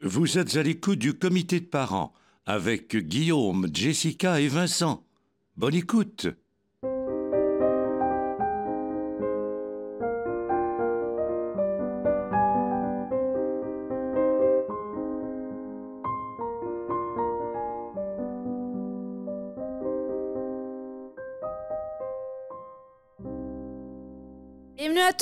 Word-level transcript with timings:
Vous 0.00 0.38
êtes 0.38 0.56
à 0.56 0.62
l'écoute 0.62 1.00
du 1.00 1.14
comité 1.14 1.58
de 1.58 1.66
parents 1.66 2.12
avec 2.46 2.96
Guillaume, 2.96 3.68
Jessica 3.74 4.40
et 4.40 4.46
Vincent. 4.46 5.04
Bonne 5.56 5.74
écoute. 5.74 6.28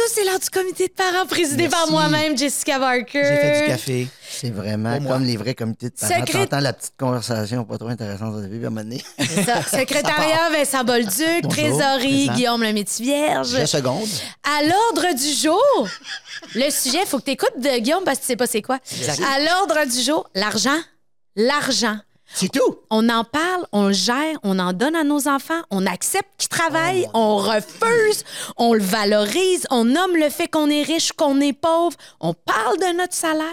C'est 0.09 0.25
l'heure 0.25 0.39
du 0.39 0.49
comité 0.51 0.89
de 0.89 0.93
parents 0.93 1.27
présidé 1.27 1.69
par 1.69 1.91
moi-même, 1.91 2.37
Jessica 2.37 2.79
Barker. 2.79 3.07
J'ai 3.13 3.37
fait 3.37 3.61
du 3.63 3.67
café. 3.69 4.09
C'est 4.29 4.51
vraiment 4.51 4.99
comme 5.01 5.25
les 5.25 5.37
vrais 5.37 5.55
comités 5.55 5.89
de 5.89 5.95
parents. 5.95 6.13
Secré- 6.15 6.47
T'entends 6.47 6.61
la 6.61 6.73
petite 6.73 6.95
conversation 6.99 7.65
pas 7.65 7.79
trop 7.79 7.89
intéressante 7.89 8.35
au 8.35 8.41
début, 8.41 8.65
à 8.65 8.67
un 8.67 8.71
moment 8.71 8.83
donné, 8.83 9.03
ça. 9.47 9.63
Secrétariat, 9.63 10.51
Vincent 10.51 10.85
Bolduc. 10.85 11.43
Bonjour, 11.43 11.51
Trésorerie, 11.51 12.27
présent. 12.27 12.35
Guillaume 12.35 12.63
le 12.63 12.85
vierge. 13.01 13.53
deux 13.53 13.67
secondes. 13.67 14.09
À 14.45 14.63
l'ordre 14.63 15.15
du 15.15 15.33
jour, 15.33 15.89
le 16.55 16.71
sujet, 16.71 16.99
il 17.03 17.07
faut 17.07 17.19
que 17.19 17.25
tu 17.25 17.31
écoutes 17.33 17.59
de 17.59 17.79
Guillaume 17.79 18.05
parce 18.05 18.19
que 18.19 18.23
tu 18.23 18.29
sais 18.29 18.37
pas 18.37 18.47
c'est 18.47 18.63
quoi. 18.63 18.79
À 19.35 19.41
l'ordre 19.41 19.85
du 19.91 20.03
jour, 20.03 20.29
l'argent. 20.35 20.79
L'argent. 21.37 21.99
C'est 22.33 22.51
tout. 22.51 22.81
On 22.91 23.09
en 23.09 23.25
parle, 23.25 23.67
on 23.73 23.87
le 23.89 23.93
gère, 23.93 24.37
on 24.43 24.59
en 24.59 24.73
donne 24.73 24.97
à 24.97 25.05
nos 25.05 25.29
enfants, 25.29 25.63
on 25.71 25.87
accepte 25.87 26.29
qu'ils 26.39 26.49
travaillent, 26.49 27.09
on 27.15 27.37
refuse, 27.37 28.25
on 28.57 28.75
le 28.75 28.83
valorise, 28.83 29.67
on 29.71 29.85
nomme 29.85 30.17
le 30.17 30.29
fait 30.29 30.49
qu'on 30.49 30.69
est 30.69 30.83
riche, 30.83 31.13
qu'on 31.13 31.41
est 31.41 31.53
pauvre, 31.53 31.97
on 32.21 32.35
parle 32.35 32.79
de 32.79 32.97
notre 32.97 33.15
salaire. 33.15 33.47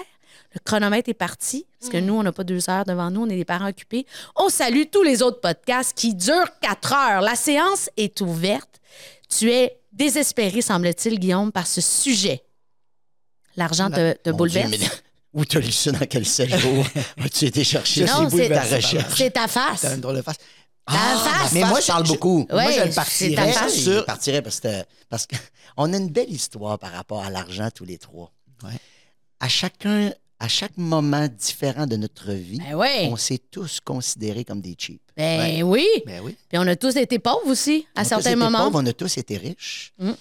Le 0.53 0.59
chronomètre 0.63 1.09
est 1.09 1.15
parti, 1.15 1.65
parce 1.79 1.91
que 1.91 1.97
nous, 1.97 2.13
on 2.13 2.23
n'a 2.23 2.31
pas 2.31 2.43
deux 2.43 2.69
heures 2.69 2.85
devant 2.85 3.09
nous, 3.09 3.21
on 3.21 3.29
est 3.29 3.37
des 3.37 3.45
parents 3.45 3.69
occupés. 3.69 4.05
On 4.35 4.49
salue 4.49 4.83
tous 4.91 5.01
les 5.01 5.23
autres 5.23 5.39
podcasts 5.39 5.97
qui 5.97 6.13
durent 6.13 6.59
quatre 6.61 6.93
heures. 6.93 7.21
La 7.21 7.35
séance 7.35 7.89
est 7.97 8.21
ouverte. 8.21 8.79
Tu 9.29 9.51
es 9.51 9.79
désespéré, 9.91 10.61
semble-t-il, 10.61 11.19
Guillaume, 11.19 11.51
par 11.51 11.65
ce 11.65 11.81
sujet. 11.81 12.43
L'argent 13.55 13.89
te, 13.89 14.13
te. 14.13 14.29
Dieu, 14.47 14.61
mais 14.69 14.77
Où 15.33 15.45
t'as 15.45 15.59
lu 15.59 15.71
ça 15.71 15.91
dans 15.91 16.05
quel 16.05 16.25
séjour? 16.25 16.85
As-tu 17.23 17.45
été 17.45 17.63
chercher 17.63 18.05
Non, 18.05 18.29
c'est- 18.29 18.49
ta 18.49 18.61
recherche? 18.61 19.17
C'est 19.17 19.31
ta 19.31 19.47
face. 19.47 19.81
T'as 19.81 19.95
une 19.95 20.01
drôle 20.01 20.17
de 20.17 20.21
face. 20.21 20.37
Ta 20.85 20.93
face. 20.93 21.51
Mais 21.53 21.63
moi, 21.63 21.79
je 21.81 21.87
parle 21.87 22.05
beaucoup. 22.07 22.45
Ouais, 22.51 22.63
moi, 22.63 22.71
je 22.71 22.83
le 22.89 22.93
partirais 22.93 23.35
ta 23.35 23.51
face. 23.53 23.75
Je 23.77 23.81
sur... 23.93 24.05
partirais 24.05 24.41
parce 24.41 24.59
que 24.59 24.83
parce 25.09 25.25
qu'on 25.25 25.91
a 25.93 25.97
une 25.97 26.09
belle 26.09 26.31
histoire 26.31 26.77
par 26.77 26.91
rapport 26.91 27.23
à 27.23 27.29
l'argent 27.29 27.69
tous 27.73 27.85
les 27.85 27.97
trois. 27.97 28.31
Ouais. 28.63 28.71
À 29.39 29.47
chacun, 29.49 30.11
à 30.39 30.47
chaque 30.47 30.77
moment 30.77 31.27
différent 31.27 31.87
de 31.87 31.95
notre 31.95 32.31
vie, 32.33 32.59
Ben 32.59 32.75
oui. 32.75 33.07
on 33.09 33.15
s'est 33.15 33.39
tous 33.49 33.79
considérés 33.83 34.43
comme 34.45 34.61
des 34.61 34.75
cheap. 34.77 35.01
Ben 35.17 35.63
oui. 35.63 35.87
Ben 36.05 36.21
oui. 36.23 36.35
Puis 36.49 36.57
on 36.57 36.67
a 36.67 36.75
tous 36.75 36.95
été 36.97 37.17
pauvres 37.17 37.47
aussi, 37.47 37.87
à 37.95 37.99
On 37.99 38.01
a 38.01 38.03
tous 38.03 38.09
certains 38.09 38.29
été 38.31 38.35
moments. 38.35 38.65
pauvres, 38.65 38.81
on 38.83 38.85
a 38.85 38.93
tous 38.93 39.17
été 39.17 39.37
riches. 39.37 39.93
Mm. 39.99 40.11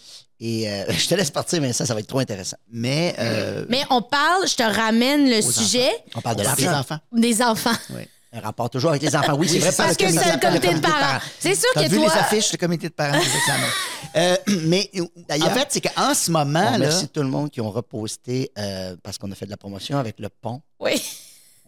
Et 0.45 0.69
euh, 0.69 0.85
je 0.91 1.09
te 1.09 1.15
laisse 1.15 1.31
partir, 1.31 1.63
mais 1.63 1.73
ça, 1.73 1.87
ça 1.87 1.95
va 1.95 2.01
être 2.01 2.09
trop 2.09 2.19
intéressant. 2.19 2.57
Mais... 2.71 3.15
Euh, 3.21 3.65
Mais 3.69 3.85
on 3.91 4.03
parle, 4.03 4.47
je 4.49 4.57
te 4.57 4.63
ramène 4.65 5.31
le 5.31 5.41
sujet 5.41 5.89
On 6.17 6.21
parle 6.21 6.37
de 6.37 6.43
l'argent. 6.43 6.79
enfants. 6.79 6.99
des 7.13 7.41
enfants. 7.41 7.71
Oui. 7.91 8.03
Un 8.35 8.41
rapport 8.41 8.71
toujours 8.71 8.91
avec 8.91 9.03
les 9.03 9.15
enfants. 9.15 9.35
Oui, 9.37 9.47
c'est 9.47 9.59
vrai. 9.59 9.71
Parce 9.77 9.95
que 9.95 10.09
c'est 10.09 10.33
le 10.33 10.41
comité 10.41 10.73
de 10.73 10.81
parents. 10.81 11.21
C'est 11.39 11.55
sûr 11.55 11.69
que 11.75 11.87
vu 11.87 11.99
toi. 11.99 12.07
les 12.07 12.19
affiches 12.19 12.51
du 12.51 12.57
comité 12.57 12.89
de 12.89 12.95
parents 12.95 13.19
des 13.19 13.25
examens. 13.25 13.67
Euh, 14.15 14.37
mais 14.67 14.91
en 15.31 15.51
fait, 15.51 15.69
c'est 15.71 15.81
qu'en 15.81 16.13
ce 16.13 16.31
moment, 16.31 16.61
là, 16.61 16.73
remercie 16.73 17.09
tout 17.09 17.23
le 17.23 17.29
monde 17.29 17.51
qui 17.51 17.63
ont 17.63 17.71
reposté 17.71 18.53
euh, 18.59 18.95
parce 19.03 19.17
qu'on 19.17 19.31
a 19.33 19.35
fait 19.35 19.47
de 19.47 19.51
la 19.51 19.57
promotion 19.57 19.97
avec 19.97 20.21
le 20.21 20.29
pont. 20.29 20.61
Oui. 20.81 21.01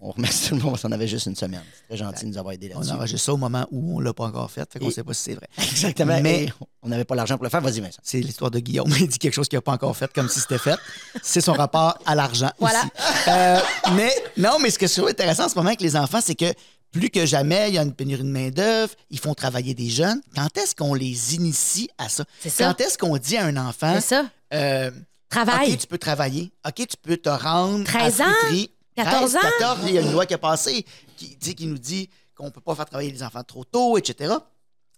On 0.06 0.10
remercie 0.10 0.48
tout 0.50 0.54
le 0.56 0.60
monde 0.60 0.72
parce 0.72 0.82
qu'on 0.82 0.92
avait 0.92 1.08
juste 1.08 1.24
une 1.26 1.34
semaine. 1.34 1.62
C'est 1.88 1.96
très 1.96 1.96
gentil 2.04 2.24
de 2.26 2.30
nous 2.30 2.38
avoir 2.38 2.52
aidés 2.52 2.70
on 2.74 2.80
là-dessus. 2.80 2.92
enregistre 2.94 3.24
ça 3.24 3.32
au 3.32 3.36
moment 3.38 3.66
où 3.70 3.96
on 3.96 4.00
l'a 4.00 4.12
pas 4.12 4.24
encore 4.24 4.50
fait, 4.50 4.70
fait 4.70 4.78
qu'on 4.78 4.88
Et- 4.88 4.92
sait 4.92 5.02
pas 5.02 5.14
si 5.14 5.22
c'est 5.22 5.34
vrai. 5.34 5.48
Exactement. 5.56 6.20
Mais- 6.20 6.48
on 6.82 6.88
n'avait 6.88 7.04
pas 7.06 7.14
l'argent 7.14 7.36
pour 7.36 7.44
le 7.44 7.50
faire. 7.50 7.62
Vas-y, 7.62 7.80
Vincent. 7.80 8.00
C'est 8.02 8.20
l'histoire 8.20 8.50
de 8.50 8.58
Guillaume. 8.58 8.92
Il 9.00 9.08
dit 9.08 9.18
quelque 9.18 9.32
chose 9.32 9.48
qu'il 9.48 9.56
n'a 9.56 9.62
pas 9.62 9.72
encore 9.72 9.96
fait 9.96 10.12
comme 10.12 10.28
si 10.28 10.40
c'était 10.40 10.58
fait. 10.58 10.76
C'est 11.22 11.40
son 11.40 11.54
rapport 11.54 11.98
à 12.04 12.14
l'argent. 12.14 12.50
Voilà. 12.58 12.80
aussi. 12.82 13.28
Euh, 13.30 13.60
mais 13.94 14.12
non, 14.36 14.58
mais 14.60 14.68
ce 14.70 14.78
que 14.78 14.86
je 14.86 14.92
trouve 14.92 15.08
intéressant 15.08 15.46
en 15.46 15.48
ce 15.48 15.54
moment 15.54 15.68
avec 15.68 15.80
les 15.80 15.96
enfants, 15.96 16.20
c'est 16.22 16.34
que 16.34 16.52
plus 16.92 17.08
que 17.08 17.24
jamais, 17.24 17.70
il 17.70 17.74
y 17.74 17.78
a 17.78 17.82
une 17.82 17.94
pénurie 17.94 18.22
de 18.22 18.28
main-d'œuvre, 18.28 18.92
ils 19.10 19.18
font 19.18 19.34
travailler 19.34 19.74
des 19.74 19.88
jeunes. 19.88 20.20
Quand 20.36 20.56
est-ce 20.58 20.74
qu'on 20.76 20.92
les 20.94 21.34
initie 21.34 21.88
à 21.98 22.08
ça? 22.10 22.24
C'est 22.40 22.50
ça. 22.50 22.66
Quand 22.66 22.80
est-ce 22.84 22.98
qu'on 22.98 23.16
dit 23.16 23.36
à 23.38 23.46
un 23.46 23.56
enfant, 23.56 23.94
C'est 23.96 24.14
ça. 24.14 24.26
euh, 24.52 24.90
Travail. 25.30 25.72
OK, 25.72 25.78
tu 25.78 25.86
peux 25.88 25.98
travailler. 25.98 26.52
OK, 26.64 26.74
tu 26.86 26.96
peux 27.02 27.16
te 27.16 27.28
rendre. 27.30 27.82
13 27.84 28.20
à 28.20 28.24
ans? 28.26 28.32
fruiterie. 28.42 28.70
14 28.96 29.36
ans? 29.36 29.40
14, 29.58 29.80
il 29.88 29.94
y 29.94 29.98
a 29.98 30.02
une 30.02 30.12
loi 30.12 30.26
qui 30.26 30.34
a 30.34 30.38
passé 30.38 30.84
qui, 31.16 31.66
nous 31.66 31.78
dit 31.78 32.10
qu'on 32.34 32.46
ne 32.46 32.50
peut 32.50 32.60
pas 32.60 32.74
faire 32.74 32.86
travailler 32.86 33.10
les 33.10 33.22
enfants 33.22 33.42
trop 33.42 33.64
tôt, 33.64 33.98
etc. 33.98 34.34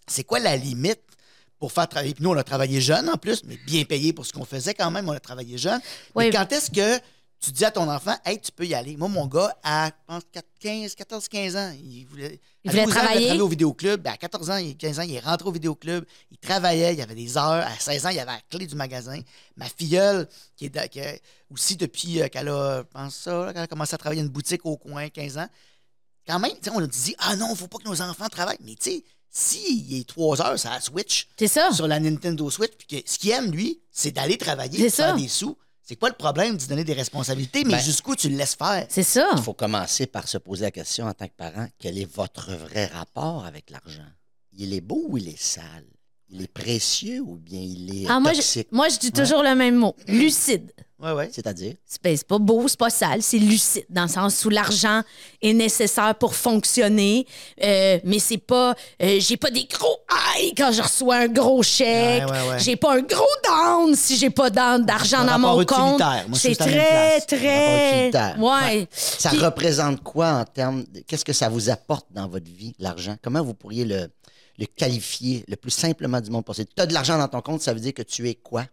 C'est 0.06 0.24
quoi 0.24 0.38
la 0.38 0.56
limite 0.56 1.00
pour 1.58 1.72
faire 1.72 1.88
travailler? 1.88 2.14
Puis 2.14 2.24
nous, 2.24 2.30
on 2.30 2.36
a 2.36 2.44
travaillé 2.44 2.80
jeune 2.80 3.08
en 3.08 3.16
plus, 3.16 3.42
mais 3.44 3.58
bien 3.66 3.84
payé 3.84 4.12
pour 4.12 4.26
ce 4.26 4.32
qu'on 4.32 4.44
faisait 4.44 4.74
quand 4.74 4.90
même. 4.90 5.08
On 5.08 5.12
a 5.12 5.20
travaillé 5.20 5.58
jeune. 5.58 5.80
Oui. 6.14 6.26
Mais 6.26 6.30
quand 6.30 6.50
est-ce 6.52 6.70
que 6.70 7.02
tu 7.46 7.52
dis 7.52 7.64
à 7.64 7.70
ton 7.70 7.88
enfant, 7.90 8.14
hey, 8.24 8.40
tu 8.40 8.50
peux 8.52 8.66
y 8.66 8.74
aller? 8.74 8.96
Moi, 8.96 9.08
mon 9.08 9.26
gars, 9.26 9.56
à 9.62 9.86
je 9.86 9.92
pense, 10.06 10.22
4, 10.32 10.44
15, 10.60 10.94
14, 10.94 11.28
15 11.28 11.56
ans, 11.56 11.72
il 11.82 12.04
voulait, 12.06 12.40
Il 12.64 12.70
voulait 12.70 12.84
12 12.84 12.92
ans, 12.96 12.98
travailler? 13.00 13.40
au 13.40 13.48
vidéoclub? 13.48 14.00
Ben, 14.02 14.12
à 14.12 14.16
14 14.16 14.50
ans, 14.50 14.56
il- 14.56 14.76
15 14.76 14.98
ans, 14.98 15.02
il 15.02 15.14
est 15.14 15.20
rentré 15.20 15.48
au 15.48 15.52
vidéoclub. 15.52 16.04
Il 16.30 16.38
travaillait, 16.38 16.92
il 16.94 16.98
y 16.98 17.02
avait 17.02 17.14
des 17.14 17.36
heures. 17.36 17.64
À 17.66 17.78
16 17.78 18.04
ans, 18.06 18.08
il 18.10 18.18
avait 18.18 18.32
la 18.32 18.40
clé 18.50 18.66
du 18.66 18.74
magasin. 18.74 19.20
Ma 19.56 19.66
filleule, 19.66 20.28
qui 20.56 20.66
est 20.66 20.88
qui 20.88 21.00
aussi 21.50 21.76
depuis 21.76 22.20
euh, 22.22 22.28
qu'elle 22.28 22.48
a, 22.48 22.78
je 22.78 22.82
pense 22.92 23.14
ça, 23.14 23.52
là, 23.52 23.62
a 23.62 23.66
commencé 23.66 23.94
à 23.94 23.98
travailler 23.98 24.22
une 24.22 24.28
boutique 24.28 24.66
au 24.66 24.76
coin, 24.76 25.08
15 25.08 25.38
ans, 25.38 25.48
quand 26.26 26.40
même, 26.40 26.52
on 26.72 26.82
a 26.82 26.86
dit, 26.88 27.14
ah 27.18 27.36
non, 27.36 27.54
faut 27.54 27.68
pas 27.68 27.78
que 27.78 27.88
nos 27.88 28.02
enfants 28.02 28.28
travaillent. 28.28 28.58
Mais 28.60 28.74
tu 28.74 28.90
sais, 28.90 29.04
s'il 29.30 29.94
est 30.00 30.08
3 30.08 30.40
heures 30.42 30.58
sur 30.58 30.70
la 30.70 30.80
Switch, 30.80 31.28
C'est 31.38 31.46
ça. 31.46 31.70
sur 31.72 31.86
la 31.86 32.00
Nintendo 32.00 32.50
Switch, 32.50 32.72
puis 32.78 33.02
que 33.02 33.08
ce 33.10 33.18
qu'il 33.18 33.30
aime, 33.30 33.50
lui, 33.52 33.80
c'est 33.92 34.10
d'aller 34.10 34.36
travailler, 34.38 34.78
faire 34.90 35.10
ça. 35.10 35.12
des 35.12 35.28
sous. 35.28 35.56
C'est 35.88 35.94
pas 35.94 36.08
le 36.08 36.16
problème 36.16 36.56
d'y 36.56 36.66
donner 36.66 36.82
des 36.82 36.94
responsabilités, 36.94 37.62
mais 37.62 37.74
Ben, 37.74 37.78
jusqu'où 37.80 38.16
tu 38.16 38.28
le 38.28 38.36
laisses 38.36 38.56
faire? 38.56 38.86
C'est 38.88 39.04
ça. 39.04 39.28
Il 39.36 39.42
faut 39.42 39.52
commencer 39.54 40.06
par 40.06 40.26
se 40.26 40.36
poser 40.36 40.64
la 40.64 40.72
question 40.72 41.06
en 41.06 41.12
tant 41.14 41.28
que 41.28 41.36
parent 41.36 41.68
quel 41.78 41.96
est 41.96 42.12
votre 42.12 42.50
vrai 42.56 42.86
rapport 42.86 43.46
avec 43.46 43.70
l'argent? 43.70 44.02
Il 44.52 44.74
est 44.74 44.80
beau 44.80 45.04
ou 45.08 45.16
il 45.16 45.28
est 45.28 45.40
sale? 45.40 45.84
Il 46.28 46.42
est 46.42 46.52
précieux 46.52 47.20
ou 47.20 47.36
bien 47.36 47.60
il 47.60 48.02
est 48.02 48.06
Ah, 48.08 48.18
moi, 48.18 48.32
je, 48.32 48.62
moi, 48.72 48.88
je 48.88 48.98
dis 48.98 49.12
toujours 49.12 49.44
le 49.44 49.54
même 49.54 49.76
mot. 49.76 49.94
Lucide. 50.08 50.72
Ouais, 50.98 51.12
ouais. 51.12 51.28
C'est-à-dire? 51.30 51.74
C'est 51.84 52.02
ben, 52.02 52.16
c'est 52.16 52.26
pas 52.26 52.38
beau, 52.38 52.66
c'est 52.68 52.78
pas 52.78 52.88
sale, 52.88 53.20
c'est 53.22 53.38
lucide, 53.38 53.84
dans 53.90 54.02
le 54.04 54.08
sens 54.08 54.42
où 54.46 54.48
l'argent 54.48 55.02
est 55.42 55.52
nécessaire 55.52 56.14
pour 56.14 56.34
fonctionner, 56.34 57.26
euh, 57.62 57.98
mais 58.02 58.18
c'est 58.18 58.38
pas. 58.38 58.74
euh, 59.02 59.20
j'ai 59.20 59.36
pas 59.36 59.50
des 59.50 59.66
gros 59.66 59.98
aïe 60.34 60.54
quand 60.56 60.72
je 60.72 60.80
reçois 60.80 61.16
un 61.16 61.28
gros 61.28 61.62
chèque. 61.62 62.24
Ouais, 62.26 62.30
ouais, 62.30 62.48
ouais. 62.48 62.58
J'ai 62.60 62.76
pas 62.76 62.94
un 62.96 63.02
gros 63.02 63.24
down 63.44 63.94
si 63.94 64.16
j'ai 64.16 64.30
pas 64.30 64.48
d'argent 64.48 65.24
dans 65.24 65.38
mon 65.38 65.62
compte. 65.66 66.00
C'est 66.34 66.54
très, 66.54 67.20
très. 67.20 68.10
Ouais. 68.38 68.88
Ça 68.90 69.28
Puis- 69.30 69.38
représente 69.38 70.02
quoi 70.02 70.28
en 70.28 70.44
termes 70.44 70.84
de... 70.84 71.00
Qu'est-ce 71.00 71.24
que 71.26 71.32
ça 71.34 71.50
vous 71.50 71.68
apporte 71.68 72.06
dans 72.10 72.26
votre 72.26 72.50
vie, 72.50 72.74
l'argent? 72.78 73.16
Comment 73.22 73.42
vous 73.42 73.52
pourriez 73.54 73.84
le, 73.84 74.08
le 74.58 74.64
qualifier 74.66 75.44
le 75.46 75.56
plus 75.56 75.70
simplement 75.72 76.20
du 76.22 76.30
monde 76.30 76.44
possible? 76.46 76.68
Tu 76.74 76.82
as 76.82 76.86
de 76.86 76.94
l'argent 76.94 77.18
dans 77.18 77.28
ton 77.28 77.42
compte, 77.42 77.60
ça 77.60 77.74
veut 77.74 77.80
dire 77.80 77.92
que 77.92 78.02
tu 78.02 78.28
es 78.30 78.34
quoi? 78.34 78.64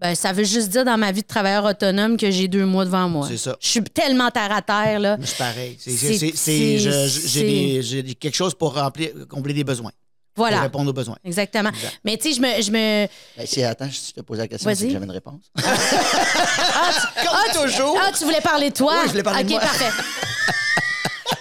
Ben, 0.00 0.14
ça 0.14 0.32
veut 0.32 0.44
juste 0.44 0.68
dire 0.68 0.84
dans 0.84 0.96
ma 0.96 1.10
vie 1.10 1.22
de 1.22 1.26
travailleur 1.26 1.64
autonome 1.64 2.16
que 2.16 2.30
j'ai 2.30 2.46
deux 2.46 2.64
mois 2.64 2.84
devant 2.84 3.08
moi. 3.08 3.26
C'est 3.28 3.36
ça. 3.36 3.56
Je 3.60 3.66
suis 3.68 3.82
tellement 3.82 4.30
terre 4.30 4.52
à 4.52 4.62
terre, 4.62 5.00
là. 5.00 5.16
Moi, 5.16 5.26
C'est 5.26 5.38
pareil. 5.38 5.76
J'ai 5.84 7.42
des- 7.42 7.82
j'ai 7.82 8.02
des- 8.04 8.14
quelque 8.14 8.36
chose 8.36 8.54
pour 8.54 8.74
remplir, 8.74 9.10
combler 9.28 9.54
des 9.54 9.64
besoins. 9.64 9.90
Pour 10.34 10.44
Voilà. 10.46 10.60
répondre 10.60 10.88
aux 10.90 10.92
besoins. 10.92 11.16
Exactement. 11.24 11.70
Exact. 11.70 11.98
Mais 12.04 12.16
tu 12.16 12.28
sais, 12.32 12.36
je 12.36 12.40
me, 12.40 12.62
je 12.62 12.70
me. 12.70 13.08
Ben, 13.36 13.44
si, 13.44 13.60
attends, 13.64 13.90
si 13.90 14.10
je 14.10 14.20
te 14.20 14.20
pose 14.20 14.38
la 14.38 14.46
question, 14.46 14.70
Vas-y. 14.70 14.76
c'est 14.76 14.86
que 14.86 14.92
j'avais 14.92 15.04
une 15.04 15.10
réponse. 15.10 15.42
Ah, 17.30 17.44
tu, 17.52 17.58
toujours. 17.58 17.98
Ah, 18.00 18.10
tu 18.16 18.24
voulais 18.24 18.40
parler 18.40 18.70
de 18.70 18.74
toi? 18.76 18.92
Oui, 18.98 19.02
je 19.06 19.10
voulais 19.10 19.22
parler 19.24 19.40
OK, 19.40 19.46
de 19.46 19.50
moi. 19.52 19.60
parfait. 19.60 19.90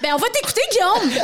ben, 0.08 0.14
on 0.16 0.18
va 0.18 0.28
t'écouter, 0.30 0.62
Guillaume. 0.72 1.24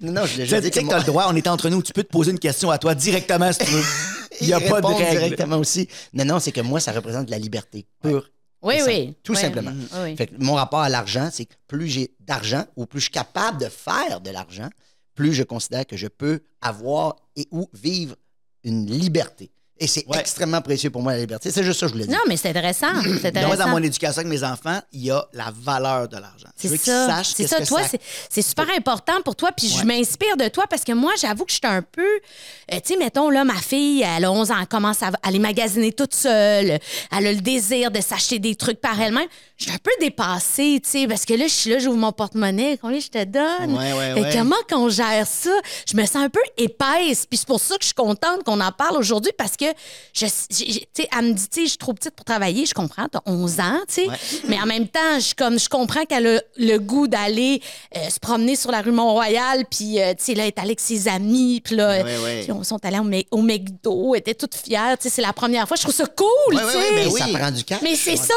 non, 0.00 0.12
non, 0.20 0.26
je 0.26 0.36
l'ai 0.38 0.42
déjà 0.44 0.60
dit 0.60 0.70
tu 0.70 0.78
sais 0.78 0.84
que 0.84 0.88
tu 0.88 0.94
as 0.94 0.98
le 0.98 1.04
droit, 1.04 1.26
on 1.28 1.36
est 1.36 1.46
entre 1.46 1.68
nous, 1.68 1.82
tu 1.82 1.92
peux 1.92 2.02
te 2.04 2.08
poser 2.10 2.30
une 2.30 2.38
question 2.38 2.70
à 2.70 2.78
toi 2.78 2.94
directement 2.94 3.52
si 3.52 3.58
tu 3.60 3.70
veux. 3.70 3.82
Il 4.40 4.46
n'y 4.48 4.52
a 4.52 4.60
pas 4.60 4.80
de 4.80 4.86
règle. 4.86 5.10
directement 5.20 5.58
aussi. 5.58 5.88
Non, 6.12 6.24
non, 6.24 6.40
c'est 6.40 6.50
que 6.52 6.60
moi, 6.60 6.80
ça 6.80 6.90
représente 6.92 7.30
la 7.30 7.38
liberté 7.38 7.86
pure. 8.02 8.30
Oui, 8.62 8.76
et 8.76 8.82
oui. 8.82 9.04
simple. 9.06 9.18
Tout 9.22 9.32
Oui. 9.34 9.38
simplement. 9.40 9.70
Oui, 9.74 9.98
oui. 10.02 10.16
Fait 10.16 10.26
que 10.26 10.34
mon 10.38 10.54
rapport 10.54 10.80
à 10.80 10.88
l'argent, 10.88 11.28
c'est 11.30 11.44
que 11.44 11.54
plus 11.68 11.86
j'ai 11.86 12.14
d'argent 12.20 12.64
ou 12.76 12.86
plus 12.86 12.98
je 13.00 13.04
suis 13.04 13.12
capable 13.12 13.60
de 13.60 13.68
faire 13.68 14.20
de 14.20 14.30
l'argent, 14.30 14.68
plus 15.14 15.34
je 15.34 15.42
considère 15.42 15.86
que 15.86 15.96
je 15.96 16.08
peux 16.08 16.40
avoir 16.62 17.16
et 17.36 17.46
ou 17.52 17.68
vivre 17.74 18.16
une 18.64 18.86
liberté. 18.90 19.50
Et 19.80 19.88
c'est 19.88 20.06
Ouais. 20.06 20.18
extrêmement 20.20 20.60
précieux 20.62 20.90
pour 20.90 21.02
moi, 21.02 21.12
la 21.14 21.18
liberté. 21.18 21.50
C'est 21.50 21.64
juste 21.64 21.80
ça 21.80 21.86
que 21.86 21.88
je 21.90 21.94
voulais 21.94 22.06
dire. 22.06 22.14
Non, 22.16 22.22
mais 22.28 22.36
c'est 22.36 22.50
intéressant. 22.50 22.86
C'est 23.20 23.34
Moi, 23.44 23.56
dans 23.56 23.68
mon 23.68 23.78
éducation 23.82 24.20
avec 24.20 24.28
mes 24.28 24.44
enfants, 24.44 24.80
il 24.92 25.04
y 25.06 25.10
a 25.10 25.26
la 25.32 25.52
valeur 25.52 26.08
de 26.08 26.16
l'argent. 26.16 26.46
C'est 26.56 26.76
ça. 26.76 27.06
sachent 27.08 27.32
C'est 27.34 27.48
ça. 27.48 27.58
que 27.58 27.66
Toi, 27.66 27.82
c'est- 27.90 28.00
c'est 28.30 28.42
super 28.42 28.66
important 28.76 29.20
pour 29.24 29.34
toi. 29.34 29.50
Puis 29.50 29.68
je 29.68 29.84
m'inspire 29.84 30.36
de 30.36 30.46
toi 30.48 30.64
parce 30.70 30.84
que 30.84 30.92
moi, 30.92 31.12
j'avoue 31.20 31.44
que 31.44 31.50
je 31.50 31.56
suis 31.56 31.66
un 31.66 31.82
peu. 31.82 32.02
euh, 32.02 32.76
tu 32.84 32.92
sais, 32.92 32.96
mettons, 32.98 33.30
là, 33.30 33.44
ma 33.44 33.54
fille, 33.56 34.02
elle 34.02 34.24
a 34.24 34.30
11 34.32 34.50
ans, 34.52 34.56
elle 34.60 34.66
commence 34.68 35.02
à 35.02 35.10
aller 35.24 35.38
magasiner 35.40 35.92
toute 35.92 36.14
seule. 36.14 36.78
Elle 37.10 37.26
a 37.26 37.32
le 37.32 37.40
désir 37.40 37.90
de 37.90 38.00
s'acheter 38.00 38.38
des 38.38 38.54
trucs 38.54 38.80
par 38.80 38.98
elle-même. 39.00 39.26
Je 39.56 39.64
suis 39.64 39.72
un 39.72 39.78
peu 39.82 39.90
dépassée, 40.00 40.80
tu 40.84 40.90
sais, 40.90 41.06
parce 41.08 41.24
que 41.24 41.34
là, 41.34 41.46
je 41.48 41.52
suis 41.52 41.70
là, 41.70 41.78
j'ouvre 41.78 41.98
mon 41.98 42.12
porte-monnaie. 42.12 42.78
Combien 42.80 43.00
je 43.00 43.08
te 43.08 43.24
donne? 43.24 43.76
Ouais, 43.76 43.92
ouais, 43.92 44.30
Et 44.30 44.36
comment 44.36 44.56
qu'on 44.70 44.88
gère 44.88 45.26
ça? 45.26 45.50
Je 45.90 45.96
me 45.96 46.04
sens 46.06 46.16
un 46.16 46.28
peu 46.30 46.40
épaisse. 46.56 47.26
Puis 47.26 47.38
c'est 47.38 47.46
pour 47.48 47.60
ça 47.60 47.74
que 47.76 47.82
je 47.82 47.86
suis 47.88 47.94
contente 47.94 48.44
qu'on 48.44 48.60
en 48.60 48.72
parle 48.72 48.96
aujourd'hui 48.96 49.32
parce 49.36 49.56
que, 49.56 49.63
je, 50.12 50.26
j'ai- 50.50 50.72
j'ai- 50.72 50.80
tu 50.94 51.02
sais, 51.02 51.08
elle 51.16 51.26
me 51.26 51.32
dit, 51.32 51.48
tu 51.48 51.60
sais, 51.60 51.64
je 51.64 51.68
suis 51.70 51.78
trop 51.78 51.92
petite 51.94 52.14
pour 52.14 52.24
travailler. 52.24 52.66
Je 52.66 52.74
comprends, 52.74 53.06
t'as 53.08 53.20
11 53.26 53.60
ans, 53.60 53.80
tu 53.88 53.94
sais. 53.94 54.08
Ouais. 54.08 54.16
Mais 54.48 54.58
en 54.60 54.66
même 54.66 54.88
temps, 54.88 55.18
je, 55.20 55.34
comme, 55.34 55.58
je 55.58 55.68
comprends 55.68 56.04
qu'elle 56.04 56.26
a 56.26 56.40
le 56.56 56.78
goût 56.78 57.06
d'aller 57.08 57.60
euh, 57.96 58.08
se 58.10 58.18
promener 58.18 58.56
sur 58.56 58.70
la 58.70 58.82
rue 58.82 58.92
Mont-Royal. 58.92 59.64
Puis, 59.70 60.00
euh, 60.00 60.14
tu 60.16 60.24
sais, 60.24 60.34
là, 60.34 60.42
elle 60.44 60.48
est 60.48 60.58
allée 60.58 60.68
avec 60.68 60.80
ses 60.80 61.08
amis. 61.08 61.60
Puis 61.64 61.76
là, 61.76 62.02
Ouais, 62.02 62.18
ouais. 62.18 62.46
ils 62.48 62.64
sont 62.64 62.84
allés 62.84 62.98
au, 63.30 63.38
au 63.38 63.42
McDo. 63.42 64.14
Elle 64.14 64.20
était 64.20 64.34
toute 64.34 64.54
fière. 64.54 64.96
Tu 64.98 65.04
sais, 65.04 65.14
c'est 65.16 65.22
la 65.22 65.32
première 65.32 65.66
fois. 65.68 65.76
Je 65.76 65.82
trouve 65.82 65.94
ça 65.94 66.06
cool, 66.06 66.26
Ouais, 66.54 66.62
tu 66.62 66.70
sais. 66.70 66.76
ouais, 66.76 66.90
ben 66.90 66.96
Mais 66.96 67.06
oui. 67.12 67.20
ça 67.20 67.38
prend 67.38 67.50
du 67.50 67.64
cash. 67.64 67.80
Mais 67.82 67.96
c'est 67.96 68.16
ça! 68.16 68.34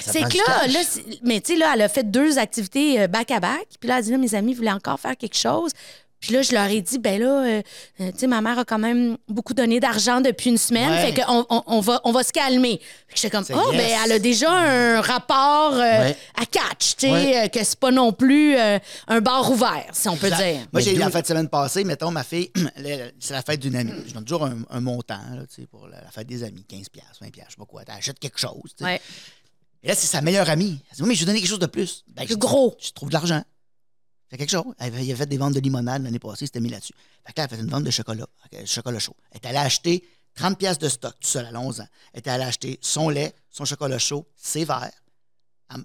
C'est 0.00 0.22
que 0.22 0.36
là, 0.38 0.66
là 0.66 0.80
mais 1.22 1.40
tu 1.40 1.52
sais, 1.52 1.58
là, 1.58 1.72
elle 1.74 1.82
a 1.82 1.88
fait 1.88 2.10
deux 2.10 2.38
activités 2.38 3.00
euh, 3.00 3.06
back-à-back. 3.08 3.66
Puis 3.80 3.88
là, 3.88 3.98
elle 3.98 4.04
dit, 4.04 4.10
là, 4.10 4.18
mes 4.18 4.34
amis 4.34 4.54
voulaient 4.54 4.72
encore 4.72 4.98
faire 5.00 5.16
quelque 5.16 5.36
chose. 5.36 5.70
Puis 6.24 6.32
là, 6.32 6.40
je 6.40 6.52
leur 6.52 6.64
ai 6.70 6.80
dit, 6.80 6.98
ben 6.98 7.20
là, 7.20 7.44
euh, 7.44 7.62
euh, 8.00 8.10
tu 8.12 8.20
sais, 8.20 8.26
ma 8.26 8.40
mère 8.40 8.58
a 8.58 8.64
quand 8.64 8.78
même 8.78 9.18
beaucoup 9.28 9.52
donné 9.52 9.78
d'argent 9.78 10.22
depuis 10.22 10.48
une 10.48 10.56
semaine. 10.56 10.88
Ouais. 10.88 11.12
Fait 11.12 11.20
qu'on 11.22 11.44
on, 11.50 11.62
on 11.66 11.80
va, 11.80 12.00
on 12.04 12.12
va 12.12 12.22
se 12.22 12.32
calmer. 12.32 12.78
Puis 13.08 13.16
j'étais 13.20 13.28
comme, 13.28 13.44
oh, 13.52 13.72
yes. 13.72 13.76
ben 13.76 13.98
elle 14.06 14.12
a 14.12 14.18
déjà 14.18 14.50
un 14.50 15.02
rapport 15.02 15.74
euh, 15.74 15.80
Ouais. 15.80 16.16
à 16.40 16.46
catch, 16.46 16.96
tu 16.96 17.06
sais, 17.08 17.12
Ouais. 17.12 17.50
que 17.52 17.62
c'est 17.62 17.78
pas 17.78 17.90
non 17.90 18.12
plus 18.14 18.56
euh, 18.56 18.78
un 19.08 19.20
bar 19.20 19.50
ouvert, 19.50 19.84
si 19.92 20.08
on 20.08 20.16
peut 20.16 20.28
Exact. 20.28 20.42
dire. 20.52 20.66
Moi, 20.72 20.80
j'ai 20.80 20.94
eu 20.94 20.98
la 20.98 21.10
fête 21.10 21.24
de 21.24 21.26
semaine 21.28 21.48
passée, 21.50 21.84
mettons, 21.84 22.10
ma 22.10 22.24
fille, 22.24 22.50
c'est 23.20 23.34
la 23.34 23.42
fête 23.42 23.60
d'une 23.60 23.76
amie. 23.76 23.92
Je 24.06 24.14
donne 24.14 24.24
toujours 24.24 24.46
un, 24.46 24.56
un 24.70 24.80
montant 24.80 25.20
tu 25.54 25.60
sais, 25.62 25.66
pour 25.66 25.88
la, 25.88 26.00
la 26.00 26.10
fête 26.10 26.26
des 26.26 26.42
amis, 26.42 26.64
15$, 26.66 26.84
20$, 26.86 26.86
je 27.20 27.20
sais 27.26 27.32
pas 27.58 27.64
quoi. 27.66 27.84
T'achètes 27.84 28.18
quelque 28.18 28.38
chose. 28.40 28.62
tu 28.78 28.82
sais. 28.82 28.84
Ouais. 28.84 29.00
Et 29.82 29.88
là, 29.88 29.94
c'est 29.94 30.06
sa 30.06 30.22
meilleure 30.22 30.48
amie. 30.48 30.78
Elle 30.90 30.96
dit, 30.96 31.02
oui, 31.02 31.08
mais 31.08 31.14
je 31.14 31.18
lui 31.20 31.24
ai 31.24 31.26
donné 31.26 31.40
quelque 31.40 31.50
chose 31.50 31.58
de 31.58 31.66
plus. 31.66 32.04
Ben, 32.08 32.24
Plus 32.24 32.32
je 32.32 32.38
gros. 32.38 32.74
Je 32.80 32.92
trouve 32.92 33.10
de 33.10 33.12
l'argent. 33.14 33.42
Fais 34.34 34.38
quelque 34.38 34.50
chose. 34.50 34.74
Elle 34.80 34.92
avait- 34.92 35.14
fait 35.14 35.26
des 35.26 35.38
ventes 35.38 35.54
de 35.54 35.60
limonade 35.60 36.02
l'année 36.02 36.18
passée, 36.18 36.46
c'était 36.46 36.58
mis 36.58 36.68
là-dessus. 36.68 36.92
Fait 37.24 37.32
que 37.32 37.40
là, 37.40 37.44
elle 37.48 37.54
a 37.54 37.56
fait 37.56 37.62
une 37.62 37.70
vente 37.70 37.84
de 37.84 37.90
chocolat, 37.92 38.26
chocolat 38.64 38.98
chaud. 38.98 39.14
Elle 39.30 39.36
est 39.40 39.46
allée 39.46 39.58
acheter 39.58 40.02
30 40.34 40.58
pièces 40.58 40.78
de 40.80 40.88
stock, 40.88 41.14
tout 41.20 41.28
seul, 41.28 41.46
à 41.46 41.60
11 41.60 41.80
ans. 41.80 41.86
Elle 42.12 42.18
est 42.18 42.28
allée 42.28 42.42
acheter 42.42 42.80
son 42.82 43.10
lait, 43.10 43.32
son 43.48 43.64
chocolat 43.64 44.00
chaud, 44.00 44.26
ses 44.36 44.64
verres. 44.64 44.90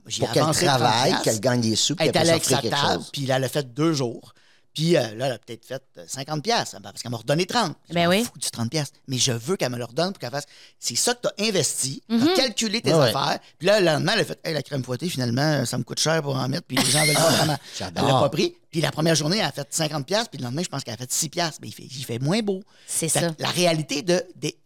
J'ai 0.07 0.21
Pour 0.25 0.31
qu'elle 0.33 0.41
avancé 0.43 0.65
30 0.65 0.79
travaille, 0.79 1.21
qu'elle 1.21 1.39
gagne 1.39 1.61
des 1.61 1.75
sous, 1.75 1.95
puis 1.95 2.05
Elle 2.05 2.09
est 2.09 2.11
qu'elle 2.13 2.21
allée 2.23 2.29
avec 2.31 2.43
sa 2.45 2.59
table, 2.61 3.03
puis 3.13 3.25
là, 3.27 3.35
elle 3.37 3.43
a 3.43 3.49
fait 3.49 3.71
deux 3.71 3.93
jours. 3.93 4.33
Puis 4.73 4.95
euh, 4.95 5.15
là, 5.15 5.25
elle 5.27 5.31
a 5.33 5.37
peut-être 5.39 5.65
fait 5.65 5.81
euh, 5.97 6.05
50 6.07 6.43
pièces 6.43 6.75
parce 6.81 7.01
qu'elle 7.01 7.11
m'a 7.11 7.17
redonné 7.17 7.45
30. 7.45 7.75
Je 7.89 7.93
Ben 7.93 8.03
m'en 8.05 8.09
oui. 8.11 8.23
fous 8.23 8.37
du 8.37 8.49
30 8.51 8.69
pièces, 8.69 8.91
mais 9.07 9.17
je 9.17 9.31
veux 9.31 9.57
qu'elle 9.57 9.71
me 9.71 9.77
le 9.77 9.83
redonne 9.85 10.11
pour 10.13 10.19
qu'elle 10.19 10.29
fasse. 10.29 10.45
C'est 10.79 10.95
ça 10.95 11.15
que 11.15 11.27
tu 11.27 11.43
as 11.43 11.47
investi, 11.47 12.03
tu 12.07 12.15
Mhm. 12.15 12.27
as 12.27 12.33
calculé 12.35 12.81
tes 12.81 12.93
Ouais, 12.93 12.99
ouais. 12.99 13.15
affaires. 13.15 13.39
Puis 13.57 13.67
là, 13.67 13.79
le 13.79 13.85
lendemain, 13.87 14.13
elle 14.13 14.21
a 14.21 14.25
fait 14.25 14.39
hey, 14.43 14.53
la 14.53 14.61
crème 14.61 14.83
fouettée, 14.83 15.09
finalement, 15.09 15.65
ça 15.65 15.77
me 15.77 15.83
coûte 15.83 15.99
cher 15.99 16.21
pour 16.21 16.35
en 16.35 16.47
mettre, 16.47 16.65
puis 16.67 16.77
les 16.77 16.85
gens 16.85 17.03
veulent 17.05 17.15
pas 17.15 17.29
vraiment. 17.31 17.57
Elle 17.79 17.93
l'a 17.95 18.19
pas 18.19 18.29
pris. 18.29 18.55
Puis 18.71 18.81
la 18.81 18.91
première 18.91 19.15
journée, 19.15 19.37
elle 19.39 19.45
a 19.45 19.51
fait 19.51 19.67
50 19.69 20.05
pièces, 20.05 20.27
puis 20.29 20.37
le 20.37 20.45
lendemain, 20.45 20.61
je 20.63 20.69
pense 20.69 20.83
qu'elle 20.83 20.93
a 20.93 20.97
fait 20.97 21.11
6 21.11 21.29
pièces. 21.29 21.57
Mais 21.61 21.67
il 21.69 21.73
fait, 21.73 21.83
il 21.83 22.05
fait 22.05 22.19
moins 22.19 22.41
beau. 22.41 22.61
C'est 22.87 23.09
ça. 23.09 23.21
La 23.39 23.49
réalité 23.49 24.01
de, 24.03 24.23
des 24.35 24.57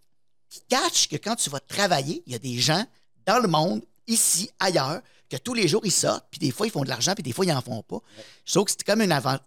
catch 0.69 1.07
que 1.07 1.15
quand 1.15 1.35
tu 1.35 1.49
vas 1.49 1.59
travailler, 1.59 2.21
il 2.27 2.33
y 2.33 2.35
a 2.35 2.39
des 2.39 2.59
gens 2.59 2.85
dans 3.25 3.39
le 3.39 3.47
monde, 3.47 3.81
ici, 4.07 4.49
ailleurs, 4.59 5.01
que 5.37 5.41
tous 5.43 5.53
les 5.53 5.67
jours 5.67 5.81
ils 5.85 5.91
sortent, 5.91 6.25
puis 6.29 6.39
des 6.39 6.51
fois 6.51 6.67
ils 6.67 6.69
font 6.69 6.83
de 6.83 6.89
l'argent, 6.89 7.13
puis 7.13 7.23
des 7.23 7.31
fois 7.31 7.45
ils 7.45 7.51
en 7.51 7.61
font 7.61 7.81
pas. 7.81 7.99
Je 8.45 8.53
trouve 8.53 8.65
que 8.65 8.71
c'est 8.71 8.83
comme 8.83 9.01
une 9.01 9.11
avant. 9.11 9.37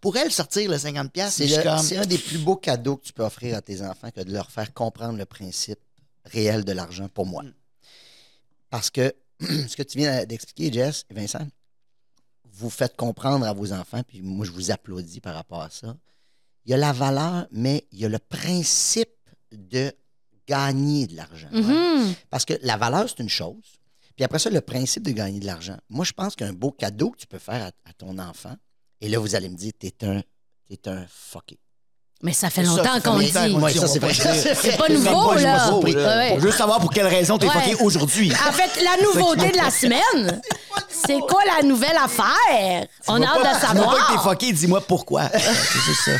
Pour 0.00 0.16
elle 0.16 0.32
sortir 0.32 0.70
le 0.70 0.78
50 0.78 1.12
pièces, 1.12 1.34
C'est 1.34 1.48
c'est 1.48 1.56
le- 1.58 1.62
comme 1.64 1.78
c'est 1.78 1.96
un 1.98 2.06
des 2.06 2.18
plus 2.18 2.38
beaux 2.38 2.56
cadeaux 2.56 2.96
que 2.96 3.04
tu 3.04 3.12
peux 3.12 3.24
offrir 3.24 3.56
à 3.56 3.60
tes 3.62 3.82
enfants 3.82 4.10
que 4.10 4.20
de 4.22 4.32
leur 4.32 4.50
faire 4.50 4.72
comprendre 4.72 5.18
le 5.18 5.26
principe 5.26 5.78
réel 6.24 6.64
de 6.64 6.72
l'argent 6.72 7.08
pour 7.08 7.26
moi. 7.26 7.42
Mm. 7.42 7.52
Parce 8.70 8.90
que 8.90 9.14
ce 9.40 9.76
que 9.76 9.82
tu 9.82 9.98
viens 9.98 10.24
d'expliquer, 10.24 10.72
Jess 10.72 11.04
et 11.10 11.14
Vincent, 11.14 11.46
vous 12.52 12.70
faites 12.70 12.96
comprendre 12.96 13.46
à 13.46 13.52
vos 13.52 13.72
enfants, 13.72 14.02
puis 14.06 14.22
moi 14.22 14.44
je 14.46 14.50
vous 14.50 14.70
applaudis 14.70 15.20
par 15.20 15.34
rapport 15.34 15.62
à 15.62 15.70
ça. 15.70 15.96
Il 16.64 16.70
y 16.70 16.74
a 16.74 16.76
la 16.76 16.92
valeur, 16.92 17.46
mais 17.50 17.86
il 17.92 18.00
y 18.00 18.04
a 18.04 18.08
le 18.08 18.18
principe 18.18 19.10
de 19.52 19.92
gagner 20.46 21.06
de 21.06 21.16
l'argent. 21.16 21.48
Mhm. 21.52 22.14
Parce 22.30 22.44
que 22.44 22.54
la 22.62 22.76
valeur, 22.76 23.08
c'est 23.08 23.22
une 23.22 23.28
chose. 23.28 23.77
Puis 24.18 24.24
après 24.24 24.40
ça, 24.40 24.50
le 24.50 24.60
principe 24.60 25.04
de 25.04 25.12
gagner 25.12 25.38
de 25.38 25.46
l'argent. 25.46 25.76
Moi, 25.88 26.04
je 26.04 26.10
pense 26.12 26.34
qu'un 26.34 26.52
beau 26.52 26.72
cadeau 26.72 27.10
que 27.12 27.18
tu 27.18 27.26
peux 27.28 27.38
faire 27.38 27.62
à, 27.62 27.68
à 27.88 27.92
ton 27.96 28.18
enfant, 28.18 28.56
et 29.00 29.08
là, 29.08 29.20
vous 29.20 29.36
allez 29.36 29.48
me 29.48 29.54
dire, 29.56 29.70
t'es 29.78 29.94
un, 30.04 30.22
t'es 30.68 30.88
un 30.90 31.06
fucké. 31.08 31.56
Mais 32.20 32.32
ça 32.32 32.50
fait 32.50 32.64
longtemps 32.64 33.00
qu'on 33.00 33.20
dit. 33.20 33.26
Ouais, 33.54 33.72
ça, 33.74 33.86
c'est 33.86 34.00
pas 34.76 34.88
nouveau, 34.88 35.28
pas- 35.28 35.38
je 35.38 35.44
là. 35.44 35.72
Ouais. 35.78 36.34
Je 36.36 36.40
veux 36.40 36.50
savoir 36.50 36.80
pour 36.80 36.90
quelle 36.90 37.06
raison 37.06 37.38
t'es 37.38 37.46
Ouais. 37.46 37.52
fucké 37.52 37.76
aujourd'hui. 37.76 38.32
En 38.32 38.50
fait, 38.50 38.82
la 38.82 39.00
nouveauté 39.04 39.52
de 39.52 39.56
la 39.56 39.70
semaine, 39.70 40.42
c'est 40.90 41.20
quoi 41.20 41.42
la 41.46 41.62
nouvelle 41.64 41.96
affaire? 41.96 42.88
On 43.06 43.22
a 43.22 43.24
hâte 43.24 43.36
de 43.38 43.42
Dis-moi 43.44 43.44
pas 43.44 43.54
que 43.54 43.60
t'es 43.60 43.66
savoir. 43.78 44.22
fucké, 44.24 44.52
dis-moi 44.52 44.80
pourquoi. 44.80 45.28
c'est 45.32 45.80
juste 45.80 46.00
ça. 46.06 46.12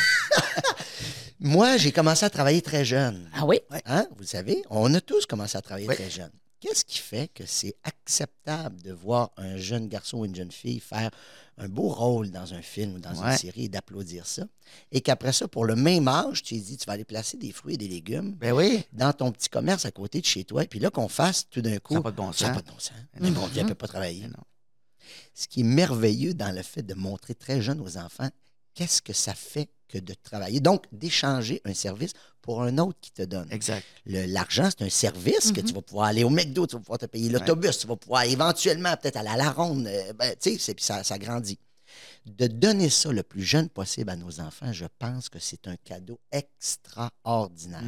Moi, 1.41 1.77
j'ai 1.79 1.91
commencé 1.91 2.25
à 2.25 2.31
travailler 2.31 2.63
très 2.63 2.85
jeune. 2.85 3.29
Ah 3.35 3.45
oui? 3.45 3.61
Hein? 3.87 4.07
Vous 4.13 4.21
le 4.21 4.27
savez, 4.27 4.63
on 4.71 4.95
a 4.95 5.01
tous 5.01 5.27
commencé 5.27 5.59
à 5.59 5.63
travailler 5.63 5.89
Oui. 5.89 5.97
très 5.97 6.11
jeune. 6.11 6.31
Qu'est-ce 6.61 6.85
qui 6.85 6.99
fait 6.99 7.29
que 7.33 7.47
c'est 7.47 7.77
acceptable 7.85 8.83
de 8.83 8.93
voir 8.93 9.31
un 9.37 9.57
jeune 9.57 9.87
garçon 9.89 10.19
ou 10.19 10.25
une 10.25 10.35
jeune 10.35 10.51
fille 10.51 10.81
faire 10.81 11.11
un 11.57 11.69
beau 11.69 11.89
rôle 11.89 12.31
dans 12.31 12.53
un 12.55 12.63
film 12.63 12.95
ou 12.97 12.99
dans 12.99 13.15
une 13.15 13.37
série 13.37 13.65
et 13.65 13.69
d'applaudir 13.69 14.27
ça? 14.27 14.45
Et 14.91 15.01
qu'après 15.01 15.33
ça, 15.33 15.47
pour 15.47 15.65
le 15.65 15.77
même 15.77 16.09
âge, 16.09 16.43
tu 16.43 16.57
dit, 16.59 16.77
tu 16.77 16.85
vas 16.87 16.95
aller 16.95 17.05
placer 17.05 17.37
des 17.37 17.53
fruits 17.53 17.75
et 17.75 17.79
des 17.79 17.87
légumes 17.89 18.35
Ben 18.35 18.53
oui. 18.53 18.83
dans 18.93 19.13
ton 19.13 19.31
petit 19.31 19.49
commerce 19.49 19.85
à 19.87 19.93
côté 19.93 20.21
de 20.21 20.27
chez 20.27 20.45
toi. 20.45 20.65
Et 20.65 20.67
puis 20.67 20.81
là, 20.81 20.91
qu'on 20.91 21.09
fasse 21.09 21.49
tout 21.49 21.63
d'un 21.63 21.79
coup. 21.79 21.95
Ça 21.95 22.01
n'a 22.01 22.03
pas 22.03 22.11
de 22.11 22.17
bon 22.17 22.33
Ça 22.33 22.49
n'a 22.49 22.55
sens. 22.55 22.63
pas 22.63 22.69
de 22.69 22.75
bon 22.75 22.81
sens. 22.81 22.93
Mais 23.21 23.31
bon, 23.31 23.47
Dieu, 23.49 23.59
elle 23.59 23.65
ne 23.65 23.69
peut 23.69 23.75
pas 23.77 23.87
travailler. 23.89 24.27
Non. 24.27 24.45
Ce 25.35 25.47
qui 25.47 25.61
est 25.61 25.65
merveilleux 25.65 26.35
dans 26.35 26.55
le 26.55 26.63
fait 26.63 26.83
de 26.83 26.95
montrer 26.95 27.35
très 27.37 27.63
jeune 27.63 27.81
aux 27.81 27.97
enfants 27.99 28.29
qu'est-ce 28.79 29.03
que 29.03 29.13
ça 29.13 29.35
fait 29.35 29.69
que 29.89 29.99
de 29.99 30.15
travailler? 30.15 30.61
Donc, 30.61 30.85
d'échanger 30.93 31.61
un 31.65 31.75
service 31.75 32.13
pour 32.41 32.63
un 32.63 32.79
autre 32.79 32.97
qui 33.01 33.11
te 33.11 33.23
donne. 33.23 33.49
Exact. 33.51 33.85
L'argent, 34.07 34.69
c'est 34.71 34.85
un 34.85 34.89
service 34.91 35.51
que 35.51 35.61
tu 35.61 35.73
vas 35.75 35.83
pouvoir 35.83 36.07
aller 36.07 36.23
au 36.23 36.31
McDo, 36.31 36.67
tu 36.67 36.77
vas 36.77 36.81
pouvoir 36.81 36.99
te 36.99 37.07
payer 37.07 37.29
l'autobus, 37.29 37.77
tu 37.79 37.87
vas 37.89 37.97
pouvoir 37.97 38.23
éventuellement 38.23 38.97
peut-être 38.97 39.17
aller 39.17 39.31
à 39.31 39.37
la 39.37 39.51
ronde. 39.51 39.87
euh, 39.89 40.13
ben, 40.13 40.31
tu 40.41 40.53
sais, 40.53 40.59
c'est- 40.59 40.75
puis 40.75 40.85
ça, 40.85 41.03
ça 41.03 41.19
grandit. 41.19 41.59
De 42.27 42.47
donner 42.47 42.91
ça 42.91 43.11
le 43.11 43.23
plus 43.23 43.43
jeune 43.43 43.69
possible 43.69 44.11
à 44.11 44.17
nos 44.17 44.39
enfants, 44.41 44.73
je 44.73 44.85
pense 44.99 45.29
que 45.29 45.39
c'est 45.39 45.67
un 45.67 45.77
cadeau 45.77 46.21
extraordinaire. 46.31 47.83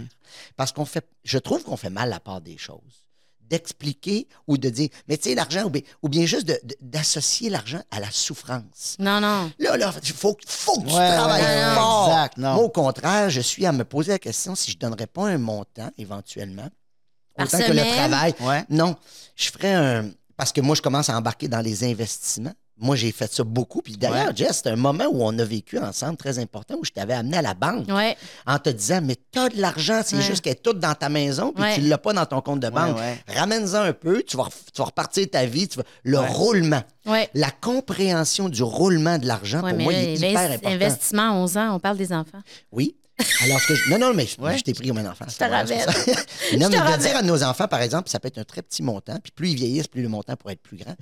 Parce 0.56 0.72
qu'on 0.72 0.84
fait, 0.86 1.06
je 1.24 1.38
trouve 1.38 1.62
qu'on 1.62 1.76
fait 1.76 1.90
mal 1.90 2.08
la 2.08 2.20
part 2.20 2.40
des 2.40 2.56
choses. 2.58 3.04
D'expliquer 3.50 4.28
ou 4.46 4.56
de 4.56 4.70
dire, 4.70 4.88
mais 5.08 5.16
tu 5.18 5.28
sais, 5.28 5.34
l'argent, 5.34 5.64
ou 5.64 5.70
bien, 5.70 5.82
ou 6.02 6.08
bien 6.08 6.24
juste 6.24 6.46
de- 6.46 6.60
de- 6.62 6.76
d'associer 6.80 7.50
l'argent 7.50 7.82
à 7.90 7.98
la 7.98 8.10
souffrance. 8.10 8.96
Non, 9.00 9.20
non. 9.20 9.50
Là, 9.58 9.76
là, 9.76 9.92
il 10.02 10.12
faut, 10.12 10.36
faut 10.46 10.80
que 10.80 10.86
tu 10.88 10.94
Ouais, 10.94 11.16
travailles 11.16 11.42
ouais, 11.42 11.74
fort. 11.74 12.08
exact, 12.08 12.36
non. 12.38 12.54
Moi, 12.54 12.62
au 12.64 12.68
contraire, 12.68 13.28
je 13.28 13.40
suis 13.40 13.66
à 13.66 13.72
me 13.72 13.84
poser 13.84 14.12
la 14.12 14.18
question 14.20 14.54
si 14.54 14.70
je 14.70 14.76
ne 14.76 14.80
donnerais 14.80 15.08
pas 15.08 15.26
un 15.28 15.38
montant, 15.38 15.90
éventuellement, 15.98 16.68
Par 17.36 17.46
autant 17.46 17.58
que 17.58 17.72
le 17.72 17.92
travail. 17.92 18.34
Ouais. 18.40 18.64
Non, 18.70 18.96
je 19.36 19.50
ferais 19.50 19.74
un... 19.74 20.10
Parce 20.36 20.52
que 20.52 20.60
moi, 20.60 20.74
je 20.76 20.80
commence 20.80 21.08
à 21.10 21.16
embarquer 21.18 21.48
dans 21.48 21.60
les 21.60 21.84
investissements. 21.84 22.54
Moi, 22.80 22.96
j'ai 22.96 23.12
fait 23.12 23.32
ça 23.32 23.44
beaucoup. 23.44 23.82
Puis 23.82 23.96
d'ailleurs, 23.96 24.28
Ouais. 24.28 24.36
Jess, 24.36 24.60
c'est 24.64 24.70
un 24.70 24.76
moment 24.76 25.04
où 25.10 25.22
on 25.22 25.38
a 25.38 25.44
vécu 25.44 25.78
ensemble 25.78 26.16
très 26.16 26.38
important, 26.38 26.76
où 26.80 26.84
je 26.84 26.90
t'avais 26.90 27.14
amené 27.14 27.36
à 27.36 27.42
la 27.42 27.54
banque 27.54 27.86
Ouais. 27.88 28.16
en 28.46 28.58
te 28.58 28.70
disant, 28.70 29.00
mais 29.02 29.16
t'as 29.30 29.48
de 29.50 29.60
l'argent, 29.60 30.00
c'est 30.04 30.16
Ouais. 30.16 30.22
juste 30.22 30.40
qu'elle 30.42 30.52
est 30.54 30.62
toute 30.62 30.78
dans 30.78 30.94
ta 30.94 31.08
maison, 31.08 31.52
puis 31.52 31.64
tu 31.74 31.80
l'as 31.82 31.98
pas 31.98 32.12
dans 32.12 32.26
ton 32.26 32.40
compte 32.40 32.60
de 32.60 32.68
banque. 32.70 32.96
Ramène-en 33.28 33.74
un 33.82 33.92
peu, 33.92 34.22
tu 34.22 34.36
vas, 34.36 34.48
tu 34.72 34.78
vas 34.80 34.84
repartir 34.86 35.26
ta 35.30 35.44
vie, 35.46 35.68
tu 35.68 35.78
vas... 35.78 35.84
le 36.04 36.18
roulement. 36.18 36.82
La 37.34 37.50
compréhension 37.50 38.48
du 38.48 38.62
roulement 38.62 39.18
de 39.18 39.26
l'argent, 39.26 39.60
pour 39.60 39.72
moi, 39.74 39.92
il 39.92 39.98
est 40.24 40.30
hyper 40.30 40.50
important. 40.52 40.68
investissement 40.70 41.30
à 41.30 41.34
11 41.34 41.56
ans, 41.56 41.74
on 41.74 41.78
parle 41.80 41.96
des 41.96 42.12
enfants. 42.12 42.40
Oui. 42.72 42.96
Alors 43.44 43.60
que 43.66 43.74
je- 43.74 43.90
non, 43.90 43.98
non, 43.98 44.14
mais 44.14 44.24
je- 44.26 44.40
Ouais. 44.40 44.56
je 44.56 44.62
t'ai 44.64 44.72
pris 44.72 44.88
comme 44.88 44.96
un 44.96 45.10
enfant. 45.10 45.26
Je 45.28 45.36
te 45.36 45.44
rappelle. 45.44 45.76
non, 46.58 46.70
Je 46.70 46.76
mais 46.78 46.92
te 46.92 46.96
de 46.96 47.02
dire 47.02 47.16
à 47.16 47.22
nos 47.22 47.42
enfants, 47.42 47.68
par 47.68 47.82
exemple, 47.82 48.08
ça 48.08 48.18
peut 48.18 48.28
être 48.28 48.38
un 48.38 48.44
très 48.44 48.62
petit 48.62 48.82
montant, 48.82 49.18
puis 49.22 49.30
plus 49.30 49.50
ils 49.50 49.56
vieillissent, 49.56 49.88
plus 49.88 50.00
le 50.00 50.08
montant 50.08 50.36
pourrait 50.36 50.54
être 50.54 50.62
plus 50.62 50.78
grand, 50.78 50.94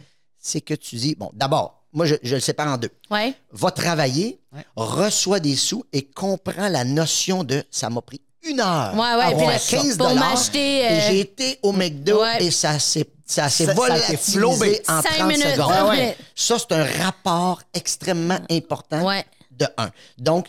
c'est 0.48 0.60
que 0.60 0.74
tu 0.74 0.96
dis, 0.96 1.14
bon, 1.14 1.30
d'abord, 1.34 1.82
moi, 1.92 2.04
je, 2.06 2.14
je 2.22 2.34
le 2.34 2.40
sépare 2.40 2.68
en 2.68 2.76
deux. 2.76 2.90
Ouais. 3.10 3.34
Va 3.52 3.70
travailler, 3.70 4.38
Ouais. 4.54 4.64
reçoit 4.76 5.40
des 5.40 5.56
sous 5.56 5.84
et 5.92 6.02
comprend 6.04 6.68
la 6.68 6.84
notion 6.84 7.44
de 7.44 7.62
ça 7.70 7.90
m'a 7.90 8.00
pris 8.02 8.20
une 8.42 8.60
heure. 8.60 8.94
Ouais, 8.94 9.00
ouais, 9.00 9.22
à 9.22 9.26
puis 9.26 9.34
avoir 9.34 9.50
là, 9.52 9.58
15 9.58 9.96
pour 9.98 10.14
m'acheter, 10.14 10.86
euh, 10.86 10.90
Et 10.90 11.00
j'ai 11.00 11.20
été 11.20 11.58
au 11.62 11.72
McDo 11.72 12.20
Ouais. 12.22 12.44
et 12.44 12.50
ça 12.50 12.78
s'est 12.78 13.06
ça 13.26 13.50
s'est 13.50 13.74
volatilisé 13.74 14.38
flobé. 14.38 14.80
en 14.88 15.02
Cinq 15.02 15.10
30 15.18 15.28
minutes. 15.28 15.46
secondes. 15.48 15.70
Ouais, 15.70 15.88
ouais. 15.98 16.16
Ça, 16.34 16.56
c'est 16.58 16.72
un 16.72 16.84
rapport 17.04 17.60
extrêmement 17.74 18.38
important 18.50 19.04
Ouais. 19.04 19.24
de 19.50 19.66
un. 19.76 19.90
Donc, 20.16 20.46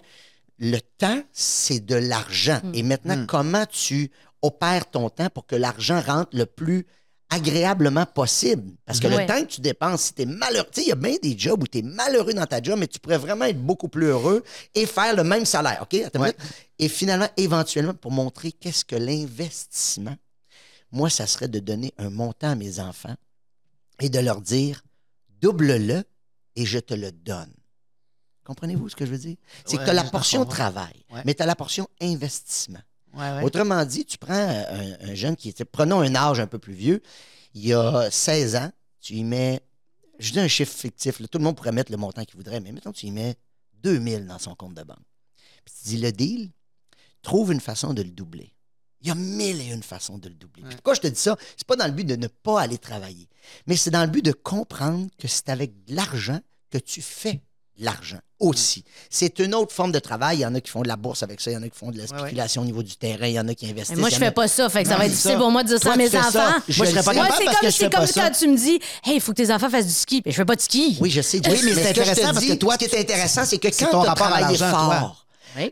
le 0.60 0.80
temps, 0.98 1.22
c'est 1.34 1.86
de 1.86 1.96
l'argent. 1.96 2.62
Hmm. 2.64 2.72
Et 2.74 2.84
maintenant, 2.84 3.26
comment 3.28 3.66
tu 3.66 4.12
opère 4.42 4.90
ton 4.90 5.10
temps 5.10 5.28
pour 5.34 5.46
que 5.46 5.58
l'argent 5.58 6.00
rentre 6.00 6.30
le 6.34 6.46
plus 6.46 6.86
agréablement 7.30 8.06
possible. 8.06 8.72
Parce 8.86 9.00
que 9.00 9.08
Ouais. 9.08 9.22
le 9.22 9.28
temps 9.28 9.42
que 9.42 9.48
tu 9.52 9.62
dépenses, 9.62 10.02
si 10.06 10.14
tu 10.14 10.24
es 10.24 10.26
malheureux, 10.26 10.68
il 10.78 10.88
y 10.88 10.92
a 10.92 10.96
bien 10.96 11.16
des 11.22 11.38
jobs 11.38 11.62
où 11.62 11.68
tu 11.68 11.78
es 11.80 11.82
malheureux 11.82 12.34
dans 12.34 12.46
ta 12.46 12.62
job, 12.62 12.80
mais 12.80 12.88
tu 12.88 13.00
pourrais 13.00 13.18
vraiment 13.20 13.46
être 13.46 13.62
beaucoup 13.62 13.88
plus 13.88 14.08
heureux 14.08 14.44
et 14.74 14.86
faire 14.86 15.16
le 15.16 15.24
même 15.24 15.46
salaire. 15.46 15.80
OK? 15.84 15.94
Ouais. 16.20 16.36
Et 16.80 16.90
finalement, 16.90 17.30
éventuellement, 17.38 17.94
pour 17.94 18.12
montrer 18.12 18.52
qu'est-ce 18.52 18.84
que 18.84 18.96
l'investissement, 18.96 20.16
moi, 20.92 21.10
ça 21.10 21.28
serait 21.28 21.48
de 21.48 21.60
donner 21.60 21.94
un 21.98 22.10
montant 22.10 22.50
à 22.52 22.56
mes 22.56 22.80
enfants 22.80 23.16
et 24.00 24.10
de 24.10 24.20
leur 24.20 24.42
dire 24.42 24.82
double-le 25.42 26.04
et 26.56 26.66
je 26.66 26.80
te 26.80 26.94
le 26.96 27.12
donne. 27.12 27.54
Comprenez-vous 28.44 28.90
ce 28.90 28.96
que 28.96 29.06
je 29.06 29.12
veux 29.12 29.18
dire? 29.20 29.38
C'est 29.66 29.78
que 29.78 29.84
tu 29.84 29.90
as 29.90 29.94
la 29.94 30.04
portion 30.04 30.44
travail, 30.46 31.06
mais 31.26 31.36
tu 31.36 31.44
as 31.44 31.46
la 31.46 31.56
portion 31.56 31.88
investissement. 32.02 32.80
Ouais, 33.14 33.20
ouais. 33.20 33.44
Autrement 33.44 33.84
dit, 33.86 34.06
tu 34.06 34.18
prends 34.18 34.34
un, 34.34 34.98
un 35.02 35.14
jeune 35.16 35.36
qui 35.36 35.50
était, 35.50 35.66
prenons 35.66 36.02
un 36.02 36.14
âge 36.16 36.40
un 36.40 36.48
peu 36.48 36.60
plus 36.60 36.74
vieux, 36.74 37.02
il 37.54 37.74
a 37.74 38.10
16 38.12 38.56
ans, 38.56 38.72
tu 39.02 39.14
y 39.14 39.24
mets, 39.24 39.62
je 40.20 40.32
dis 40.32 40.40
un 40.40 40.48
chiffre 40.48 40.76
fictif, 40.76 41.20
là, 41.20 41.28
tout 41.28 41.38
le 41.38 41.44
monde 41.44 41.56
pourrait 41.56 41.72
mettre 41.72 41.92
le 41.92 41.98
montant 41.98 42.24
qu'il 42.26 42.36
voudrait, 42.38 42.60
mais 42.60 42.72
mettons 42.72 42.92
tu 42.92 43.08
y 43.08 43.12
mets 43.12 43.36
2000 43.82 44.28
dans 44.28 44.40
son 44.40 44.56
compte 44.56 44.76
de 44.76 44.84
banque. 44.84 44.98
Puis 45.66 45.74
tu 45.82 45.88
dis, 45.90 45.98
le 45.98 46.12
deal, 46.12 46.52
trouve 47.22 47.52
une 47.52 47.62
façon 47.62 47.94
de 47.94 48.02
le 48.02 48.12
doubler. 48.12 48.54
Il 49.02 49.08
y 49.08 49.12
a 49.12 49.16
mille 49.16 49.62
et 49.62 49.72
une 49.72 49.82
façons 49.84 50.18
de 50.18 50.28
le 50.28 50.36
doubler. 50.36 50.64
Ouais. 50.64 50.70
pourquoi 50.72 50.94
je 50.94 51.00
te 51.00 51.08
dis 51.08 51.20
ça? 51.20 51.38
C'est 51.56 51.66
pas 51.66 51.78
dans 51.78 51.86
le 51.88 51.94
but 51.94 52.04
de 52.04 52.18
ne 52.18 52.28
pas 52.28 52.62
aller 52.62 52.78
travailler, 52.78 53.30
mais 53.66 53.78
c'est 53.78 53.92
dans 53.92 54.02
le 54.04 54.10
but 54.10 54.24
de 54.24 54.34
comprendre 54.34 55.08
que 55.18 55.28
c'est 55.28 55.50
avec 55.50 55.86
de 55.86 55.96
l'argent 55.96 56.40
que 56.70 56.78
tu 56.78 57.02
fais 57.02 57.42
l'argent 57.80 58.20
aussi. 58.40 58.84
C'est 59.10 59.40
une 59.40 59.54
autre 59.54 59.74
forme 59.74 59.92
de 59.92 60.00
travail. 60.00 60.38
Il 60.38 60.42
y 60.42 60.46
en 60.46 60.56
a 60.56 60.62
qui 60.62 60.70
font 60.72 60.82
de 60.82 60.88
la 60.88 60.96
bourse 60.96 61.24
avec 61.24 61.42
ça, 61.42 61.52
il 61.52 61.56
y 61.56 61.58
en 61.58 61.64
a 61.64 61.70
qui 61.70 61.78
font 61.78 61.92
de 61.92 61.98
la 61.98 62.04
ouais. 62.04 62.18
spéculation 62.20 62.62
au 62.62 62.66
niveau 62.66 62.84
du 62.84 62.96
terrain, 62.96 63.28
il 63.28 63.34
y 63.34 63.40
en 63.40 63.48
a 63.48 63.54
qui 63.54 63.66
investissent. 63.70 63.96
Mais 63.96 64.02
moi, 64.02 64.10
je 64.10 64.16
a- 64.16 64.20
fais 64.20 64.32
pas 64.32 64.48
ça, 64.48 64.70
fait 64.70 64.84
que 64.84 64.90
ça 64.90 64.98
va 64.98 65.06
être 65.06 65.12
difficile 65.12 65.38
pour 65.38 65.52
moi 65.52 65.64
de 65.64 65.68
dire 65.70 65.80
ça 65.80 65.94
à 65.94 65.96
mes 65.98 66.10
fais 66.10 66.22
ça. 66.22 66.28
enfants. 66.28 66.60
Je 66.68 66.78
Moi, 66.78 66.86
je 66.88 66.96
le 66.96 67.02
serais 67.02 67.04
pas. 67.04 67.14
Moi, 67.14 67.24
capable 67.26 67.38
c'est 67.40 67.46
parce 67.46 67.58
comme, 67.58 67.68
que 67.68 67.72
je 67.74 67.78
fais 67.78 67.90
comme 67.90 68.00
pas 68.02 68.08
ça. 68.08 68.22
quand 68.30 68.32
tu 68.38 68.48
me 68.48 68.58
dis, 68.58 68.80
hey, 69.06 69.16
il 69.16 69.22
faut 69.22 69.32
que 69.34 69.42
tes 69.42 69.52
enfants 69.54 69.70
fassent 69.70 69.88
du 69.88 69.94
ski. 69.94 70.22
Mais 70.26 70.32
je 70.32 70.38
fais 70.38 70.46
pas 70.46 70.56
de 70.56 70.62
ski. 70.62 70.98
Oui, 71.02 71.10
je 71.10 71.22
sais. 71.22 71.38
Oui, 71.46 71.60
mais 71.64 71.74
ce 71.74 71.80
c'est 71.80 71.90
intéressant 71.90 72.34
parce 72.34 72.46
que 72.46 72.54
toi, 72.54 72.74
ce 72.80 72.86
qui 72.86 72.96
est 72.96 73.00
intéressant, 73.00 73.46
c'est 73.46 73.58
que 73.58 73.72
c'est 73.74 73.86
quand 73.86 73.92
ton 73.92 74.02
rapport 74.02 74.28
à 74.28 74.42
l'argent, 74.42 74.70
fort 74.70 75.26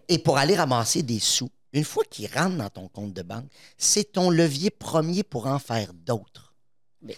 et 0.10 0.18
pour 0.18 0.38
aller 0.38 0.56
ramasser 0.56 1.04
des 1.04 1.20
sous, 1.20 1.50
une 1.72 1.86
fois 1.86 2.04
qu'ils 2.10 2.30
rentrent 2.34 2.58
dans 2.58 2.70
ton 2.70 2.88
compte 2.88 3.14
de 3.14 3.22
banque, 3.22 3.46
c'est 3.78 4.12
ton 4.12 4.30
levier 4.30 4.70
premier 4.70 5.24
pour 5.24 5.48
en 5.48 5.60
faire 5.60 5.94
d'autres. 5.94 6.54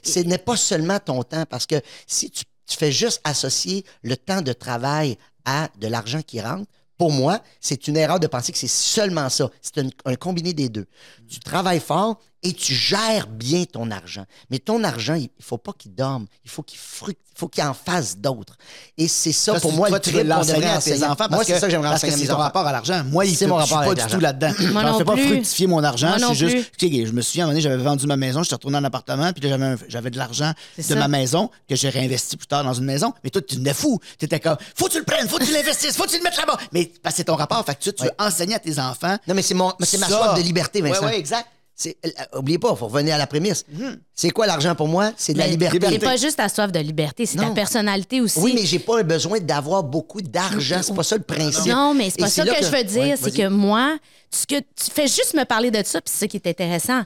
Ce 0.04 0.20
n'est 0.20 0.38
pas 0.38 0.58
seulement 0.58 1.00
ton 1.00 1.24
temps, 1.24 1.46
parce 1.50 1.66
que 1.66 1.82
si 2.06 2.30
tu, 2.30 2.44
tu 2.70 2.78
fais 2.78 2.92
juste 2.92 3.20
associer 3.24 3.84
le 4.04 4.16
temps 4.16 4.42
de 4.42 4.54
travail 4.54 5.18
à 5.44 5.70
de 5.80 5.88
l'argent 5.88 6.22
qui 6.22 6.40
rentre, 6.40 6.70
pour 6.98 7.12
moi, 7.12 7.42
c'est 7.60 7.88
une 7.88 7.98
erreur 7.98 8.20
de 8.20 8.28
penser 8.28 8.52
que 8.52 8.58
c'est 8.58 8.68
seulement 8.68 9.30
ça. 9.30 9.50
C'est 9.62 9.80
un, 10.06 10.16
combiné 10.16 10.54
des 10.54 10.68
deux. 10.68 10.86
Tu 11.30 11.40
travailles 11.40 11.80
fort 11.80 12.20
et 12.44 12.54
tu 12.54 12.74
gères 12.74 13.28
bien 13.28 13.66
ton 13.66 13.92
argent. 13.92 14.26
Mais 14.50 14.60
ton 14.60 14.84
argent, 14.84 15.16
il 15.16 15.24
ne 15.24 15.44
faut 15.44 15.58
pas 15.58 15.74
qu'il 15.78 15.94
dorme. 15.94 16.26
Il 16.46 16.50
faut 16.50 16.64
qu'il 16.64 16.80
fructe. 16.80 17.20
Il 17.36 17.40
faut 17.40 17.48
qu'il 17.48 17.64
en 17.64 17.74
fasse 17.74 18.18
d'autres. 18.18 18.58
Et 18.98 19.08
c'est 19.08 19.32
ça, 19.32 19.54
Parce 19.54 19.62
pour 19.62 19.72
que 19.72 19.76
moi, 19.78 19.88
toi, 19.88 19.98
le 19.98 20.02
trip 20.02 20.16
qu'on 20.16 20.40
devrait 20.42 20.66
à 20.66 20.82
tes 20.82 21.04
enfants 21.04 21.16
parce 21.16 21.30
Moi, 21.32 21.44
c'est 21.46 21.54
que, 21.54 21.60
ça 21.60 21.68
que 21.68 21.72
j'aimerais 21.72 21.88
enseigner 21.90 22.14
à 22.14 22.18
c'est 22.18 22.24
mes 22.26 22.32
enfants. 22.32 22.42
rapport 22.42 22.68
à 22.68 22.72
l'argent. 22.74 23.02
Moi, 23.06 23.26
il 23.26 23.32
C'est 23.32 23.46
fait- 23.46 23.48
mon 23.48 23.62
je 23.62 23.66
suis 23.66 23.76
pas 23.76 23.96
du 23.96 24.06
tout 24.08 24.20
là-dedans. 24.20 24.52
Moi 24.74 24.82
Je 24.82 24.88
non 24.88 24.98
fais 24.98 25.06
pas 25.06 25.16
fructifier 25.16 25.68
mon 25.68 25.82
argent. 25.82 26.08
Moi 26.10 26.18
Je 26.18 26.26
suis 26.36 26.50
juste. 26.50 26.68
je 27.08 27.12
me 27.14 27.22
souviens, 27.22 27.46
à 27.46 27.48
un 27.48 27.48
moment 27.48 27.54
donné, 27.54 27.62
j'avais 27.62 27.82
vendu 27.82 28.08
ma 28.08 28.18
maison, 28.18 28.44
j'étais 28.44 28.56
retourné 28.56 28.78
en 28.78 28.84
appartement, 28.84 29.32
puis 29.32 29.42
là, 29.44 29.50
j'avais, 29.52 29.66
un- 29.66 29.78
j'avais 29.88 30.10
de 30.12 30.18
l'argent 30.18 30.52
C'est 30.76 30.82
de 30.82 30.88
ça. 30.88 30.96
ma 30.96 31.08
maison 31.08 31.50
que 31.70 31.78
j'ai 31.78 31.88
réinvesti 31.88 32.36
plus 32.36 32.48
tard 32.48 32.66
dans 32.66 32.74
une 32.74 32.84
maison. 32.86 33.14
Mais 33.24 33.30
toi, 33.30 33.42
tu 33.42 33.56
venais 33.56 33.74
fou. 33.74 34.00
Tu 34.18 34.26
étais 34.26 34.42
comme, 34.42 34.58
faut 34.76 34.88
que 34.88 34.92
tu 34.94 35.00
le 35.00 35.06
prennes, 35.06 35.30
faut 35.30 35.38
que 35.38 35.46
tu 35.46 35.54
l'investisses, 35.54 35.96
faut 35.96 36.04
que 36.04 36.10
tu 36.10 36.18
le 36.18 36.24
mettes 36.24 36.36
là-bas. 36.38 36.58
Mais 36.74 36.92
parce 37.02 37.14
que 37.16 37.18
c'est 37.20 37.24
ton 37.26 37.36
rapport. 37.36 37.64
Fait 37.66 37.76
que 37.76 37.82
tu, 37.84 37.94
tu 37.94 38.04
veux 38.04 38.12
enseigner 38.20 38.56
à 38.56 38.60
tes 38.60 38.80
enfants. 38.80 39.18
Non, 39.28 39.34
mais 39.34 39.42
c'est 39.44 39.54
mon, 39.54 39.72
mais 39.80 39.86
c'est 39.86 39.98
ma 39.98 40.08
Ça. 40.10 40.18
soif 40.18 40.38
de 40.38 40.42
liberté, 40.44 40.82
Vincent. 40.82 41.02
Ouais, 41.06 41.12
ouais, 41.14 41.20
exact. 41.20 41.48
C'est, 41.82 41.96
euh, 42.06 42.38
oubliez 42.38 42.60
pas, 42.60 42.72
il 42.74 42.78
faut 42.78 42.88
revenir 42.88 43.16
à 43.16 43.18
la 43.18 43.26
prémisse. 43.26 43.66
C'est 44.14 44.32
quoi 44.32 44.46
l'argent 44.46 44.76
pour 44.76 44.90
moi? 44.90 45.14
C'est 45.16 45.32
de 45.32 45.38
la 45.38 45.48
liberté. 45.48 45.80
C'est 45.90 46.00
pas 46.00 46.18
juste 46.18 46.36
ta 46.36 46.50
soif 46.50 46.74
de 46.74 46.80
liberté, 46.80 47.26
c'est 47.26 47.38
ta 47.38 47.52
personnalité 47.52 48.20
aussi. 48.20 48.38
Oui, 48.40 48.52
mais 48.54 48.66
j'ai 48.66 48.80
pas 48.80 49.02
besoin 49.02 49.40
d'avoir 49.40 49.82
beaucoup 49.82 50.22
d'argent. 50.22 50.82
C'est 50.84 50.94
pas 50.94 51.04
ça 51.04 51.16
le 51.16 51.24
principe. 51.24 51.72
Non, 51.72 51.94
mais 51.94 52.10
c'est 52.10 52.20
Et 52.20 52.24
pas 52.24 52.30
ça 52.30 52.44
que, 52.44 52.66
je 52.66 52.70
veux 52.70 52.84
dire. 52.84 53.02
Ouais, 53.02 53.16
c'est 53.16 53.32
que 53.32 53.48
moi, 53.48 53.98
ce 54.30 54.46
que 54.46 54.60
tu 54.60 54.92
fais 54.94 55.08
juste 55.08 55.34
me 55.36 55.46
parler 55.46 55.72
de 55.72 55.82
ça, 55.86 56.02
puis 56.02 56.12
c'est 56.14 56.20
ça 56.20 56.28
qui 56.28 56.36
est 56.36 56.48
intéressant. 56.48 57.04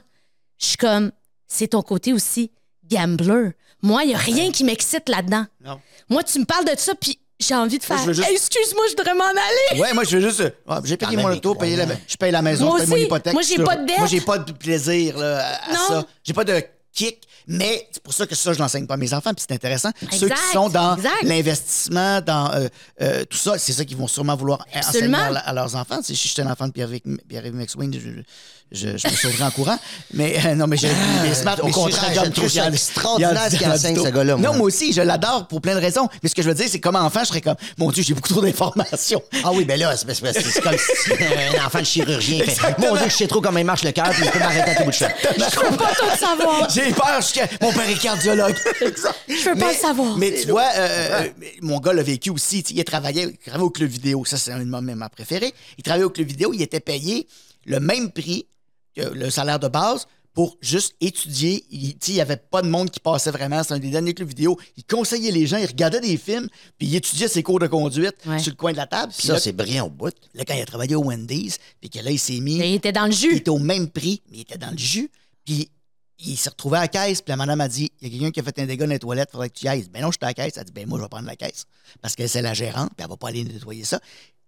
Je 0.58 0.66
suis 0.66 0.76
comme, 0.76 1.12
c'est 1.46 1.68
ton 1.68 1.82
côté 1.82 2.12
aussi 2.12 2.50
gambler. 2.90 3.50
Moi, 3.80 4.02
il 4.02 4.08
n'y 4.08 4.14
a 4.14 4.18
rien 4.18 4.50
qui 4.50 4.64
m'excite 4.64 5.08
là-dedans. 5.08 5.46
Non. 5.64 5.80
Moi, 6.08 6.24
tu 6.24 6.40
me 6.40 6.46
parles 6.46 6.64
de 6.64 6.76
ça, 6.76 6.94
puis 7.00 7.20
j'ai 7.46 7.54
envie 7.54 7.78
de 7.78 7.84
faire. 7.84 7.98
je 7.98 8.04
veux 8.06 8.12
juste- 8.12 8.28
Hey, 8.28 8.34
excuse-moi, 8.36 8.84
je 8.90 8.96
devrais 8.96 9.14
m'en 9.14 9.24
aller. 9.24 9.80
Ouais, 9.80 9.92
moi, 9.92 10.04
je 10.04 10.16
veux 10.18 10.28
juste. 10.28 10.40
ouais, 10.40 10.76
j'ai 10.84 10.96
payé 10.96 11.16
mon 11.16 11.30
auto, 11.30 11.54
payé 11.54 11.76
la, 11.76 11.86
je 12.06 12.16
paye 12.16 12.32
la 12.32 12.42
maison, 12.42 12.66
Moi 12.66 12.78
je 12.80 12.84
paye 12.84 12.90
mon 12.90 12.96
hypothèque. 13.06 13.32
Moi, 13.32 13.42
je 13.42 13.48
j'ai 13.48 13.54
suis 13.54 13.62
pas 13.64 13.76
de 13.76 13.86
dette. 13.86 13.98
Moi, 13.98 14.06
j'ai 14.06 14.20
pas 14.20 14.38
de 14.38 14.52
plaisir 14.52 15.18
là, 15.18 15.46
à, 15.68 15.72
Non. 15.72 15.78
ça. 15.88 16.04
J'ai 16.24 16.32
pas 16.32 16.44
de 16.44 16.62
kick. 16.92 17.22
Mais 17.46 17.86
c'est 17.92 18.02
pour 18.02 18.14
ça 18.14 18.26
que 18.26 18.34
ça, 18.34 18.54
je 18.54 18.58
l'enseigne 18.58 18.86
pas 18.86 18.94
à 18.94 18.96
mes 18.96 19.12
enfants. 19.12 19.34
Puis 19.34 19.44
c'est 19.46 19.54
intéressant. 19.54 19.90
Ceux 20.12 20.30
qui 20.30 20.42
sont 20.54 20.70
dans 20.70 20.96
l'investissement, 21.24 22.22
dans 22.22 22.50
euh, 22.52 22.68
euh, 23.02 23.24
tout 23.26 23.36
ça, 23.36 23.58
c'est 23.58 23.72
ça 23.74 23.84
qu'ils 23.84 23.98
vont 23.98 24.08
sûrement 24.08 24.34
vouloir 24.34 24.64
Absolument. 24.72 25.18
enseigner 25.18 25.36
à, 25.36 25.40
à 25.40 25.52
leurs 25.52 25.74
enfants. 25.76 26.00
Si 26.02 26.14
j'étais 26.14 26.40
un 26.42 26.50
enfant 26.50 26.68
de 26.68 26.72
Pierre-Yves 26.72 27.18
Pierre 27.28 27.52
McSwing, 27.52 28.00
je, 28.72 28.96
je, 28.96 29.06
me 29.08 29.12
sauverais 29.14 29.44
en 29.44 29.50
courant. 29.50 29.78
Mais 30.12 30.36
euh, 30.46 30.54
non, 30.54 30.66
mais 30.66 30.76
j'ai 30.76 30.88
smart, 31.34 31.56
au 31.62 31.68
je- 31.68 31.72
contraire, 31.72 32.10
je- 32.14 32.24
je 32.24 32.30
trouve 32.30 32.44
il 32.46 32.50
y 32.50 32.50
ça 32.56 32.64
a- 32.64 32.70
extraordinaire 32.70 33.42
ce 33.44 33.48
qu'il 33.50 33.60
il 33.60 33.62
y 33.62 33.70
a 33.70 33.74
enseigne, 33.74 33.96
ce 34.02 34.08
gars-là. 34.08 34.36
Non, 34.36 34.54
moi 34.54 34.66
aussi, 34.66 34.92
je 34.92 35.00
l'adore 35.00 35.46
pour 35.46 35.60
plein 35.60 35.74
de 35.74 35.80
raisons. 35.80 36.08
Mais 36.22 36.28
ce 36.28 36.34
que 36.34 36.42
je 36.42 36.48
veux 36.48 36.54
dire, 36.54 36.66
c'est 36.68 36.80
comme 36.80 36.96
enfant, 36.96 37.20
je 37.20 37.26
serais 37.28 37.40
comme, 37.40 37.54
mon 37.78 37.90
Dieu, 37.92 38.02
j'ai 38.02 38.14
beaucoup 38.14 38.28
trop 38.28 38.40
d'informations. 38.42 39.22
Ah 39.44 39.52
oui, 39.52 39.64
ben 39.64 39.78
là, 39.78 39.96
c'est, 39.96 40.06
comme 40.62 40.76
si 40.76 41.12
un 41.12 41.64
enfant 41.66 41.78
de 41.80 41.84
chirurgien 41.84 42.44
fait. 42.44 42.78
Mon 42.78 42.96
Dieu, 42.96 43.06
je 43.08 43.14
sais 43.14 43.26
trop 43.28 43.40
comment 43.40 43.58
il 43.58 43.64
marche 43.66 43.84
le 43.84 43.92
cœur, 43.92 44.10
puis 44.10 44.24
il 44.24 44.30
peut 44.30 44.38
m'arrêter 44.40 44.70
à 44.70 44.74
tout 44.74 44.84
bout 44.84 44.90
de 44.90 44.96
champ. 44.96 45.08
Je 45.22 45.70
veux 45.70 45.76
pas 45.76 45.92
tout 45.94 46.18
savoir. 46.18 46.68
J'ai 46.70 46.92
peur, 46.92 47.20
je 47.20 47.26
suis- 47.26 47.40
mon 47.60 47.72
père 47.72 47.88
est 47.88 47.98
cardiologue. 48.00 48.56
Je 49.28 49.48
veux 49.50 49.56
pas 49.56 49.72
le 49.72 49.78
savoir. 49.78 50.16
Mais 50.18 50.32
tu 50.42 50.48
vois, 50.48 50.68
euh, 50.76 51.22
euh, 51.22 51.28
mon 51.62 51.78
gars 51.78 51.92
l'a 51.92 52.02
vécu 52.02 52.30
aussi. 52.30 52.60
Il 52.70 52.82
travaillait, 52.84 53.24
il 53.30 53.36
travaillait 53.38 53.64
au 53.64 53.70
club 53.70 53.88
vidéo. 53.90 54.24
Ça, 54.24 54.36
c'est 54.36 54.50
un 54.52 54.58
de 54.58 54.64
mes 54.64 54.94
mes 54.94 55.08
préférés. 55.14 55.54
Il 55.78 55.84
travaillait 55.84 56.04
au 56.06 56.10
club 56.10 56.26
vidéo. 56.26 56.52
Il 56.52 56.62
était 56.62 56.80
payé 56.80 57.26
le 57.66 57.78
même 57.80 58.10
prix 58.10 58.46
le 58.96 59.30
salaire 59.30 59.58
de 59.58 59.68
base 59.68 60.06
pour 60.32 60.56
juste 60.60 60.96
étudier. 61.00 61.64
Il 61.70 61.94
il 62.08 62.14
n'y 62.14 62.20
avait 62.20 62.36
pas 62.36 62.60
de 62.62 62.68
monde 62.68 62.90
qui 62.90 62.98
passait 62.98 63.30
vraiment. 63.30 63.62
C'est 63.62 63.74
un 63.74 63.78
des 63.78 63.90
derniers 63.90 64.14
clubs 64.14 64.28
vidéo. 64.28 64.58
Il 64.76 64.84
conseillait 64.84 65.30
les 65.30 65.46
gens, 65.46 65.58
il 65.58 65.66
regardait 65.66 66.00
des 66.00 66.16
films, 66.16 66.48
puis 66.76 66.88
il 66.88 66.96
étudiait 66.96 67.28
ses 67.28 67.42
cours 67.44 67.60
de 67.60 67.68
conduite 67.68 68.16
Ouais. 68.26 68.40
sur 68.40 68.50
le 68.50 68.56
coin 68.56 68.72
de 68.72 68.76
la 68.76 68.86
table. 68.88 69.12
Puis 69.16 69.26
Ça, 69.28 69.38
c'est 69.38 69.52
brillant 69.52 69.86
au 69.86 69.90
bout. 69.90 70.12
là, 70.34 70.44
quand 70.44 70.54
il 70.54 70.60
a 70.62 70.66
travaillé 70.66 70.96
au 70.96 71.04
Wendy's, 71.04 71.58
puis 71.80 71.88
que 71.88 72.00
là, 72.00 72.10
il 72.10 72.18
s'est 72.18 72.40
mis... 72.40 72.58
Mais 72.58 72.70
il 72.72 72.74
était 72.74 72.90
dans 72.92 73.06
le 73.06 73.12
Il 73.12 73.16
jus. 73.16 73.36
était 73.36 73.50
au 73.50 73.58
même 73.60 73.88
prix, 73.88 74.22
mais 74.30 74.38
il 74.38 74.40
était 74.40 74.58
dans 74.58 74.72
le 74.72 74.78
jus. 74.78 75.08
Puis 75.44 75.70
il 76.18 76.36
s'est 76.36 76.48
retrouvé 76.50 76.78
à 76.78 76.82
la 76.82 76.88
caisse, 76.88 77.22
puis 77.22 77.30
la 77.30 77.36
madame 77.36 77.60
a 77.60 77.68
dit 77.68 77.92
Il 78.00 78.08
y 78.08 78.10
a 78.10 78.18
quelqu'un 78.18 78.30
qui 78.32 78.40
a 78.40 78.42
fait 78.42 78.58
un 78.58 78.66
dégât 78.66 78.86
dans 78.86 78.92
les 78.92 78.98
toilettes, 78.98 79.30
faudrait 79.30 79.50
que 79.50 79.58
tu 79.58 79.66
y 79.66 79.68
ailles. 79.68 79.86
Ben 79.92 80.00
non, 80.02 80.08
je 80.10 80.16
suis 80.18 80.24
à 80.24 80.26
la 80.26 80.34
caisse. 80.34 80.54
Elle 80.56 80.62
a 80.62 80.64
dit 80.64 80.72
Ben 80.72 80.88
moi, 80.88 80.98
je 80.98 81.04
vais 81.04 81.08
prendre 81.08 81.26
la 81.26 81.36
caisse. 81.36 81.66
Parce 82.02 82.16
que 82.16 82.26
c'est 82.26 82.42
la 82.42 82.54
gérante, 82.54 82.90
puis 82.96 83.04
elle 83.04 83.08
va 83.10 83.16
pas 83.16 83.28
aller 83.28 83.44
nettoyer 83.44 83.84
ça. 83.84 84.00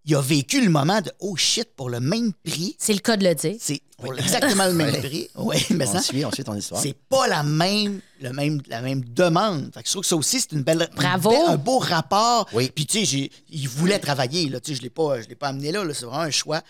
Il 0.06 0.14
a 0.14 0.20
vécu 0.20 0.62
le 0.64 0.70
moment 0.70 1.00
de 1.00 1.10
Oh 1.18 1.36
shit, 1.36 1.68
pour 1.76 1.90
le 1.90 1.98
même 2.00 2.32
prix, 2.44 2.76
C'est 2.78 2.92
le 2.92 3.00
cas 3.00 3.16
de 3.16 3.25
le 3.28 3.34
dire. 3.34 3.56
c'est 3.60 3.80
pour 3.98 4.16
exactement 4.16 4.66
le 4.66 4.72
même 4.72 4.96
prix. 5.02 5.28
Oui, 5.34 5.56
mais 5.70 5.88
On 5.88 5.92
ça. 5.94 6.02
suit, 6.02 6.25
on 6.25 6.30
suit 6.30 6.44
ton 6.44 6.54
histoire. 6.54 6.80
C'est 6.80 6.94
pas 7.08 7.26
la 7.26 7.42
même, 7.42 8.00
le 8.20 8.32
même, 8.32 8.60
la 8.68 8.82
même 8.82 9.02
demande. 9.04 9.70
Fait 9.75 9.82
que 9.82 9.86
je 9.88 9.92
trouve 9.92 10.02
que 10.02 10.08
ça 10.08 10.16
aussi, 10.16 10.40
c'est 10.40 10.52
une 10.52 10.62
belle, 10.62 10.88
une 10.92 10.96
Bravo. 10.96 11.30
belle- 11.30 11.46
un 11.48 11.56
beau 11.56 11.78
rapport. 11.80 12.48
Oui. 12.52 12.70
Puis, 12.72 12.86
tu 12.86 13.00
sais, 13.00 13.04
j'ai- 13.04 13.32
il 13.50 13.68
voulait 13.68 13.98
travailler. 13.98 14.48
Là, 14.48 14.60
tu 14.60 14.70
sais, 14.70 14.75
je 14.76 14.80
ne 14.80 14.84
l'ai 14.84 14.90
pas, 14.90 15.20
je 15.22 15.28
l'ai 15.28 15.34
pas 15.34 15.48
amené 15.48 15.72
là. 15.72 15.82
là. 15.84 15.92
C'est 15.92 16.04
vraiment 16.06 16.22
un 16.22 16.30
choix 16.30 16.62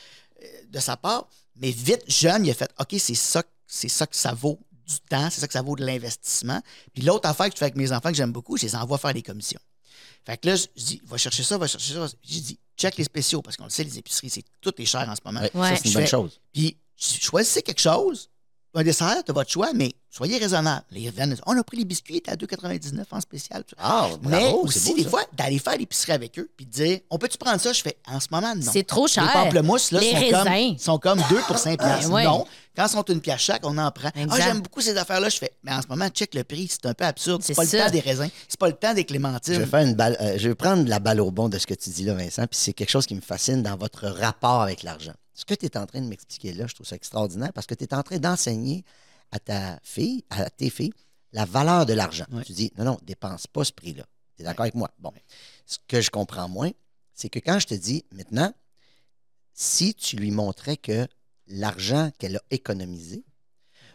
euh, 0.42 0.46
de 0.70 0.78
sa 0.80 0.96
part. 0.96 1.28
Mais 1.56 1.70
vite, 1.70 2.04
jeune, 2.08 2.46
il 2.46 2.50
a 2.50 2.54
fait 2.54 2.70
OK, 2.80 2.94
c'est 2.98 3.14
ça, 3.14 3.42
c'est 3.66 3.88
ça 3.88 4.06
que 4.06 4.16
ça 4.16 4.32
vaut 4.32 4.58
du 4.88 4.94
temps, 5.10 5.28
c'est 5.30 5.40
ça 5.40 5.46
que 5.46 5.52
ça 5.52 5.62
vaut 5.62 5.74
de 5.76 5.84
l'investissement. 5.84 6.62
Puis 6.94 7.02
l'autre 7.02 7.28
affaire 7.28 7.46
que 7.46 7.52
je 7.54 7.58
fais 7.58 7.64
avec 7.64 7.76
mes 7.76 7.92
enfants 7.92 8.10
que 8.10 8.14
j'aime 8.16 8.32
beaucoup, 8.32 8.56
je 8.56 8.62
les 8.66 8.76
envoie 8.76 8.96
faire 8.98 9.12
des 9.12 9.22
commissions. 9.22 9.60
Fait 10.24 10.36
que 10.38 10.48
là, 10.48 10.56
je 10.56 10.66
dis, 10.76 11.02
va 11.06 11.16
chercher 11.18 11.42
ça, 11.42 11.58
va 11.58 11.66
chercher 11.66 11.94
ça. 11.94 12.06
J'ai 12.22 12.40
dit, 12.40 12.58
check 12.76 12.96
les 12.96 13.04
spéciaux, 13.04 13.42
parce 13.42 13.56
qu'on 13.56 13.64
le 13.64 13.70
sait, 13.70 13.84
les 13.84 13.98
épiceries, 13.98 14.30
c'est 14.30 14.44
tout 14.60 14.72
est 14.80 14.84
cher 14.84 15.08
en 15.08 15.14
ce 15.14 15.20
moment. 15.24 15.40
Ouais, 15.40 15.50
Ouais. 15.54 15.68
Ça, 15.70 15.76
c'est 15.76 15.88
une 15.88 15.94
bonne 15.94 16.02
fais- 16.02 16.08
chose. 16.08 16.40
Puis 16.52 16.76
choisissez 16.96 17.62
quelque 17.62 17.80
chose, 17.80 18.28
un 18.74 18.82
dessert 18.84 19.22
de 19.26 19.32
votre 19.32 19.50
choix, 19.50 19.72
mais 19.74 19.92
soyez 20.10 20.36
raisonnable. 20.36 20.84
Les 20.90 21.08
reviennent, 21.08 21.34
on 21.46 21.58
a 21.58 21.64
pris 21.64 21.78
les 21.78 21.86
biscuits, 21.86 22.22
à 22.26 22.36
2,99 22.36 23.04
en 23.10 23.20
spécial. 23.22 23.64
Ah, 23.78 24.08
mais 24.22 24.28
bravo, 24.50 24.66
c'est 24.70 24.78
aussi, 24.78 24.88
beau, 24.90 24.96
des 24.96 25.02
ça. 25.04 25.08
fois, 25.10 25.22
d'aller 25.32 25.58
faire 25.58 25.78
l'épicerie 25.78 26.12
avec 26.12 26.38
eux, 26.38 26.50
puis 26.54 26.66
de 26.66 26.70
dire, 26.70 26.98
on 27.08 27.16
peut-tu 27.16 27.38
prendre 27.38 27.58
ça? 27.58 27.72
Je 27.72 27.80
fais, 27.80 27.96
en 28.06 28.20
ce 28.20 28.26
moment, 28.30 28.54
non. 28.54 28.70
C'est 28.70 28.84
trop 28.86 29.08
cher. 29.08 29.24
Les 29.24 29.32
pamplemousses, 29.32 29.92
là, 29.92 30.00
Les 30.00 30.10
sont, 30.10 30.16
raisins. 30.18 30.44
comme, 30.44 30.78
sont 30.78 30.98
comme 30.98 31.22
2 31.30 31.40
pour 31.46 31.56
5 31.58 31.78
piastres. 31.78 32.08
Ben 32.08 32.14
ouais. 32.14 32.24
Non. 32.24 32.46
Quand 32.76 32.86
ils 32.86 32.90
sont 32.90 33.02
une 33.04 33.20
pièce 33.20 33.40
chaque, 33.40 33.64
on 33.64 33.78
en 33.78 33.90
prend. 33.90 34.10
Exact. 34.14 34.28
Ah, 34.30 34.44
j'aime 34.44 34.60
beaucoup 34.60 34.80
ces 34.80 34.96
affaires-là. 34.96 35.28
Je 35.28 35.38
fais, 35.38 35.52
mais 35.62 35.72
en 35.72 35.80
ce 35.80 35.86
moment, 35.88 36.08
check 36.08 36.34
le 36.34 36.44
prix, 36.44 36.68
c'est 36.68 36.86
un 36.86 36.94
peu 36.94 37.04
absurde. 37.04 37.42
C'est 37.42 37.54
pas 37.54 37.64
le 37.64 37.70
temps 37.70 37.90
des 37.90 38.00
raisins, 38.00 38.28
c'est 38.48 38.60
pas 38.60 38.68
le 38.68 38.74
temps 38.74 38.92
des 38.94 39.00
Je 39.00 39.06
clémentines. 39.06 39.54
vais, 39.54 39.66
faire 39.66 39.80
une 39.80 39.94
balle, 39.94 40.16
euh, 40.20 40.36
je 40.38 40.48
vais 40.48 40.54
prendre 40.54 40.88
la 40.88 40.98
balle 40.98 41.20
au 41.20 41.30
bon 41.30 41.48
de 41.48 41.58
ce 41.58 41.66
que 41.66 41.74
tu 41.74 41.90
dis 41.90 42.04
là, 42.04 42.14
Vincent, 42.14 42.46
puis 42.46 42.58
c'est 42.58 42.72
quelque 42.72 42.90
chose 42.90 43.06
qui 43.06 43.14
me 43.14 43.20
fascine 43.20 43.62
dans 43.62 43.76
votre 43.76 44.06
rapport 44.06 44.62
avec 44.62 44.82
l'argent. 44.82 45.14
Ce 45.34 45.44
que 45.44 45.54
tu 45.54 45.66
es 45.66 45.76
en 45.76 45.86
train 45.86 46.00
de 46.00 46.06
m'expliquer 46.06 46.52
là, 46.52 46.66
je 46.66 46.74
trouve 46.74 46.86
ça 46.86 46.96
extraordinaire 46.96 47.52
parce 47.52 47.66
que 47.66 47.74
tu 47.74 47.84
es 47.84 47.94
en 47.94 48.02
train 48.02 48.18
d'enseigner 48.18 48.84
à 49.32 49.38
ta 49.38 49.78
fille, 49.82 50.24
à 50.30 50.48
tes 50.50 50.70
filles, 50.70 50.92
la 51.32 51.44
valeur 51.44 51.86
de 51.86 51.92
l'argent. 51.92 52.24
Tu 52.44 52.52
dis, 52.52 52.72
non, 52.78 52.84
non, 52.84 52.98
dépense 53.02 53.46
pas 53.46 53.64
ce 53.64 53.72
prix-là. 53.72 54.04
Tu 54.36 54.42
es 54.42 54.44
d'accord 54.44 54.62
avec 54.62 54.74
moi? 54.74 54.90
Bon. 54.98 55.12
Ce 55.66 55.78
que 55.88 56.00
je 56.00 56.10
comprends 56.10 56.48
moins, 56.48 56.70
c'est 57.14 57.28
que 57.28 57.38
quand 57.38 57.58
je 57.58 57.66
te 57.66 57.74
dis, 57.74 58.04
maintenant, 58.12 58.52
si 59.52 59.94
tu 59.94 60.16
lui 60.16 60.30
montrais 60.30 60.76
que 60.76 61.06
l'argent 61.48 62.10
qu'elle 62.18 62.36
a 62.36 62.42
économisé 62.50 63.24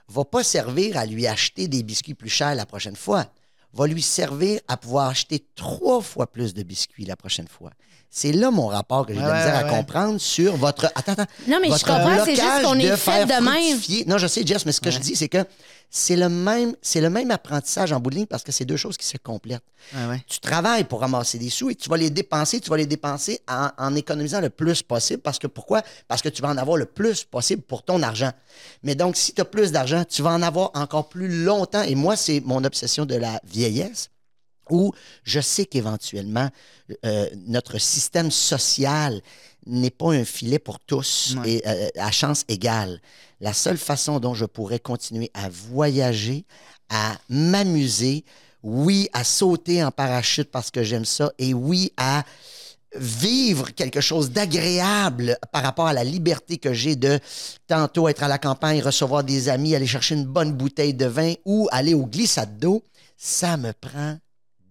va 0.08 0.26
pas 0.26 0.44
servir 0.44 0.98
à 0.98 1.06
lui 1.06 1.26
acheter 1.26 1.68
des 1.68 1.84
biscuits 1.84 2.14
plus 2.14 2.30
chers 2.30 2.56
la 2.56 2.66
prochaine 2.66 2.96
fois. 2.96 3.32
Va 3.74 3.88
lui 3.88 4.02
servir 4.02 4.60
à 4.68 4.76
pouvoir 4.76 5.08
acheter 5.08 5.48
trois 5.56 6.02
fois 6.02 6.30
plus 6.30 6.54
de 6.54 6.64
biscuits 6.64 7.06
la 7.06 7.16
prochaine 7.16 7.48
fois. 7.48 7.72
C'est 8.14 8.34
là 8.34 8.52
mon 8.52 8.68
rapport 8.68 9.06
que 9.06 9.14
j'ai 9.14 9.22
de 9.22 9.26
la 9.26 9.34
misère 9.34 9.64
ouais, 9.64 9.70
à 9.70 9.78
comprendre 9.78 10.20
sur 10.20 10.58
votre. 10.58 10.92
Attends, 10.96 11.14
attends. 11.14 11.32
Non, 11.48 11.60
mais 11.62 11.70
je 11.70 11.86
comprends, 11.86 12.26
c'est 12.26 12.36
juste 12.36 12.62
qu'on 12.62 12.78
est 12.78 12.90
de 12.90 12.96
fait 12.98 13.26
de 13.26 13.42
même. 13.42 14.06
Non, 14.06 14.18
je 14.18 14.28
sais, 14.28 14.46
Jess, 14.46 14.66
mais 14.66 14.74
ce 14.74 14.82
que 14.82 14.92
je 14.92 15.00
dis, 15.00 15.16
c'est 15.16 15.30
que 15.30 15.46
c'est 15.90 16.18
le 16.18 16.28
même, 16.28 16.76
c'est 16.82 17.00
le 17.00 17.10
même 17.10 17.32
apprentissage 17.32 17.94
en 17.94 18.02
bout 18.02 18.10
de 18.10 18.16
ligne 18.16 18.26
parce 18.26 18.44
que 18.44 18.52
c'est 18.52 18.66
deux 18.66 18.76
choses 18.76 18.98
qui 18.98 19.06
se 19.06 19.18
complètent. 19.18 19.64
Ouais, 19.94 20.08
ouais. 20.08 20.26
Tu 20.28 20.42
travailles 20.42 20.84
pour 20.84 21.00
ramasser 21.00 21.38
des 21.38 21.50
sous 21.50 21.70
et 21.70 21.76
tu 21.76 21.90
vas 21.90 21.96
les 21.96 22.10
dépenser, 22.10 22.60
tu 22.60 22.70
vas 22.70 22.76
les 22.76 22.86
dépenser 22.86 23.40
en, 23.50 23.70
en 23.78 23.96
économisant 23.96 24.42
le 24.42 24.50
plus 24.50 24.84
possible. 24.84 25.22
Parce 25.22 25.40
que 25.40 25.48
pourquoi? 25.48 25.82
Parce 26.10 26.22
que 26.22 26.28
tu 26.28 26.42
vas 26.42 26.50
en 26.50 26.58
avoir 26.58 26.76
le 26.76 26.88
plus 26.88 27.24
possible 27.24 27.62
pour 27.62 27.82
ton 27.84 28.04
argent. 28.04 28.32
Mais 28.84 28.94
donc, 28.94 29.16
si 29.16 29.34
tu 29.34 29.40
as 29.40 29.46
plus 29.46 29.72
d'argent, 29.72 30.04
tu 30.04 30.22
vas 30.22 30.32
en 30.32 30.42
avoir 30.42 30.72
encore 30.74 31.08
plus 31.08 31.44
longtemps. 31.46 31.84
Et 31.84 31.96
moi, 31.96 32.18
c'est 32.18 32.42
mon 32.42 32.62
obsession 32.66 33.06
de 33.06 33.16
la 33.16 33.40
vieillesse 33.46 34.10
où 34.72 34.92
je 35.24 35.40
sais 35.40 35.66
qu'éventuellement, 35.66 36.50
euh, 37.06 37.30
notre 37.48 37.78
système 37.78 38.32
social 38.32 39.22
n'est 39.68 39.92
pas 39.92 40.12
un 40.14 40.26
filet 40.26 40.60
pour 40.60 40.80
tous 40.80 41.36
Ouais. 41.44 41.52
et 41.52 41.68
euh, 41.68 41.90
à 42.00 42.12
chance 42.12 42.44
égale. 42.48 43.00
La 43.40 43.54
seule 43.54 43.78
façon 43.78 44.20
dont 44.20 44.34
je 44.34 44.46
pourrais 44.46 44.80
continuer 44.80 45.30
à 45.34 45.50
voyager, 45.50 46.46
à 46.90 47.18
m'amuser, 47.30 48.26
oui, 48.64 49.08
à 49.14 49.24
sauter 49.24 49.84
en 49.84 49.92
parachute 49.92 50.50
parce 50.52 50.72
que 50.72 50.84
j'aime 50.84 51.06
ça, 51.06 51.32
et 51.38 51.54
oui, 51.54 51.92
à 51.98 52.24
vivre 52.96 53.70
quelque 53.72 54.02
chose 54.02 54.32
d'agréable 54.32 55.38
par 55.54 55.64
rapport 55.64 55.88
à 55.88 55.94
la 55.94 56.04
liberté 56.04 56.58
que 56.58 56.74
j'ai 56.74 56.96
de 56.96 57.20
tantôt 57.68 58.10
être 58.10 58.24
à 58.24 58.28
la 58.28 58.38
campagne, 58.38 58.82
recevoir 58.82 59.24
des 59.24 59.48
amis, 59.48 59.76
aller 59.76 59.88
chercher 59.88 60.16
une 60.16 60.26
bonne 60.26 60.52
bouteille 60.52 60.94
de 60.94 61.06
vin 61.06 61.34
ou 61.46 61.70
aller 61.72 61.94
au 61.94 62.06
glissade 62.06 62.58
d'eau, 62.60 62.84
ça 63.16 63.56
me 63.58 63.72
prend 63.72 64.18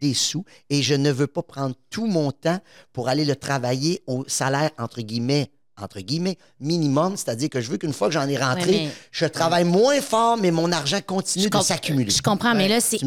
des 0.00 0.14
sous 0.14 0.45
et 0.69 0.83
je 0.83 0.95
ne 0.95 1.11
veux 1.11 1.26
pas 1.26 1.42
prendre 1.42 1.75
tout 1.90 2.07
mon 2.07 2.33
temps 2.33 2.61
pour 2.92 3.09
aller 3.09 3.25
le 3.25 3.37
travailler 3.37 4.02
au 4.07 4.25
salaire 4.26 4.71
entre 4.78 5.02
guillemets 5.02 5.50
entre 5.82 6.00
guillemets, 6.00 6.37
minimum, 6.60 7.16
c'est-à-dire 7.16 7.49
que 7.50 7.60
je 7.60 7.70
veux 7.70 7.76
qu'une 7.78 7.92
fois 7.92 8.08
que 8.08 8.14
j'en 8.14 8.28
ai 8.28 8.37
rentré, 8.37 8.70
Ouais, 8.70 8.76
mais- 8.87 8.90
je 9.10 9.26
travaille 9.26 9.64
moins 9.64 10.00
fort, 10.00 10.37
mais 10.37 10.50
mon 10.50 10.70
argent 10.72 11.00
continue 11.06 11.49
de 11.49 11.58
s'accumuler. 11.60 12.10
Je 12.10 12.22
comprends, 12.22 12.54
mais 12.54 12.68
là, 12.68 12.80
c'est 12.80 12.99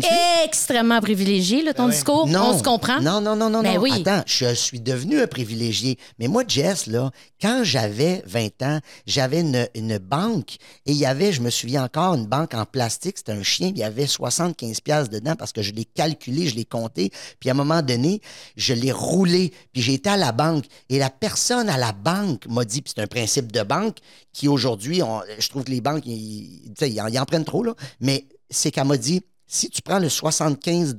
extrêmement 0.44 1.00
privilégié, 1.02 1.62
là, 1.64 1.74
ton 1.74 1.86
Ben 1.86 1.92
discours. 1.92 2.28
On 2.30 2.58
se 2.58 2.64
comprend? 2.64 3.00
Non, 3.02 3.22
non, 3.22 3.36
non, 3.36 3.50
non, 3.50 3.62
Ben 3.62 3.76
non. 3.76 3.82
oui. 3.82 3.92
Attends, 4.06 4.24
je 4.26 4.54
suis 4.54 4.80
devenu 4.80 5.22
un 5.22 5.28
privilégié. 5.28 5.98
Mais 6.20 6.28
moi, 6.28 6.44
Jess, 6.48 6.88
là, 6.88 7.12
quand 7.42 7.62
j'avais 7.64 8.24
20 8.26 8.62
ans, 8.64 8.80
j'avais 9.06 9.42
une, 9.42 9.68
une 9.76 9.98
banque 9.98 10.56
et 10.86 10.92
il 10.92 10.98
y 10.98 11.06
avait, 11.06 11.32
je 11.32 11.42
me 11.42 11.50
souviens 11.50 11.84
encore, 11.84 12.16
une 12.16 12.26
banque 12.28 12.54
en 12.54 12.66
plastique. 12.66 13.18
C'était 13.18 13.32
un 13.34 13.44
chien, 13.44 13.68
il 13.70 13.78
y 13.78 13.84
avait 13.84 14.08
75 14.08 14.82
pièces 14.82 15.10
dedans 15.10 15.36
parce 15.36 15.52
que 15.52 15.62
je 15.62 15.72
l'ai 15.74 15.86
calculé, 15.86 16.48
je 16.48 16.56
l'ai 16.56 16.66
compté. 16.66 17.12
Puis 17.40 17.50
à 17.50 17.54
un 17.54 17.56
moment 17.56 17.82
donné, 17.82 18.22
je 18.56 18.74
l'ai 18.74 18.92
roulé. 18.92 19.52
Puis 19.74 19.82
j'ai 19.82 19.94
été 19.94 20.10
à 20.10 20.18
la 20.18 20.32
banque 20.32 20.66
et 20.90 21.00
la 21.00 21.10
personne 21.10 21.70
à 21.70 21.78
la 21.78 21.92
banque 21.92 22.46
m'a 22.48 22.63
dit, 22.66 22.82
puis 22.82 22.94
c'est 22.96 23.02
un 23.02 23.08
principe 23.08 23.52
de 23.52 23.64
banque 23.64 23.98
qui 24.32 24.48
aujourd'hui, 24.48 25.02
je 25.38 25.50
trouve 25.50 25.64
que 25.64 25.72
les 25.72 25.82
banques, 25.82 26.06
ils, 26.06 26.72
ils 26.82 27.02
en, 27.02 27.08
ils 27.08 27.20
en 27.20 27.26
prennent 27.26 27.46
trop, 27.46 27.64
là. 27.64 27.76
Mais 28.00 28.26
c'est 28.50 28.72
qu'elle 28.72 28.88
m'a 28.88 28.98
dit, 28.98 29.22
si 29.48 29.70
tu 29.70 29.82
prends 29.82 30.00
le 30.00 30.10
75 30.10 30.96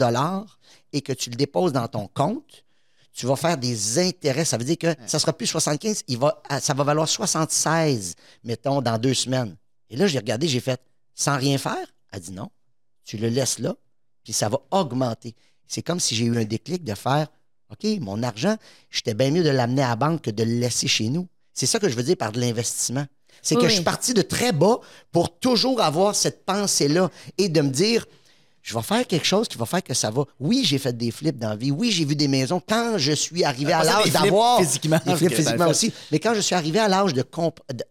et 0.93 1.01
que 1.01 1.13
tu 1.13 1.31
le 1.31 1.37
déposes 1.37 1.73
dans 1.73 1.89
ton 1.89 2.09
compte, 2.09 2.65
tu 3.13 3.27
vas 3.27 3.37
faire 3.37 3.57
des 3.57 3.99
intérêts. 3.99 4.45
Ça 4.45 4.59
veut 4.59 4.65
dire 4.65 4.79
que 4.79 4.95
ça 5.07 5.19
sera 5.19 5.33
plus 5.33 5.47
75, 5.47 6.03
il 6.09 6.19
va, 6.19 6.43
ah, 6.49 6.61
ça 6.61 6.75
va 6.75 6.85
valoir 6.85 7.09
76, 7.09 8.15
mettons, 8.43 8.83
dans 8.83 8.99
deux 8.99 9.15
semaines. 9.15 9.57
Et 9.89 9.97
là, 9.97 10.07
j'ai 10.07 10.19
regardé, 10.19 10.49
j'ai 10.49 10.61
fait, 10.61 10.81
sans 11.15 11.37
rien 11.37 11.59
faire? 11.59 11.87
Elle 12.11 12.21
dit 12.21 12.33
non. 12.33 12.51
Tu 13.05 13.17
le 13.17 13.29
laisses 13.29 13.59
là, 13.59 13.75
puis 14.25 14.33
ça 14.33 14.49
va 14.49 14.61
augmenter. 14.71 15.35
C'est 15.67 15.83
comme 15.83 16.01
si 16.01 16.15
j'ai 16.15 16.25
eu 16.25 16.37
un 16.37 16.45
déclic 16.45 16.83
de 16.83 16.95
faire, 16.95 17.29
OK, 17.71 17.87
mon 18.01 18.23
argent, 18.23 18.57
j'étais 18.91 19.15
bien 19.15 19.31
mieux 19.31 19.45
de 19.45 19.51
l'amener 19.51 19.83
à 19.83 19.91
la 19.91 19.97
banque 19.97 20.23
que 20.23 20.31
de 20.31 20.43
le 20.43 20.59
laisser 20.59 20.89
chez 20.89 21.09
nous. 21.09 21.29
C'est 21.55 21.67
ça 21.67 21.79
que 21.79 21.89
je 21.89 21.95
veux 21.95 22.03
dire 22.03 22.17
par 22.17 22.33
de 22.33 22.41
l'investissement. 22.41 23.07
C'est 23.43 23.57
Oui, 23.57 23.63
que 23.63 23.69
je 23.69 23.75
suis 23.75 23.85
parti 23.85 24.13
de 24.15 24.23
très 24.23 24.53
bas 24.53 24.79
pour 25.13 25.39
toujours 25.39 25.81
avoir 25.83 26.15
cette 26.15 26.45
pensée-là 26.45 27.11
et 27.39 27.49
de 27.49 27.61
me 27.61 27.69
dire, 27.71 28.07
je 28.63 28.75
vais 28.75 28.83
faire 28.83 29.07
quelque 29.07 29.27
chose 29.27 29.47
qui 29.47 29.59
va 29.59 29.67
faire 29.67 29.83
que 29.83 29.93
ça 29.93 30.11
va. 30.11 30.25
Oui, 30.41 30.63
j'ai 30.65 30.79
fait 30.79 30.97
des 30.97 31.11
flips 31.11 31.39
dans 31.39 31.51
la 31.51 31.57
vie. 31.57 31.71
Oui, 31.71 31.91
j'ai 31.91 32.07
vu 32.07 32.17
des 32.17 32.29
maisons. 32.29 32.63
Quand 32.67 32.95
je 32.97 33.13
suis 33.13 33.45
arrivé 33.45 33.73
à 33.75 33.81
Pas 33.81 33.85
ça, 33.85 33.99
l'âge 34.01 34.11
d'avoir. 34.13 34.59
physiquement, 34.61 34.99
Des 35.05 35.15
flips 35.17 35.35
physiquement 35.35 35.65
fait- 35.67 35.71
aussi. 35.71 35.93
Mais 36.11 36.19
quand 36.19 36.33
je 36.35 36.41
suis 36.41 36.55
arrivé 36.55 36.79
à 36.79 36.89
l'âge 36.89 37.13
de 37.13 37.23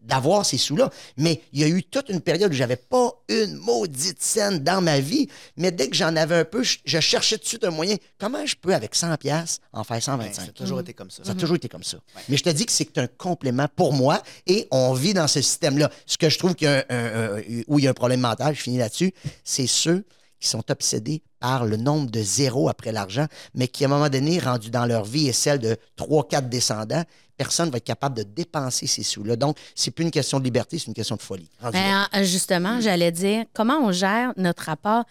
d'avoir 0.02 0.44
ces 0.44 0.58
sous-là, 0.58 0.90
mais 1.16 1.40
il 1.52 1.60
y 1.60 1.64
a 1.64 1.68
eu 1.68 1.84
toute 1.84 2.08
une 2.08 2.20
période 2.20 2.50
où 2.52 2.54
j'avais 2.56 2.76
pas 2.76 3.12
une 3.28 3.54
maudite 3.56 4.22
scène 4.22 4.58
dans 4.60 4.80
ma 4.80 5.00
vie. 5.00 5.28
Mais 5.56 5.70
dès 5.72 5.88
que 5.88 5.96
j'en 5.96 6.14
avais 6.16 6.36
un 6.36 6.44
peu, 6.44 6.62
je, 6.62 6.78
je 6.84 7.00
cherchais 7.00 7.36
tout 7.38 7.44
de 7.44 7.48
suite 7.48 7.64
un 7.64 7.70
moyen. 7.70 7.96
Comment 8.18 8.44
je 8.46 8.54
peux, 8.56 8.74
avec 8.74 8.94
100 8.94 9.16
pièces 9.16 9.60
en 9.72 9.84
faire 9.84 9.96
Ouais, 9.96 10.00
125? 10.00 10.34
ça 10.34 10.42
a 10.42 10.52
toujours 10.52 10.80
été 10.80 10.92
comme 10.92 11.10
ça. 11.10 11.24
Ça 11.24 11.32
a 11.32 11.34
toujours 11.34 11.56
été 11.56 11.68
comme 11.68 11.84
ça. 11.84 11.98
Mais 12.28 12.36
je 12.36 12.42
te 12.42 12.50
dis 12.50 12.66
que 12.66 12.72
c'est 12.72 12.96
un 12.98 13.06
complément 13.06 13.66
pour 13.74 13.92
moi 13.92 14.22
et 14.46 14.68
on 14.70 14.92
vit 14.94 15.14
dans 15.14 15.28
ce 15.28 15.40
système-là. 15.40 15.90
Ce 16.06 16.18
que 16.18 16.28
je 16.28 16.38
trouve 16.38 16.54
qu'il 16.54 16.66
y 16.66 16.70
a 16.70 16.84
un- 16.88 16.94
un- 16.96 17.36
un- 17.38 17.42
où 17.66 17.78
il 17.78 17.84
y 17.84 17.86
a 17.86 17.90
un 17.90 17.94
problème 17.94 18.20
mental, 18.20 18.54
je 18.54 18.60
finis 18.62 18.78
là-dessus, 18.78 19.12
c'est 19.44 19.66
ceux 19.66 20.04
qui 20.40 20.48
sont 20.48 20.70
obsédés 20.70 21.22
par 21.40 21.64
le 21.64 21.76
nombre 21.78 22.10
de 22.10 22.22
zéros 22.22 22.68
après 22.68 22.92
l'argent, 22.92 23.26
mais 23.54 23.66
qui, 23.68 23.84
à 23.84 23.86
un 23.86 23.90
moment 23.90 24.08
donné, 24.10 24.38
rendu 24.38 24.70
dans 24.70 24.84
leur 24.84 25.04
vie 25.04 25.28
et 25.28 25.32
celle 25.32 25.58
de 25.58 25.76
trois, 25.96 26.26
quatre 26.28 26.48
descendants, 26.50 27.04
personne 27.36 27.66
ne 27.66 27.72
va 27.72 27.78
être 27.78 27.84
capable 27.84 28.16
de 28.16 28.22
dépenser 28.22 28.86
ces 28.86 29.02
sous-là. 29.02 29.36
Donc, 29.36 29.56
c'est 29.74 29.90
plus 29.90 30.04
une 30.04 30.10
question 30.10 30.38
de 30.38 30.44
liberté, 30.44 30.78
c'est 30.78 30.86
une 30.86 30.94
question 30.94 31.16
de 31.16 31.22
folie. 31.22 31.48
Ben, 31.72 32.06
euh, 32.14 32.24
justement, 32.24 32.80
j'allais 32.80 33.12
dire, 33.12 33.44
comment 33.52 33.78
on 33.78 33.92
gère 33.92 34.32
notre 34.36 34.64
rapport? 34.64 35.04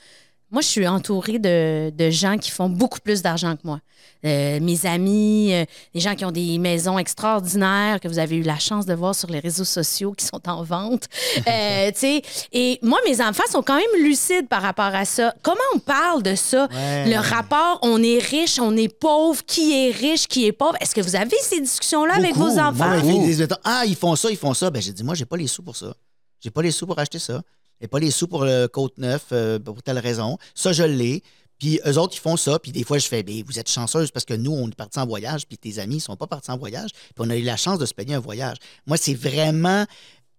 Moi, 0.53 0.61
je 0.61 0.67
suis 0.67 0.87
entourée 0.87 1.39
de, 1.39 1.89
de 1.89 2.09
gens 2.11 2.37
qui 2.37 2.51
font 2.51 2.69
beaucoup 2.69 2.99
plus 2.99 3.23
d'argent 3.23 3.55
que 3.55 3.61
moi. 3.63 3.79
Euh, 4.23 4.59
mes 4.59 4.85
amis, 4.85 5.51
euh, 5.51 5.65
des 5.95 5.99
gens 5.99 6.13
qui 6.13 6.23
ont 6.25 6.31
des 6.31 6.59
maisons 6.59 6.99
extraordinaires 6.99 7.99
que 7.99 8.07
vous 8.07 8.19
avez 8.19 8.35
eu 8.35 8.43
la 8.43 8.59
chance 8.59 8.85
de 8.85 8.93
voir 8.93 9.15
sur 9.15 9.31
les 9.31 9.39
réseaux 9.39 9.63
sociaux 9.63 10.13
qui 10.13 10.25
sont 10.25 10.47
en 10.47 10.63
vente. 10.63 11.07
Euh, 11.47 11.91
tu 11.91 11.99
sais, 11.99 12.21
et 12.51 12.79
moi, 12.83 12.99
mes 13.05 13.19
enfants 13.19 13.43
sont 13.51 13.63
quand 13.63 13.75
même 13.75 14.03
lucides 14.03 14.47
par 14.47 14.61
rapport 14.61 14.93
à 14.93 15.03
ça. 15.03 15.33
Comment 15.41 15.57
on 15.73 15.79
parle 15.79 16.23
de 16.23 16.35
ça? 16.35 16.67
Ouais. 16.71 17.09
Le 17.09 17.17
rapport, 17.17 17.79
on 17.81 18.01
est 18.01 18.19
riche, 18.19 18.59
on 18.59 18.77
est 18.77 18.87
pauvre, 18.87 19.43
qui 19.45 19.73
est 19.73 19.91
riche, 19.91 20.27
qui 20.27 20.45
est 20.45 20.51
pauvre? 20.51 20.75
Est-ce 20.79 20.95
que 20.95 21.01
vous 21.01 21.15
avez 21.15 21.35
ces 21.41 21.59
discussions-là 21.59 22.15
avec 22.15 22.35
vos 22.35 22.57
enfants? 22.59 23.01
Moi, 23.03 23.25
disent, 23.25 23.47
ah, 23.63 23.83
ils 23.85 23.95
font 23.95 24.15
ça, 24.15 24.29
ils 24.29 24.37
font 24.37 24.53
ça. 24.53 24.69
Ben, 24.69 24.81
j'ai 24.81 24.93
dit, 24.93 25.03
moi, 25.03 25.15
j'ai 25.15 25.25
pas 25.25 25.37
les 25.37 25.47
sous 25.47 25.63
pour 25.63 25.75
ça. 25.75 25.93
J'ai 26.39 26.51
pas 26.51 26.61
les 26.61 26.71
sous 26.71 26.85
pour 26.85 26.97
acheter 26.99 27.19
ça. 27.19 27.41
Pas 27.87 27.99
les 27.99 28.11
sous 28.11 28.27
pour 28.27 28.43
le 28.45 28.67
côte 28.67 28.97
neuf 28.97 29.25
euh, 29.31 29.59
pour 29.59 29.81
telle 29.83 29.99
raison. 29.99 30.37
Ça, 30.55 30.71
je 30.73 30.83
l'ai. 30.83 31.21
Puis 31.59 31.79
eux 31.85 31.97
autres, 31.97 32.13
ils 32.15 32.19
font 32.19 32.35
ça. 32.37 32.59
Puis 32.59 32.71
des 32.71 32.83
fois, 32.83 32.97
je 32.97 33.07
fais, 33.07 33.23
ben, 33.23 33.41
vous 33.45 33.59
êtes 33.59 33.69
chanceuse 33.69 34.11
parce 34.11 34.25
que 34.25 34.33
nous, 34.33 34.51
on 34.51 34.67
est 34.69 34.75
partis 34.75 34.99
en 34.99 35.05
voyage, 35.05 35.45
puis 35.47 35.57
tes 35.57 35.79
amis, 35.79 35.97
ils 35.97 36.01
sont 36.01 36.15
pas 36.17 36.27
partis 36.27 36.51
en 36.51 36.57
voyage. 36.57 36.89
Puis 36.91 37.13
on 37.19 37.29
a 37.29 37.35
eu 37.37 37.43
la 37.43 37.55
chance 37.57 37.79
de 37.79 37.85
se 37.85 37.93
payer 37.93 38.15
un 38.15 38.19
voyage. 38.19 38.57
Moi, 38.85 38.97
c'est 38.97 39.13
vraiment. 39.13 39.85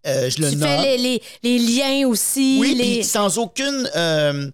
euh, 0.07 0.29
je 0.29 0.43
le 0.43 0.51
Tu 0.51 0.57
nomme. 0.57 0.69
fais 0.69 0.97
les, 0.99 0.99
les- 0.99 1.23
les 1.43 1.59
liens 1.59 2.09
aussi. 2.09 2.59
Oui, 2.61 2.75
les... 2.75 2.85
puis 2.97 3.05
sans 3.05 3.39
aucune. 3.39 3.89
euh, 3.97 4.51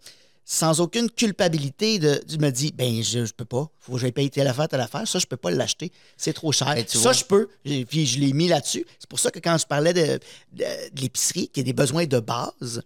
sans 0.53 0.81
aucune 0.81 1.09
culpabilité 1.09 2.01
de 2.01 2.21
tu 2.29 2.37
me 2.39 2.51
dis 2.51 2.73
ben 2.73 3.05
je, 3.05 3.25
je 3.25 3.33
peux 3.33 3.45
pas 3.45 3.71
faut 3.79 3.93
que 3.93 3.99
j'aille 4.01 4.11
payer 4.11 4.31
telle 4.31 4.49
affaire 4.49 4.67
telle 4.67 4.81
affaire 4.81 5.07
ça 5.07 5.21
je 5.21 5.27
peux 5.27 5.37
pas 5.37 5.53
l'acheter 5.53 5.93
c'est 6.17 6.33
trop 6.33 6.51
cher 6.51 6.75
Ben, 6.75 6.85
ça 6.89 6.99
vois. 6.99 7.13
je 7.13 7.25
peux 7.25 7.49
puis 7.89 8.05
je 8.05 8.19
l'ai 8.19 8.33
mis 8.33 8.49
là-dessus 8.49 8.85
c'est 8.99 9.09
pour 9.09 9.21
ça 9.21 9.31
que 9.31 9.39
quand 9.39 9.57
je 9.59 9.67
parlais 9.67 9.93
de, 9.95 10.19
de, 10.53 10.65
de 10.93 11.01
l'épicerie 11.01 11.49
qui 11.51 11.61
a 11.61 11.63
des 11.63 11.73
besoins 11.73 12.05
de 12.07 12.19
base 12.19 12.83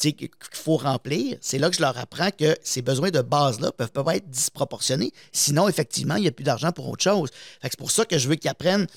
tu 0.00 0.08
sais, 0.10 0.12
qu'il 0.14 0.28
faut 0.52 0.76
remplir, 0.76 1.38
c'est 1.40 1.58
là 1.58 1.70
que 1.70 1.76
je 1.76 1.80
leur 1.80 1.96
apprends 1.98 2.30
que 2.30 2.56
ces 2.62 2.82
besoins 2.82 3.10
de 3.10 3.20
base-là 3.20 3.70
peuvent 3.72 3.92
pas 3.92 4.16
être 4.16 4.28
disproportionnés. 4.28 5.12
Sinon, 5.30 5.68
effectivement, 5.68 6.16
il 6.16 6.22
n'y 6.22 6.28
a 6.28 6.32
plus 6.32 6.42
d'argent 6.42 6.72
pour 6.72 6.88
autre 6.88 7.04
chose. 7.04 7.30
C'est 7.62 7.76
pour 7.78 7.92
ça 7.92 8.04
que 8.04 8.18
je 8.18 8.28
veux 8.28 8.34
qu'ils 8.34 8.50
apprennent 8.50 8.88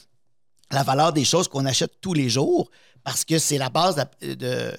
la 0.72 0.82
valeur 0.82 1.14
des 1.14 1.24
choses 1.24 1.48
qu'on 1.48 1.68
achète 1.68 1.92
tous 2.02 2.16
les 2.16 2.28
jours, 2.28 2.72
parce 3.04 3.24
que 3.24 3.38
c'est 3.38 3.60
la 3.60 3.70
base 3.70 3.98
de- 4.24 4.72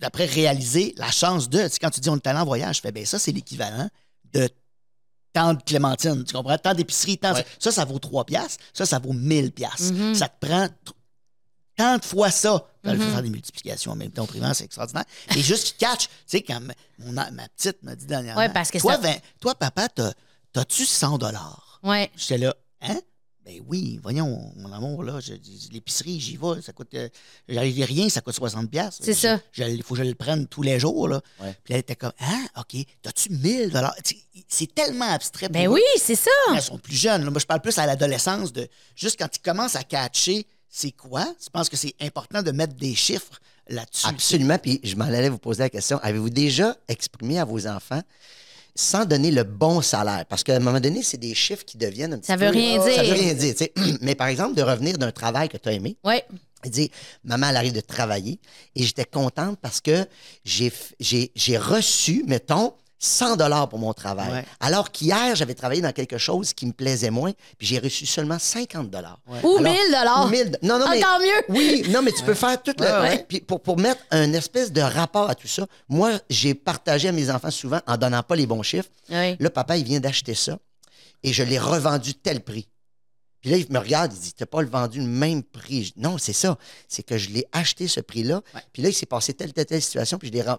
d'après 0.00 0.24
réaliser 0.26 0.94
la 0.96 1.10
chance 1.10 1.48
de. 1.48 1.62
Tu 1.64 1.70
sais, 1.70 1.78
quand 1.80 1.90
tu 1.90 2.00
dis 2.00 2.08
on 2.10 2.16
est 2.16 2.26
allé 2.26 2.38
en 2.38 2.44
voyage, 2.44 2.76
je 2.76 2.80
fais, 2.82 2.92
ben 2.92 3.04
ça, 3.06 3.18
c'est 3.18 3.32
l'équivalent 3.32 3.88
de 4.32 4.48
tant 5.32 5.54
de 5.54 5.62
clémentines. 5.62 6.24
Tu 6.24 6.32
comprends? 6.32 6.56
Tant 6.58 6.74
d'épicerie, 6.74 7.18
tant. 7.18 7.34
Ouais. 7.34 7.44
Ça, 7.58 7.70
ça 7.72 7.84
vaut 7.84 7.98
3 7.98 8.24
piastres. 8.24 8.62
Ça, 8.72 8.86
ça 8.86 8.98
vaut 8.98 9.12
1000 9.12 9.52
piastres. 9.52 9.92
Mhm. 9.92 10.14
Ça 10.14 10.28
te 10.28 10.46
prend 10.46 10.68
tant 11.76 11.98
de 11.98 12.04
fois 12.04 12.30
ça. 12.30 12.64
Il 12.84 12.96
faut 12.96 13.10
faire 13.10 13.22
des 13.22 13.30
multiplications 13.30 13.92
en 13.92 13.96
même 13.96 14.10
temps 14.12 14.24
au 14.24 14.54
c'est 14.54 14.64
extraordinaire. 14.64 15.04
Et 15.34 15.42
juste 15.42 15.66
qu'ils 15.76 15.76
catch. 15.88 16.06
Tu 16.06 16.12
sais, 16.26 16.42
quand 16.42 16.60
ma, 16.60 16.72
mon 16.98 17.16
a- 17.16 17.30
ma 17.32 17.48
petite 17.48 17.82
m'a 17.82 17.94
dit 17.96 18.06
dernièrement. 18.06 18.40
Ouais, 18.40 18.48
parce 18.48 18.70
que 18.70 18.78
toi, 18.78 18.96
ça- 19.02 19.14
toi, 19.40 19.54
papa, 19.56 19.88
t'as- 19.88 20.12
t'as-tu 20.52 20.86
100 20.86 21.18
dollars? 21.18 21.80
Ouais. 21.82 22.10
J'étais 22.16 22.38
là, 22.38 22.54
hein? 22.82 22.98
Ben 23.46 23.62
oui, 23.68 24.00
voyons, 24.02 24.52
mon 24.56 24.72
amour, 24.72 25.04
là, 25.04 25.20
je- 25.20 25.34
je- 25.34 25.72
l'épicerie, 25.72 26.18
j'y 26.18 26.36
vais, 26.36 26.60
ça 26.62 26.72
coûte. 26.72 26.92
euh, 26.94 27.08
j'arrive 27.48 27.84
rien, 27.84 28.08
ça 28.08 28.20
coûte 28.20 28.34
60$. 28.34 28.66
piastres. 28.68 29.04
C'est 29.04 29.14
Je- 29.14 29.18
ça. 29.20 29.40
je- 29.52 29.62
Il 29.62 29.84
faut 29.84 29.94
que 29.94 30.02
je 30.02 30.08
le 30.08 30.16
prenne 30.16 30.48
tous 30.48 30.62
les 30.62 30.80
jours, 30.80 31.06
là. 31.06 31.20
Ouais. 31.40 31.54
Puis 31.62 31.72
elle 31.74 31.78
était 31.80 31.94
comme, 31.94 32.10
hein, 32.18 32.44
OK, 32.58 32.76
t'as-tu 33.02 33.30
1000$? 33.30 33.70
dollars? 33.70 33.94
Tu 34.04 34.16
sais, 34.16 34.22
C'est 34.48 34.74
tellement 34.74 35.08
abstrait. 35.12 35.48
Ben 35.48 35.68
oui, 35.68 35.80
c'est 35.96 36.16
ça. 36.16 36.30
Elles 36.54 36.60
sont 36.60 36.76
plus 36.78 36.96
jeunes. 36.96 37.24
là. 37.24 37.30
Moi, 37.30 37.38
je 37.40 37.46
parle 37.46 37.60
plus 37.62 37.78
à 37.78 37.86
l'adolescence 37.86 38.52
de 38.52 38.68
juste 38.96 39.16
quand 39.18 39.28
ils 39.34 39.40
commencent 39.40 39.76
à 39.76 39.84
catcher 39.84 40.44
c'est 40.68 40.90
quoi? 40.92 41.24
Tu 41.42 41.48
penses 41.50 41.68
que 41.70 41.76
c'est 41.76 41.94
important 42.00 42.42
de 42.42 42.50
mettre 42.50 42.74
des 42.74 42.94
chiffres 42.94 43.40
là-dessus? 43.68 44.06
Absolument. 44.08 44.58
Puis 44.58 44.80
je 44.82 44.94
m'en 44.96 45.04
allais 45.06 45.28
vous 45.30 45.38
poser 45.38 45.62
la 45.62 45.70
question. 45.70 45.98
Avez-vous 46.02 46.30
déjà 46.30 46.76
exprimé 46.88 47.38
à 47.38 47.44
vos 47.46 47.66
enfants 47.66 48.02
sans 48.76 49.04
donner 49.04 49.30
le 49.32 49.42
bon 49.42 49.80
salaire? 49.82 50.24
Parce 50.28 50.44
qu'à 50.44 50.54
un 50.54 50.60
moment 50.60 50.78
donné, 50.80 51.02
c'est 51.02 51.16
des 51.16 51.34
chiffres 51.34 51.64
qui 51.64 51.76
deviennent 51.78 52.12
un 52.14 52.18
petit 52.18 52.26
Ça 52.28 52.36
peu... 52.36 52.44
veut 52.44 52.50
rien 52.50 52.80
Ça 52.80 52.90
dire. 52.90 53.04
veut 53.04 53.20
rien 53.20 53.34
dire. 53.34 53.54
Mais 54.02 54.14
par 54.14 54.28
exemple, 54.28 54.54
de 54.54 54.62
revenir 54.62 54.98
d'un 54.98 55.10
travail 55.12 55.48
que 55.48 55.56
tu 55.56 55.68
as 55.68 55.72
aimé, 55.72 55.96
Oui. 56.04 56.16
Elle 56.62 56.70
dit, 56.70 56.90
maman, 57.22 57.48
elle 57.50 57.56
arrive 57.56 57.72
de 57.74 57.80
travailler 57.80 58.40
et 58.74 58.82
j'étais 58.82 59.04
contente 59.04 59.58
parce 59.60 59.80
que 59.80 60.04
j'ai, 60.44 60.68
f- 60.70 60.92
j'ai, 60.98 61.30
j'ai 61.36 61.58
reçu, 61.58 62.24
mettons, 62.26 62.72
100 63.06 63.36
dollars 63.36 63.68
pour 63.68 63.78
mon 63.78 63.92
travail. 63.92 64.30
Ouais. 64.30 64.44
Alors 64.60 64.90
qu'hier, 64.90 65.34
j'avais 65.34 65.54
travaillé 65.54 65.80
dans 65.80 65.92
quelque 65.92 66.18
chose 66.18 66.52
qui 66.52 66.66
me 66.66 66.72
plaisait 66.72 67.10
moins, 67.10 67.32
puis 67.58 67.66
j'ai 67.66 67.78
reçu 67.78 68.06
seulement 68.06 68.38
50 68.38 68.90
dollars. 68.90 69.18
Ou 69.42 69.58
1000 69.58 69.64
dollars. 69.90 70.30
Non, 70.62 70.78
non, 70.78 70.86
mais, 70.90 70.98
Encore 70.98 71.20
mieux. 71.20 71.44
Oui, 71.48 71.84
non, 71.90 72.02
mais 72.02 72.12
tu 72.12 72.22
peux 72.22 72.34
faire 72.34 72.60
tout 72.62 72.74
le... 72.78 73.24
Puis 73.26 73.40
pour, 73.40 73.60
pour 73.60 73.78
mettre 73.78 74.02
un 74.10 74.32
espèce 74.32 74.72
de 74.72 74.80
rapport 74.80 75.30
à 75.30 75.34
tout 75.34 75.48
ça, 75.48 75.66
moi, 75.88 76.12
j'ai 76.28 76.54
partagé 76.54 77.08
à 77.08 77.12
mes 77.12 77.30
enfants 77.30 77.50
souvent 77.50 77.80
en 77.86 77.96
donnant 77.96 78.22
pas 78.22 78.36
les 78.36 78.46
bons 78.46 78.62
chiffres. 78.62 78.90
Là, 79.08 79.50
papa, 79.50 79.76
il 79.76 79.84
vient 79.84 80.00
d'acheter 80.00 80.34
ça 80.34 80.58
et 81.22 81.32
je 81.32 81.42
l'ai 81.42 81.58
revendu 81.58 82.14
tel 82.14 82.40
prix. 82.40 82.68
Puis 83.46 83.52
là, 83.52 83.58
il 83.58 83.72
me 83.72 83.78
regarde, 83.78 84.12
il 84.12 84.18
dit 84.18 84.32
T'as 84.36 84.44
pas 84.44 84.60
le 84.60 84.66
vendu 84.68 84.98
le 84.98 85.06
même 85.06 85.44
prix. 85.44 85.84
Je 85.84 85.92
dis, 85.92 86.00
non, 86.00 86.18
c'est 86.18 86.32
ça. 86.32 86.58
C'est 86.88 87.04
que 87.04 87.16
je 87.16 87.30
l'ai 87.30 87.46
acheté 87.52 87.86
ce 87.86 88.00
prix-là. 88.00 88.42
Puis 88.72 88.82
là, 88.82 88.88
il 88.88 88.92
s'est 88.92 89.06
passé 89.06 89.34
telle, 89.34 89.52
telle, 89.52 89.66
telle 89.66 89.80
situation. 89.80 90.18
Puis 90.18 90.26
je 90.28 90.32
l'ai 90.32 90.42
rem- 90.42 90.58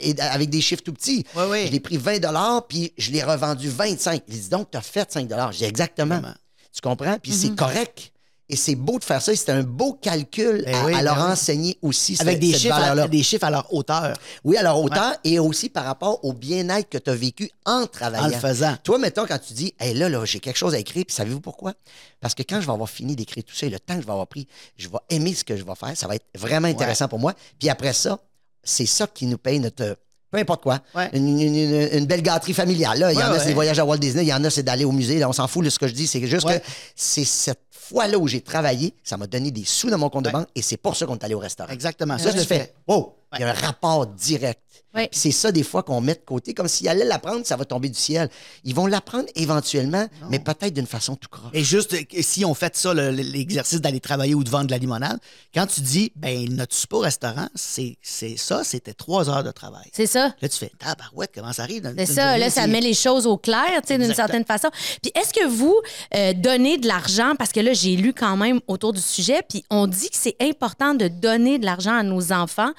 et 0.00 0.14
avec 0.20 0.48
des 0.48 0.60
chiffres 0.60 0.84
tout 0.84 0.92
petits. 0.92 1.24
Ouais, 1.34 1.46
ouais. 1.46 1.66
Je 1.66 1.72
l'ai 1.72 1.80
pris 1.80 1.96
20 1.96 2.20
puis 2.68 2.92
je 2.96 3.10
l'ai 3.10 3.24
revendu 3.24 3.68
25 3.68 4.22
Il 4.28 4.40
dit 4.40 4.48
Donc, 4.48 4.70
tu 4.70 4.78
as 4.78 4.82
fait 4.82 5.10
5 5.12 5.28
Je 5.50 5.56
dis 5.58 5.64
Exactement. 5.64 6.20
Vraiment. 6.20 6.34
Tu 6.72 6.80
comprends? 6.80 7.18
Puis 7.20 7.32
c'est 7.32 7.56
correct. 7.56 8.11
Et 8.52 8.56
c'est 8.56 8.74
beau 8.74 8.98
de 8.98 9.04
faire 9.04 9.22
ça. 9.22 9.34
C'est 9.34 9.48
un 9.50 9.62
beau 9.62 9.94
calcul 9.94 10.62
Ben 10.66 10.74
à, 10.74 10.84
oui, 10.84 10.94
à 10.94 11.00
leur 11.02 11.16
ben 11.16 11.30
enseigner 11.32 11.78
aussi. 11.80 12.16
Avec 12.20 12.34
cette- 12.34 12.40
des 12.40 12.52
cette 12.52 12.60
chiffres, 12.60 12.74
à, 12.74 13.08
des 13.08 13.22
chiffres 13.22 13.44
à 13.44 13.50
leur 13.50 13.72
hauteur. 13.72 14.14
Oui, 14.44 14.58
à 14.58 14.62
leur 14.62 14.78
hauteur 14.78 15.14
et 15.24 15.38
aussi 15.38 15.70
par 15.70 15.84
rapport 15.86 16.22
au 16.22 16.34
bien-être 16.34 16.88
que 16.90 16.98
tu 16.98 17.08
as 17.10 17.14
vécu 17.14 17.50
en 17.64 17.86
travaillant. 17.86 18.24
En 18.24 18.28
le 18.28 18.34
faisant. 18.34 18.76
Toi, 18.84 18.98
mettons, 18.98 19.24
quand 19.26 19.38
tu 19.38 19.54
dis, 19.54 19.74
hey, 19.80 19.94
là, 19.94 20.10
là, 20.10 20.22
j'ai 20.26 20.38
quelque 20.38 20.58
chose 20.58 20.74
à 20.74 20.78
écrire, 20.78 21.04
puis 21.06 21.14
savez-vous 21.16 21.40
pourquoi? 21.40 21.72
Parce 22.20 22.34
que 22.34 22.42
quand 22.42 22.60
je 22.60 22.66
vais 22.66 22.72
avoir 22.72 22.90
fini 22.90 23.16
d'écrire 23.16 23.42
tout 23.42 23.54
ça 23.54 23.64
et 23.66 23.70
le 23.70 23.80
temps 23.80 23.94
que 23.96 24.02
je 24.02 24.06
vais 24.06 24.12
avoir 24.12 24.26
pris, 24.26 24.46
je 24.76 24.86
vais 24.88 24.98
aimer 25.08 25.32
ce 25.34 25.44
que 25.44 25.56
je 25.56 25.64
vais 25.64 25.74
faire. 25.74 25.96
Ça 25.96 26.06
va 26.06 26.14
être 26.16 26.26
vraiment 26.36 26.68
intéressant 26.68 27.08
pour 27.08 27.18
moi. 27.18 27.32
Puis 27.58 27.70
après 27.70 27.94
ça, 27.94 28.18
c'est 28.62 28.86
ça 28.86 29.06
qui 29.06 29.24
nous 29.26 29.38
paye 29.38 29.60
notre. 29.60 29.96
Peu 30.30 30.38
importe 30.38 30.62
quoi. 30.62 30.80
Ouais. 30.94 31.10
Une, 31.14 31.40
une- 31.40 31.54
une- 31.56 31.88
une 31.92 32.06
belle 32.06 32.22
gâterie 32.22 32.54
familiale. 32.54 32.98
Là. 32.98 33.12
Il 33.12 33.14
y 33.14 33.18
Ouais, 33.18 33.24
en 33.24 33.32
a, 33.32 33.38
c'est 33.38 33.48
des 33.48 33.54
voyages 33.54 33.78
à 33.78 33.84
Walt 33.84 33.98
Disney. 33.98 34.24
Il 34.24 34.28
y 34.28 34.32
en 34.34 34.42
a, 34.44 34.48
c'est 34.50 34.62
d'aller 34.62 34.84
au 34.86 34.92
musée. 34.92 35.18
Là, 35.18 35.28
on 35.28 35.32
s'en 35.34 35.46
fout 35.48 35.62
de 35.64 35.68
ce 35.70 35.78
que 35.78 35.86
je 35.86 35.92
dis. 35.92 36.06
C'est 36.06 36.26
juste 36.26 36.46
que 36.48 36.58
c'est 36.96 37.24
cette 37.24 37.60
fois-là 37.92 38.18
où 38.18 38.26
j'ai 38.26 38.40
travaillé, 38.40 38.94
ça 39.04 39.16
m'a 39.16 39.26
donné 39.26 39.50
des 39.50 39.64
sous 39.64 39.90
dans 39.90 39.98
mon 39.98 40.08
compte 40.08 40.24
de 40.24 40.30
banque 40.30 40.48
et 40.54 40.62
c'est 40.62 40.78
pour 40.78 40.96
ça 40.96 41.06
qu'on 41.06 41.16
est 41.16 41.24
allé 41.24 41.34
au 41.34 41.38
restaurant. 41.38 41.70
Exactement. 41.72 42.18
Ça, 42.18 42.32
tu 42.32 42.38
fais. 42.38 42.44
fais. 42.44 42.74
Wow! 42.88 43.14
Il 43.34 43.40
y 43.40 43.44
a 43.44 43.50
un 43.50 43.52
rapport 43.52 44.06
direct. 44.06 44.60
Ouais. 44.94 45.08
Puis 45.08 45.18
c'est 45.20 45.30
ça, 45.30 45.50
des 45.52 45.62
fois, 45.62 45.82
qu'on 45.82 46.02
met 46.02 46.12
de 46.16 46.20
côté, 46.20 46.52
comme 46.52 46.68
s'ils 46.68 46.86
allaient 46.86 47.06
l'apprendre, 47.06 47.46
ça 47.46 47.56
va 47.56 47.64
tomber 47.64 47.88
du 47.88 47.98
ciel. 47.98 48.28
Ils 48.62 48.74
vont 48.74 48.86
l'apprendre 48.86 49.24
éventuellement, 49.34 50.06
mais 50.28 50.38
peut-être 50.38 50.74
d'une 50.74 50.86
façon 50.86 51.16
tout 51.16 51.30
croche. 51.30 51.50
Et 51.54 51.64
juste, 51.64 51.96
si 52.20 52.44
on 52.44 52.52
fait 52.52 52.76
ça, 52.76 52.92
le- 52.92 53.08
l'exercice 53.10 53.80
d'aller 53.80 54.00
travailler 54.00 54.34
ou 54.34 54.44
de 54.44 54.50
vendre 54.50 54.66
de 54.66 54.70
la 54.72 54.76
limonade, 54.76 55.18
quand 55.54 55.66
tu 55.66 55.80
dis, 55.80 56.12
ben, 56.14 56.46
notre 56.54 56.76
au 56.90 56.98
restaurant, 56.98 57.48
c'est 57.54 57.96
c'est 58.02 58.36
ça, 58.36 58.64
c'était 58.64 58.92
trois 58.92 59.30
heures 59.30 59.44
de 59.44 59.50
travail. 59.50 59.88
C'est 59.94 60.06
ça. 60.06 60.34
Là, 60.42 60.48
tu 60.50 60.58
fais, 60.58 60.70
tabarouette, 60.78 61.30
comment 61.34 61.54
ça 61.54 61.62
arrive? 61.62 61.82
dans 61.84 61.94
C'est 61.96 62.04
ça, 62.04 62.22
journée, 62.32 62.38
là, 62.40 62.50
ça 62.50 62.66
met 62.66 62.80
les 62.82 62.92
choses 62.92 63.26
au 63.26 63.38
clair, 63.38 63.64
tu 63.80 63.88
sais, 63.88 63.98
d'une 63.98 64.12
certaine 64.14 64.44
façon. 64.44 64.68
Puis 65.00 65.10
est-ce 65.14 65.32
que 65.32 65.46
vous 65.48 65.74
euh, 66.14 66.34
donnez 66.34 66.76
de 66.76 66.86
l'argent, 66.86 67.32
parce 67.38 67.52
que 67.52 67.60
là, 67.60 67.72
j'ai 67.72 67.96
lu 67.96 68.12
quand 68.12 68.36
même 68.36 68.60
autour 68.66 68.92
du 68.92 69.00
sujet, 69.00 69.40
puis 69.48 69.64
on 69.70 69.86
dit 69.86 70.10
que 70.10 70.16
c'est 70.18 70.36
important 70.38 70.92
de 70.92 71.08
donner 71.08 71.58
de 71.58 71.64
l'argent 71.64 71.94
à 71.96 72.02
nos 72.02 72.30
enfants 72.32 72.72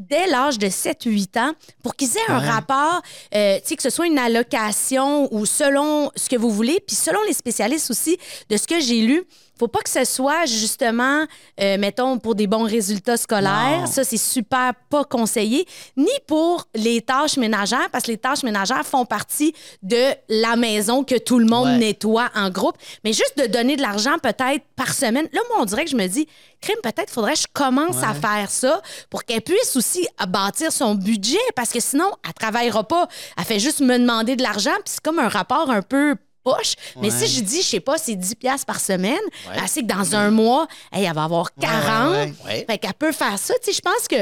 dès 0.00 0.26
l'âge 0.26 0.58
de 0.58 0.66
7-8 0.66 1.38
ans 1.38 1.52
pour 1.82 1.94
qu'ils 1.94 2.16
aient 2.16 2.30
un 2.30 2.38
rapport, 2.38 3.02
euh, 3.34 3.58
que 3.60 3.82
ce 3.82 3.90
soit 3.90 4.06
une 4.06 4.18
allocation 4.18 5.32
ou 5.32 5.46
selon 5.46 6.10
ce 6.16 6.28
que 6.28 6.36
vous 6.36 6.50
voulez, 6.50 6.80
puis 6.86 6.96
selon 6.96 7.22
les 7.26 7.34
spécialistes 7.34 7.90
aussi, 7.90 8.18
de 8.48 8.56
ce 8.56 8.66
que 8.66 8.80
j'ai 8.80 9.00
lu, 9.00 9.24
faut 9.60 9.68
pas 9.68 9.80
que 9.80 9.90
ce 9.90 10.04
soit 10.04 10.46
justement, 10.46 11.26
euh, 11.60 11.76
mettons, 11.78 12.18
pour 12.18 12.34
des 12.34 12.46
bons 12.46 12.64
résultats 12.64 13.18
scolaires. 13.18 13.80
Non. 13.82 13.86
Ça, 13.86 14.04
c'est 14.04 14.16
super 14.16 14.72
pas 14.88 15.04
conseillé. 15.04 15.66
Ni 15.98 16.08
pour 16.26 16.66
les 16.74 17.02
tâches 17.02 17.36
ménagères, 17.36 17.90
parce 17.92 18.04
que 18.04 18.10
les 18.10 18.16
tâches 18.18 18.42
ménagères 18.42 18.86
font 18.86 19.04
partie 19.04 19.54
de 19.82 20.02
la 20.30 20.56
maison 20.56 21.04
que 21.04 21.18
tout 21.18 21.38
le 21.38 21.44
monde 21.44 21.66
Ouais. 21.68 21.76
nettoie 21.78 22.30
en 22.34 22.48
groupe. 22.48 22.76
Mais 23.04 23.12
juste 23.12 23.34
de 23.36 23.46
donner 23.46 23.76
de 23.76 23.82
l'argent 23.82 24.16
peut-être 24.22 24.64
par 24.76 24.94
semaine. 24.94 25.28
Là, 25.32 25.40
moi, 25.50 25.58
on 25.60 25.64
dirait 25.66 25.84
que 25.84 25.90
je 25.90 25.96
me 25.96 26.06
dis, 26.06 26.26
crime, 26.62 26.78
peut-être 26.82 27.10
faudrait 27.10 27.34
que 27.34 27.40
je 27.40 27.46
commence 27.52 28.02
à 28.02 28.14
faire 28.14 28.50
ça 28.50 28.80
pour 29.10 29.24
qu'elle 29.24 29.42
puisse 29.42 29.76
aussi 29.76 30.08
bâtir 30.28 30.72
son 30.72 30.94
budget, 30.94 31.38
parce 31.54 31.70
que 31.70 31.80
sinon, 31.80 32.10
elle 32.26 32.32
travaillera 32.32 32.84
pas. 32.84 33.08
Elle 33.36 33.44
fait 33.44 33.58
juste 33.58 33.80
me 33.80 33.98
demander 33.98 34.36
de 34.36 34.42
l'argent, 34.42 34.72
puis 34.76 34.94
c'est 34.94 35.02
comme 35.02 35.18
un 35.18 35.28
rapport 35.28 35.68
un 35.70 35.82
peu 35.82 36.16
poche. 36.42 36.74
Mais 37.00 37.10
si 37.10 37.26
je 37.26 37.40
dis, 37.42 37.62
je 37.62 37.66
sais 37.66 37.80
pas, 37.80 37.98
c'est 37.98 38.16
10 38.16 38.34
piastres 38.34 38.66
par 38.66 38.80
semaine, 38.80 39.18
elle 39.54 39.68
sait 39.68 39.82
que 39.82 39.86
dans 39.86 40.14
un 40.14 40.30
mois, 40.30 40.66
hey, 40.92 41.04
elle 41.04 41.14
va 41.14 41.24
avoir 41.24 41.54
40. 41.54 42.12
ouais, 42.12 42.34
ouais. 42.46 42.64
Fait 42.68 42.78
qu'elle 42.78 42.94
peut 42.94 43.12
faire 43.12 43.38
ça. 43.38 43.54
Tu 43.62 43.72
sais, 43.72 43.76
je 43.76 43.80
pense 43.80 44.08
que 44.08 44.16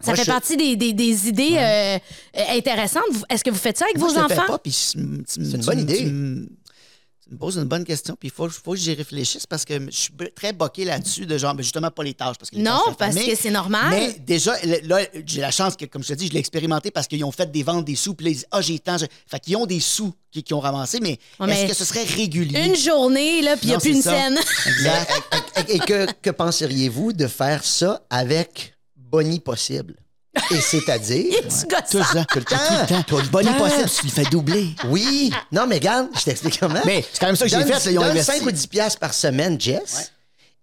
ça 0.00 0.06
Moi, 0.12 0.16
fait 0.16 0.24
je- 0.24 0.30
partie 0.30 0.56
des, 0.56 0.76
des- 0.76 0.92
des 0.92 1.28
idées 1.28 1.56
euh, 1.56 1.98
euh, 2.38 2.56
intéressantes. 2.56 3.02
Est-ce 3.28 3.42
que 3.42 3.50
vous 3.50 3.58
faites 3.58 3.76
ça 3.78 3.84
avec 3.86 3.98
Moi, 3.98 4.08
vos 4.08 4.14
je 4.14 4.26
fais 4.28 4.32
enfants? 4.38 4.46
pas, 4.46 4.58
puis 4.58 4.70
c'est 4.72 4.96
une 4.96 5.24
bonne 5.64 5.80
idée. 5.80 6.04
Tu, 6.04 6.48
tu 7.28 7.34
me 7.34 7.38
poses 7.38 7.56
une 7.58 7.64
bonne 7.64 7.84
question, 7.84 8.16
puis 8.18 8.28
il 8.28 8.32
faut, 8.32 8.48
faut 8.48 8.70
que 8.72 8.78
j'y 8.78 8.94
réfléchisse 8.94 9.46
parce 9.46 9.64
que 9.66 9.74
je 9.78 9.90
suis 9.96 10.12
très 10.34 10.54
boqué 10.54 10.86
là-dessus, 10.86 11.26
de 11.26 11.36
genre, 11.36 11.54
ben, 11.54 11.62
justement, 11.62 11.90
pas 11.90 12.02
les 12.02 12.14
tâches. 12.14 12.36
Parce 12.38 12.48
que 12.50 12.56
les 12.56 12.62
Non, 12.62 12.80
tâches, 12.86 12.96
parce 12.96 13.16
que 13.16 13.34
c'est 13.36 13.50
normal. 13.50 13.90
Mais 13.90 14.12
déjà, 14.20 14.54
là, 14.84 15.00
j'ai 15.26 15.42
la 15.42 15.50
chance 15.50 15.76
que, 15.76 15.84
comme 15.84 16.02
je 16.02 16.08
te 16.08 16.14
dis, 16.14 16.28
je 16.28 16.32
l'ai 16.32 16.38
expérimenté 16.40 16.90
parce 16.90 17.06
qu'ils 17.06 17.22
ont 17.24 17.30
fait 17.32 17.50
des 17.52 17.62
ventes 17.62 17.84
des 17.84 17.96
sous, 17.96 18.14
puis 18.14 18.24
là, 18.24 18.30
ils 18.30 18.34
disent, 18.36 18.46
ah, 18.50 18.62
j'ai 18.62 18.78
tant. 18.78 18.96
je- 18.96 19.04
Fait 19.26 19.40
qu'ils 19.40 19.56
ont 19.56 19.66
des 19.66 19.80
sous 19.80 20.14
qu'ils 20.30 20.42
qu'ils 20.42 20.56
ont 20.56 20.60
ramassés, 20.60 21.00
mais 21.00 21.18
Ouais, 21.38 21.46
mais 21.48 21.60
est-ce 21.64 21.72
que 21.72 21.74
ce 21.76 21.84
serait 21.84 22.04
régulier? 22.04 22.64
Une 22.66 22.76
journée, 22.76 23.42
là, 23.42 23.56
puis 23.56 23.66
il 23.66 23.70
n'y 23.70 23.74
a 23.76 23.78
plus 23.80 23.90
une 23.96 24.02
ça. 24.02 24.10
scène. 24.10 24.38
Exact. 24.66 25.12
Et, 25.68 25.78
que, 25.80 26.06
que 26.22 26.30
penseriez-vous 26.30 27.12
de 27.12 27.26
faire 27.26 27.62
ça 27.64 28.02
avec 28.08 28.74
boni 28.96 29.38
possible? 29.40 29.96
Et 30.50 30.60
c'est-à-dire. 30.60 31.34
Tu 31.42 31.66
gosses 31.66 31.90
Tout 31.90 32.02
ça. 32.04 32.24
Tout 32.24 32.38
le 32.38 32.44
temps. 32.44 32.56
Tout 32.56 32.74
le 32.80 32.86
temps. 32.86 33.02
Tout 33.02 33.16
le 33.18 33.28
Bonne 33.28 33.56
possible, 33.56 33.88
tu 33.90 34.06
le 34.06 34.10
fais 34.12 34.30
doubler. 34.30 34.68
Oui. 34.88 35.30
Non, 35.52 35.66
mais 35.66 35.76
regarde, 35.76 36.08
je 36.18 36.24
t'explique 36.24 36.58
comment. 36.58 36.80
Mais 36.84 37.04
c'est 37.12 37.18
quand 37.20 37.26
même 37.26 37.36
ça 37.36 37.44
que 37.44 37.50
j'ai 37.50 37.62
fait, 37.62 37.70
là, 37.70 37.90
ils 37.90 37.98
ont 37.98 38.02
donne 38.02 38.10
investi. 38.12 38.32
5 38.38 38.46
ou 38.46 38.50
10 38.50 38.66
piastres 38.66 38.98
par 39.00 39.14
semaine, 39.14 39.60
Jess, 39.60 39.94
Ouais. 39.96 40.04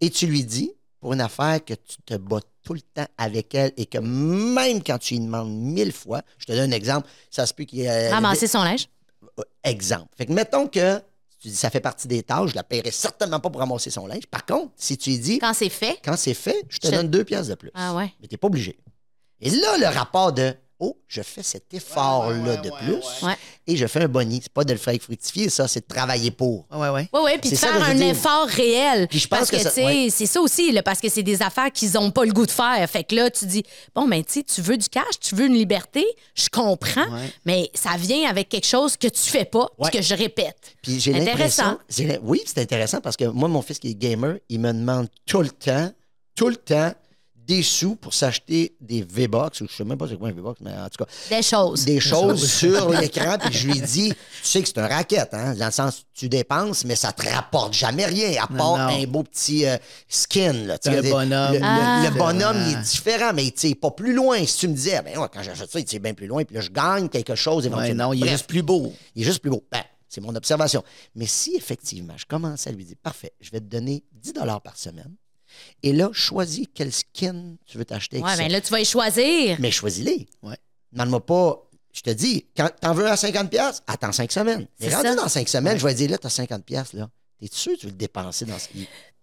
et 0.08 0.10
tu 0.10 0.28
lui 0.28 0.44
dis, 0.44 0.72
pour 1.00 1.14
une 1.14 1.22
affaire 1.22 1.64
que 1.64 1.74
tu 1.74 1.98
te 2.06 2.16
bats 2.16 2.40
tout 2.64 2.74
le 2.74 2.82
temps 2.82 3.06
avec 3.18 3.54
elle 3.54 3.72
et 3.78 3.86
que 3.86 4.00
même 4.00 4.82
quand 4.84 4.98
tu 4.98 5.14
lui 5.16 5.22
demandes 5.22 5.52
mille 5.52 5.92
fois, 5.94 6.22
je 6.40 6.46
te 6.46 6.52
donne 6.52 6.72
un 6.74 6.76
exemple, 6.76 7.08
ça 7.30 7.46
se 7.46 7.54
peut 7.54 7.64
qu'il 7.66 7.80
y 7.80 7.84
ait... 7.84 8.10
Ramasser 8.12 8.48
son 8.48 8.64
linge. 8.64 8.88
Euh, 9.40 9.44
Exemple. 9.64 10.08
Fait 10.18 10.26
que 10.26 10.32
mettons 10.34 10.68
que 10.68 10.98
tu 11.40 11.50
dis 11.50 11.56
ça 11.56 11.70
fait 11.70 11.80
partie 11.80 12.08
des 12.08 12.24
tâches, 12.24 12.50
je 12.52 12.56
la 12.56 12.64
paierai 12.64 12.90
certainement 12.90 13.40
pas 13.40 13.50
pour 13.52 13.60
ramasser 13.60 13.92
son 13.92 14.08
linge. 14.08 14.26
Par 14.32 14.46
contre, 14.46 14.72
si 14.78 14.98
tu 14.98 15.12
lui 15.12 15.20
dis, 15.20 15.38
Quand 15.40 15.54
c'est 15.54 15.70
fait. 15.70 16.00
quand 16.04 16.18
c'est 16.18 16.34
fait, 16.34 16.64
je 16.70 16.80
te 16.80 16.88
Je- 16.88 16.92
donne 16.94 17.08
deux 17.10 17.24
piastres 17.24 17.50
de 17.50 17.56
plus. 17.56 17.72
Ah 17.76 17.94
ouais. 17.94 18.12
Mais 18.22 18.28
t'es 18.28 18.38
pas 18.38 18.48
obligé. 18.48 18.78
Et 19.42 19.50
là, 19.50 19.78
le 19.78 19.88
rapport 19.88 20.32
de 20.34 20.54
Oh, 20.78 20.98
je 21.08 21.22
fais 21.22 21.42
cet 21.42 21.74
effort-là 21.74 22.36
Ouais, 22.38 22.50
ouais, 22.50 22.58
de 22.58 22.70
ouais, 22.70 22.78
plus 23.00 23.28
et 23.66 23.78
je 23.78 23.88
fais 23.88 24.04
un 24.04 24.08
boni. 24.10 24.42
C'est 24.44 24.52
pas 24.52 24.66
de 24.66 24.74
le 24.74 24.78
faire 24.78 24.94
fructifier, 25.02 25.50
ça, 25.50 25.70
c'est 25.70 25.80
de 25.80 25.86
travailler 25.88 26.32
pour. 26.32 26.68
Ouais, 26.70 26.90
ouais. 26.90 27.08
Oui, 27.14 27.20
oui, 27.24 27.32
puis 27.40 27.50
de 27.52 27.56
faire 27.56 27.82
un 27.82 27.98
effort 28.00 28.46
réel. 28.46 29.08
Puis 29.08 29.20
je 29.20 29.28
pense 29.30 29.40
parce 29.40 29.52
que 29.52 29.58
ça- 29.60 29.72
c'est 29.72 30.26
ça 30.26 30.42
aussi, 30.42 30.74
là, 30.74 30.84
parce 30.84 31.00
que 31.00 31.08
c'est 31.08 31.24
des 31.24 31.42
affaires 31.42 31.72
qu'ils 31.72 31.94
n'ont 31.94 32.12
pas 32.12 32.26
le 32.26 32.34
goût 32.34 32.46
de 32.46 32.52
faire. 32.52 32.88
Fait 32.90 33.06
que 33.06 33.16
là, 33.16 33.30
tu 33.32 33.46
dis, 33.46 33.64
bon, 33.96 34.06
ben, 34.06 34.22
tu 34.26 34.34
sais, 34.34 34.44
tu 34.44 34.62
veux 34.62 34.76
du 34.76 34.90
cash, 34.90 35.18
tu 35.22 35.34
veux 35.36 35.46
une 35.46 35.54
liberté, 35.56 36.06
je 36.36 36.50
comprends, 36.50 37.10
Ouais. 37.10 37.34
mais 37.46 37.72
ça 37.74 37.92
vient 37.98 38.30
avec 38.30 38.50
quelque 38.50 38.68
chose 38.68 38.98
que 38.98 39.08
tu 39.08 39.22
fais 39.22 39.46
pas, 39.46 39.70
que 39.94 40.02
je 40.02 40.14
répète. 40.14 40.58
Puis 40.82 41.00
j'ai 41.00 41.16
Intéressant. 41.16 41.78
l'impression. 41.88 42.20
Oui, 42.24 42.42
c'est 42.46 42.60
intéressant 42.60 43.00
parce 43.00 43.16
que 43.16 43.24
moi, 43.24 43.48
mon 43.48 43.62
fils 43.62 43.80
qui 43.80 43.92
est 43.92 43.96
gamer, 43.96 44.40
il 44.50 44.60
me 44.60 44.74
demande 44.74 45.08
tout 45.26 45.42
le 45.42 45.50
temps, 45.50 45.90
tout 46.36 46.50
le 46.50 46.58
temps, 46.58 46.92
des 47.48 47.62
sous 47.64 47.96
pour 47.96 48.14
s'acheter 48.14 48.76
des 48.82 49.04
V-Box, 49.04 49.62
ou 49.62 49.68
je 49.70 49.76
sais 49.76 49.84
même 49.84 49.98
pas 49.98 50.08
c'est 50.08 50.18
quoi 50.18 50.30
un 50.30 50.34
V-Box, 50.34 50.60
mais 50.62 50.72
en 50.72 50.90
tout 50.90 51.04
cas, 51.04 51.10
Des 51.30 51.42
choses. 51.44 51.86
des 51.86 52.00
choses 52.00 52.50
sur 52.52 52.90
l'écran. 52.90 53.38
Puis 53.40 53.54
je 53.54 53.68
lui 53.68 53.80
dis, 53.82 54.10
tu 54.10 54.16
sais 54.42 54.62
que 54.62 54.68
c'est 54.68 54.78
un 54.80 54.88
racket, 54.88 55.30
hein, 55.34 55.54
dans 55.56 55.66
le 55.68 55.72
sens 55.72 56.04
tu 56.14 56.30
dépenses, 56.30 56.86
mais 56.86 56.96
ça 56.96 57.12
te 57.12 57.28
rapporte 57.30 57.74
jamais 57.74 58.06
rien, 58.06 58.42
à 58.42 58.48
part 58.48 58.78
non. 58.78 59.02
un 59.02 59.06
beau 59.06 59.24
petit 59.24 59.66
euh, 59.66 59.78
skin. 60.08 60.54
Là, 60.54 60.78
tu 60.78 60.90
Un 60.90 60.94
sais, 60.94 61.02
le- 61.02 61.10
bonhomme. 61.12 61.54
Le, 61.54 61.60
le- 61.60 61.64
Ah. 61.66 62.02
le 62.10 62.18
bonhomme, 62.18 62.58
il 62.68 62.74
est 62.78 62.82
différent, 62.82 63.32
mais 63.34 63.44
tu 63.52 63.68
sais, 63.70 63.76
pas 63.76 63.92
plus 63.92 64.14
loin. 64.14 64.46
Si 64.46 64.58
tu 64.60 64.68
me 64.68 64.74
disais, 64.74 65.02
ben 65.02 65.18
ouais, 65.18 65.28
quand 65.34 65.44
j'achète 65.44 65.70
ça, 65.72 65.80
il 65.80 65.96
est 65.96 66.00
bien 66.00 66.14
plus 66.14 66.28
loin, 66.28 66.44
puis 66.46 66.56
là, 66.56 66.62
je 66.62 66.70
gagne 66.70 67.10
quelque 67.10 67.36
chose 67.36 67.64
Ouais, 67.66 67.70
éventuellement. 67.72 68.06
non, 68.08 68.14
il 68.14 68.18
est 68.20 68.22
Bref. 68.22 68.32
juste 68.32 68.48
plus 68.48 68.62
beau. 68.64 68.94
Il 69.16 69.22
est 69.24 69.26
juste 69.26 69.40
plus 69.42 69.52
beau. 69.52 69.64
Ben, 69.72 69.84
c'est 70.08 70.22
mon 70.22 70.34
observation. 70.36 70.84
Mais 71.16 71.26
si 71.26 71.56
effectivement, 71.56 72.14
je 72.18 72.26
commence 72.26 72.66
à 72.68 72.72
lui 72.72 72.86
dire, 72.86 72.96
parfait, 73.04 73.34
je 73.42 73.52
vais 73.52 73.60
te 73.60 73.66
donner 73.66 74.04
10 74.14 74.34
par 74.64 74.78
semaine, 74.78 75.14
et 75.84 75.94
là, 75.94 76.10
choisis 76.14 76.66
quel 76.74 76.92
skin 76.92 77.56
tu 77.66 77.78
veux 77.78 77.86
t'acheter 77.86 78.20
Ouais, 78.20 78.32
ça. 78.32 78.38
ben 78.38 78.52
là, 78.52 78.62
tu 78.62 78.72
vas 78.72 78.80
y 78.80 78.86
choisir. 78.86 79.58
Mais 79.60 79.72
choisis-les. 79.72 80.28
Ouais. 80.44 80.58
Demande-moi 80.92 81.26
pas. 81.26 81.62
Je 81.94 82.02
te 82.02 82.10
dis, 82.10 82.46
quand 82.58 82.70
t'en 82.82 82.94
veux 82.94 83.08
à 83.08 83.16
50$, 83.16 83.48
piastres, 83.48 83.84
attends 83.88 84.12
5 84.12 84.32
semaines. 84.32 84.68
Mais 84.80 84.94
rendu 84.94 85.08
ça. 85.08 85.16
dans 85.16 85.28
5 85.30 85.48
semaines, 85.48 85.80
je 85.80 85.86
vais 85.86 85.94
dire, 85.94 86.10
là, 86.12 86.18
t'as 86.18 86.30
50$, 86.30 86.62
piastres, 86.62 86.96
là. 86.98 87.10
T'es 87.40 87.48
sûr 87.52 87.74
que 87.74 87.80
tu 87.80 87.86
veux 87.88 87.92
le 87.92 87.98
dépenser 87.98 88.46
dans 88.46 88.58
ce. 88.60 88.70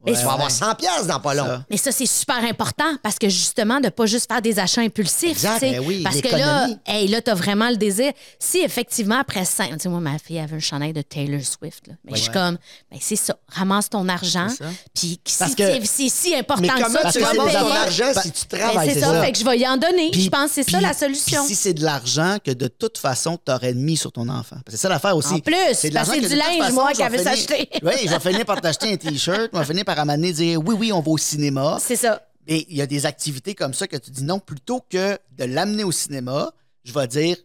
Mais 0.04 0.12
tu 0.12 0.18
vas 0.18 0.26
Ouais. 0.28 0.32
avoir 0.34 0.50
100 0.50 0.74
pièces 0.74 1.06
dans 1.06 1.20
pas 1.20 1.34
long. 1.34 1.44
Ça. 1.46 1.64
Mais 1.70 1.76
ça, 1.76 1.92
c'est 1.92 2.06
super 2.06 2.42
important 2.44 2.96
parce 3.02 3.18
que 3.18 3.28
justement, 3.28 3.80
de 3.80 3.88
pas 3.88 4.06
juste 4.06 4.30
faire 4.30 4.42
des 4.42 4.58
achats 4.58 4.80
impulsifs. 4.80 5.30
Exact, 5.30 5.60
tu 5.60 5.70
ben 5.70 5.80
oui, 5.84 6.02
parce 6.02 6.20
que 6.20 6.28
là, 6.36 6.68
hey, 6.86 7.08
là, 7.08 7.20
t'as 7.22 7.34
vraiment 7.34 7.68
le 7.70 7.76
désir. 7.76 8.12
Si 8.38 8.58
effectivement, 8.58 9.18
après 9.20 9.44
cinq, 9.44 9.70
tu 9.72 9.80
sais, 9.80 9.88
moi, 9.88 10.00
ma 10.00 10.18
fille 10.18 10.38
avait 10.38 10.56
un 10.56 10.60
chandail 10.60 10.92
de 10.92 11.02
Taylor 11.02 11.40
Swift. 11.42 11.86
Là. 11.88 11.94
Mais 12.04 12.12
je 12.16 12.22
suis 12.22 12.28
Ouais. 12.28 12.34
comme, 12.34 12.58
ben, 12.90 12.98
c'est 13.00 13.16
ça. 13.16 13.36
Ramasse 13.48 13.90
ton 13.90 14.08
argent. 14.08 14.48
Puis 14.94 15.20
si 15.24 15.44
c'est- 15.56 16.08
si 16.08 16.34
important 16.34 16.62
Mais 16.62 16.68
que 16.82 16.90
ça, 16.90 17.04
tu 17.12 17.18
tu 17.18 17.24
vas 17.24 17.34
ton 17.34 17.46
argent 17.74 18.12
Ben, 18.14 18.22
si 18.22 18.30
tu 18.32 18.46
Ben, 18.50 18.58
travailles? 18.58 18.90
c'est 18.94 19.00
ça. 19.00 19.22
Fait 19.22 19.32
que 19.32 19.38
je 19.38 19.44
vais 19.44 19.58
y 19.58 19.66
en 19.68 19.76
donner. 19.76 20.10
Je 20.12 20.28
pense 20.28 20.46
que 20.52 20.62
c'est 20.62 20.70
ça 20.70 20.80
la 20.80 20.94
solution. 20.94 21.44
si 21.46 21.54
c'est 21.54 21.74
de 21.74 21.84
l'argent 21.84 22.38
que 22.44 22.50
de 22.50 22.68
toute 22.68 22.98
façon, 22.98 23.38
tu 23.44 23.52
aurais 23.52 23.74
mis 23.74 23.96
sur 23.96 24.10
ton 24.12 24.28
enfant. 24.28 24.56
Parce 24.64 24.64
que 24.64 24.70
C'est 24.72 24.76
ça 24.78 24.88
l'affaire 24.88 25.16
aussi. 25.16 25.34
En 25.34 25.38
plus, 25.38 25.54
c'est 25.74 25.90
du 25.90 25.94
linge, 25.94 26.72
moi, 26.72 26.90
veut 26.92 27.04
finir- 27.18 27.22
s'acheter. 27.22 27.68
Oui, 27.82 27.92
je 28.04 28.08
vais 28.10 28.20
finir 28.20 28.44
par 28.44 28.60
t'acheter 28.60 28.92
un 28.92 28.96
T-shirt. 28.96 29.50
Je 29.52 29.58
vais 29.58 29.64
finir 29.64 29.84
par 29.84 29.91
amener 29.98 30.32
dire 30.32 30.60
oui, 30.64 30.74
oui, 30.78 30.92
on 30.92 31.00
va 31.00 31.10
au 31.10 31.18
cinéma. 31.18 31.78
C'est 31.80 31.96
ça. 31.96 32.22
Et 32.46 32.66
il 32.70 32.76
y 32.76 32.82
a 32.82 32.86
des 32.86 33.06
activités 33.06 33.54
comme 33.54 33.72
ça 33.74 33.86
que 33.86 33.96
tu 33.96 34.10
dis 34.10 34.24
non, 34.24 34.38
plutôt 34.40 34.80
que 34.90 35.18
de 35.38 35.44
l'amener 35.44 35.84
au 35.84 35.92
cinéma, 35.92 36.50
je 36.84 36.92
vais 36.92 37.06
dire 37.06 37.36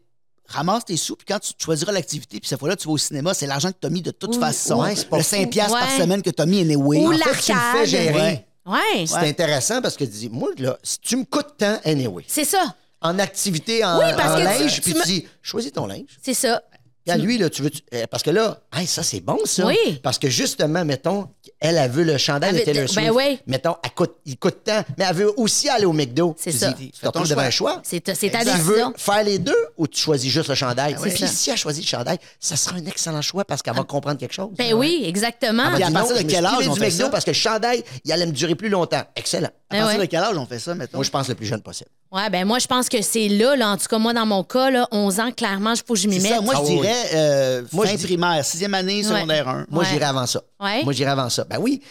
ramasse 0.47 0.86
tes 0.86 0.95
sous, 0.97 1.15
puis 1.17 1.25
quand 1.27 1.39
tu 1.39 1.51
choisiras 1.62 1.91
l'activité, 1.91 2.39
puis 2.39 2.47
cette 2.47 2.57
fois-là, 2.60 2.75
tu 2.77 2.88
vas 2.88 2.93
au 2.93 2.97
cinéma, 2.97 3.33
c'est 3.33 3.47
l'argent 3.47 3.69
que 3.71 3.77
tu 3.81 3.86
as 3.86 3.89
mis 3.89 4.01
de 4.01 4.12
toute 4.12 4.36
Ou- 4.38 4.39
façon. 4.39 4.81
Ouais, 4.81 4.95
c'est 4.95 5.10
pas 5.10 5.17
le 5.17 5.23
fou. 5.23 5.29
5 5.29 5.49
piastres 5.49 5.77
par 5.77 5.91
semaine 5.91 6.21
que 6.21 6.29
tu 6.29 6.41
as 6.41 6.45
mis 6.45 6.62
anyway. 6.62 6.99
Ou 6.99 7.13
En 7.13 7.17
fait, 7.17 7.23
tu 7.23 7.27
le 7.29 7.33
fais 7.36 7.53
l'arcade. 7.53 7.86
gérer. 7.86 8.13
Ouais. 8.21 8.45
Ouais. 8.65 9.05
C'est 9.05 9.15
intéressant 9.17 9.81
parce 9.81 9.95
que 9.97 10.03
tu 10.05 10.12
dis, 10.12 10.29
moi, 10.29 10.49
là, 10.57 10.77
si 10.83 10.99
tu 10.99 11.15
me 11.17 11.25
coûtes 11.25 11.55
tant, 11.57 11.79
anyway, 11.86 12.23
C'est 12.27 12.43
ça. 12.45 12.75
en 13.01 13.19
activité, 13.19 13.83
en, 13.86 13.97
Oui, 13.99 14.05
parce 14.15 14.29
en 14.31 14.36
que 14.36 14.39
tu- 14.57 14.63
linge, 14.63 14.73
tu 14.75 14.81
puis 14.81 14.93
me- 14.93 15.01
tu 15.01 15.07
dis, 15.07 15.27
choisis 15.41 15.71
ton 15.71 15.86
linge. 15.86 16.17
C'est 16.21 16.33
ça. 16.33 16.62
Puis 17.05 17.13
à 17.13 17.17
lui, 17.17 17.38
là, 17.38 17.49
tu 17.49 17.62
veux. 17.62 17.69
tu- 17.69 17.81
euh, 17.93 18.05
parce 18.12 18.23
que 18.23 18.29
là, 18.31 18.60
hey, 18.73 18.86
ça, 18.88 19.03
c'est 19.03 19.21
bon, 19.21 19.38
ça. 19.45 19.65
Oui. 19.67 19.99
Parce 20.03 20.17
que 20.19 20.29
justement, 20.29 20.83
mettons, 20.83 21.29
elle, 21.60 21.77
elle 21.77 21.91
veut 21.91 22.03
le 22.03 22.17
chandail 22.17 22.53
de 22.53 22.60
Taylor 22.60 22.83
ben 22.83 22.88
Swift. 22.88 23.12
oui. 23.13 23.39
Mettons, 23.47 23.75
elle 23.83 23.91
coûte, 23.91 24.15
il 24.25 24.38
coûte 24.38 24.63
tant, 24.63 24.83
mais 24.97 25.05
elle 25.10 25.15
veut 25.15 25.31
aussi 25.39 25.69
aller 25.69 25.86
au 25.86 25.93
McDo. 25.93 26.36
C'est 26.38 26.51
Tu 26.51 26.57
ça. 26.57 26.73
Tu 26.73 26.89
te 26.89 27.05
retrouves 27.05 27.27
devant 27.29 27.49
choix. 27.51 27.71
un 27.71 27.73
choix. 27.75 27.81
C'est 27.83 27.99
ta, 28.01 28.13
ta 28.13 28.17
Tu 28.17 28.29
veux 28.60 28.73
décision. 28.75 28.93
faire 28.97 29.23
les 29.23 29.39
deux 29.39 29.55
ou 29.77 29.88
tu 29.88 29.99
choisis 29.99 30.31
juste 30.31 30.49
le 30.49 30.55
chandail? 30.55 30.95
Puis 31.01 31.12
ça. 31.17 31.27
si 31.27 31.49
elle 31.49 31.57
choisit 31.57 31.83
le 31.83 31.89
chandail, 31.89 32.17
ça 32.39 32.55
sera 32.55 32.75
un 32.77 32.86
excellent 32.86 33.21
choix 33.21 33.45
parce 33.45 33.62
qu'elle 33.62 33.75
va 33.75 33.83
comprendre 33.83 34.17
quelque 34.19 34.33
chose. 34.33 34.49
Ben 34.57 34.73
oui, 34.73 35.03
exactement. 35.05 35.63
Elle 35.65 35.71
va 35.71 35.75
Puis 35.77 35.83
à 35.83 35.91
partir 35.91 36.15
non, 36.15 36.21
de 36.21 36.27
quel 36.27 36.45
âge 36.45 36.67
on 36.67 36.73
du 36.73 36.79
fait 36.79 36.88
McDo 36.89 37.03
ça? 37.05 37.10
parce 37.10 37.25
que 37.25 37.31
le 37.31 37.36
chandail, 37.36 37.83
il 38.05 38.12
allait 38.12 38.25
me 38.25 38.31
durer 38.31 38.55
plus 38.55 38.69
longtemps. 38.69 39.03
Excellent. 39.15 39.49
À 39.69 39.75
Eh 39.75 39.79
partir 39.79 39.99
ouais. 39.99 40.05
de 40.05 40.12
quel 40.12 40.23
âge 40.23 40.38
on 40.38 40.45
fait 40.45 40.60
ça, 40.60 40.73
mettons? 40.75 40.97
Moi, 40.97 41.03
je 41.03 41.10
pense 41.10 41.27
le 41.27 41.36
plus 41.36 41.45
jeune 41.45 41.62
possible. 41.62 41.89
Ouais, 42.10 42.29
ben 42.29 42.45
moi, 42.45 42.57
je 42.60 42.67
pense 42.67 42.88
que 42.88 43.01
c'est 43.01 43.27
là, 43.27 43.55
là, 43.57 43.69
en 43.71 43.75
tout 43.77 43.88
cas, 43.89 43.97
moi, 43.97 44.13
dans 44.13 44.25
mon 44.25 44.41
cas, 44.45 44.69
là, 44.69 44.88
11 44.91 45.19
ans, 45.19 45.31
clairement, 45.36 45.73
il 45.73 45.81
faut 45.86 45.93
que 45.93 45.99
je 45.99 46.07
m'y 46.07 46.19
mette. 46.21 46.31
ça, 46.31 46.39
moi, 46.41 46.53
Ah 46.55 46.62
je 46.63 46.69
oui. 46.71 46.75
dirais 46.79 46.95
euh, 47.15 47.63
Moi, 47.73 47.86
fin 47.86 47.97
primaire, 47.97 48.45
sixième 48.45 48.73
année, 48.73 49.03
secondaire 49.03 49.49
1. 49.49 49.65
Moi, 49.69 49.83
j'irais 49.83 50.05
avant 50.05 50.25
ça. 50.25 50.41
Ouais. 50.62 50.83
Moi, 50.86 50.93
j'irais 50.93 51.12
avant 51.12 51.29
ça. 51.29 51.37
Ben 51.45 51.60
oui, 51.60 51.82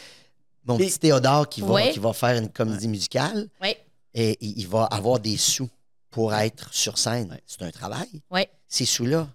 mon 0.64 0.76
petit 0.76 0.98
Théodore 0.98 1.48
qui 1.48 1.60
va, 1.60 1.68
Ouais. 1.74 1.92
qui 1.92 1.98
va 1.98 2.12
faire 2.12 2.36
une 2.36 2.48
comédie 2.48 2.88
musicale, 2.88 3.48
Oui, 3.62 3.74
et 4.14 4.36
il 4.40 4.58
il 4.60 4.68
va 4.68 4.84
avoir 4.84 5.18
des 5.20 5.36
sous 5.36 5.68
pour 6.10 6.34
être 6.34 6.72
sur 6.72 6.98
scène. 6.98 7.30
Ouais. 7.30 7.42
C'est 7.46 7.62
un 7.62 7.70
travail. 7.70 8.22
Ces 8.68 8.84
sous-là, 8.84 9.28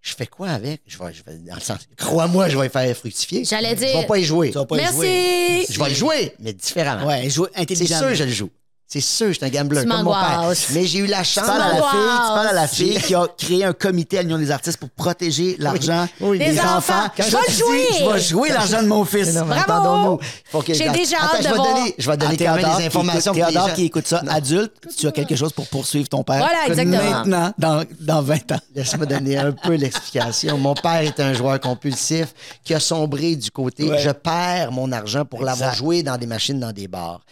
je 0.00 0.14
fais 0.14 0.26
quoi 0.26 0.48
avec? 0.50 0.80
Je 0.86 0.98
vais, 0.98 1.12
je 1.12 1.22
vais, 1.22 1.36
dans 1.38 1.54
le 1.54 1.60
sens, 1.60 1.78
crois-moi, 1.96 2.48
je 2.48 2.56
vais 2.56 2.64
les 2.64 2.68
faire 2.68 2.96
fructifier. 2.96 3.44
J'allais 3.44 3.76
Je 3.76 3.80
vais 3.80 3.92
dire. 3.92 4.06
pas 4.06 4.18
y 4.18 4.24
jouer. 4.24 4.48
Tu 4.50 4.54
vas 4.58 4.64
pas 4.66 4.76
y 4.80 4.92
jouer. 4.92 5.56
Merci. 5.58 5.72
Je 5.74 5.78
vais 5.80 5.88
le 5.90 5.94
jouer, 5.94 6.34
mais 6.40 6.52
différemment. 6.52 7.06
Ouais, 7.06 7.30
jouer 7.30 7.48
C'est 7.54 7.60
intelligemment. 7.60 8.00
sûr 8.00 8.08
que 8.08 8.14
je 8.14 8.24
le 8.24 8.30
joue. 8.30 8.50
C'est 8.92 9.00
sûr, 9.00 9.28
je 9.28 9.32
suis 9.32 9.44
un 9.46 9.48
gambler 9.48 9.80
Tu 9.84 9.88
comme 9.88 10.02
mon 10.02 10.12
père. 10.12 10.52
Mais 10.74 10.84
j'ai 10.84 10.98
eu 10.98 11.06
la 11.06 11.22
Tu 11.22 11.30
chance. 11.30 11.46
parles, 11.46 11.62
à 11.62 11.68
la 11.68 11.80
fille, 11.80 12.00
tu 12.00 12.34
parles 12.34 12.48
à 12.48 12.52
la 12.52 12.68
fille 12.68 13.00
qui 13.00 13.14
a 13.14 13.26
créé 13.38 13.64
un 13.64 13.72
comité 13.72 14.18
à 14.18 14.22
l'Union 14.22 14.36
des 14.36 14.50
artistes 14.50 14.76
pour 14.76 14.90
protéger 14.90 15.56
l'argent 15.58 16.06
Oui, 16.20 16.38
des 16.38 16.52
des 16.52 16.60
enfants. 16.60 17.08
Je 17.16 17.22
je 17.22 17.30
vais 17.30 17.38
dis, 17.48 17.54
jouer. 17.56 17.86
Je 17.98 18.04
vais 18.12 18.20
jouer 18.20 18.48
l'argent 18.50 18.82
de 18.82 18.88
mon 18.88 19.02
fils. 19.06 19.34
Non, 19.34 19.46
Bravo. 19.46 20.20
J'ai 20.68 20.90
déjà 20.90 21.16
Attends, 21.22 21.24
hâte 21.24 21.36
je 21.38 21.42
de 21.44 21.48
vais 21.48 21.54
voir. 21.54 21.74
donner, 21.74 21.94
je 21.96 22.06
vais 22.06 22.12
À 22.12 22.16
donner 22.18 22.36
quand 22.36 22.44
même 22.44 22.54
Théodore 22.56 22.76
des 22.76 22.82
qui 22.82 22.86
informations 22.88 23.32
écoute- 23.32 23.40
pour 23.42 23.46
les 23.48 23.52
Théodore 23.54 23.68
gens. 23.68 23.74
qui 23.74 23.84
écoute 23.86 24.06
ça, 24.06 24.22
adulte, 24.28 24.72
tu 24.98 25.06
as 25.06 25.12
quelque 25.12 25.36
chose 25.36 25.52
pour 25.54 25.66
poursuivre 25.68 26.08
ton 26.10 26.22
père. 26.22 26.36
Voilà, 26.38 26.66
exactement. 26.66 27.10
Maintenant, 27.24 27.52
dans, 27.58 27.84
dans 27.98 28.20
20 28.20 28.52
ans. 28.52 28.58
Laisse-moi 28.74 29.06
donner 29.06 29.38
un 29.38 29.52
peu 29.52 29.72
l'explication. 29.72 30.58
Mon 30.58 30.74
père 30.74 31.00
est 31.00 31.18
un 31.18 31.32
joueur 31.32 31.58
compulsif 31.60 32.34
qui 32.62 32.74
a 32.74 32.80
sombré 32.80 33.36
du 33.36 33.50
côté 33.50 33.88
Ouais. 33.88 33.98
je 34.00 34.10
perds 34.10 34.70
mon 34.70 34.92
argent 34.92 35.24
pour 35.24 35.42
l'avoir 35.44 35.74
joué 35.74 36.02
dans 36.02 36.18
des 36.18 36.26
machines, 36.26 36.60
dans 36.60 36.72
des 36.72 36.88
bars. 36.88 37.22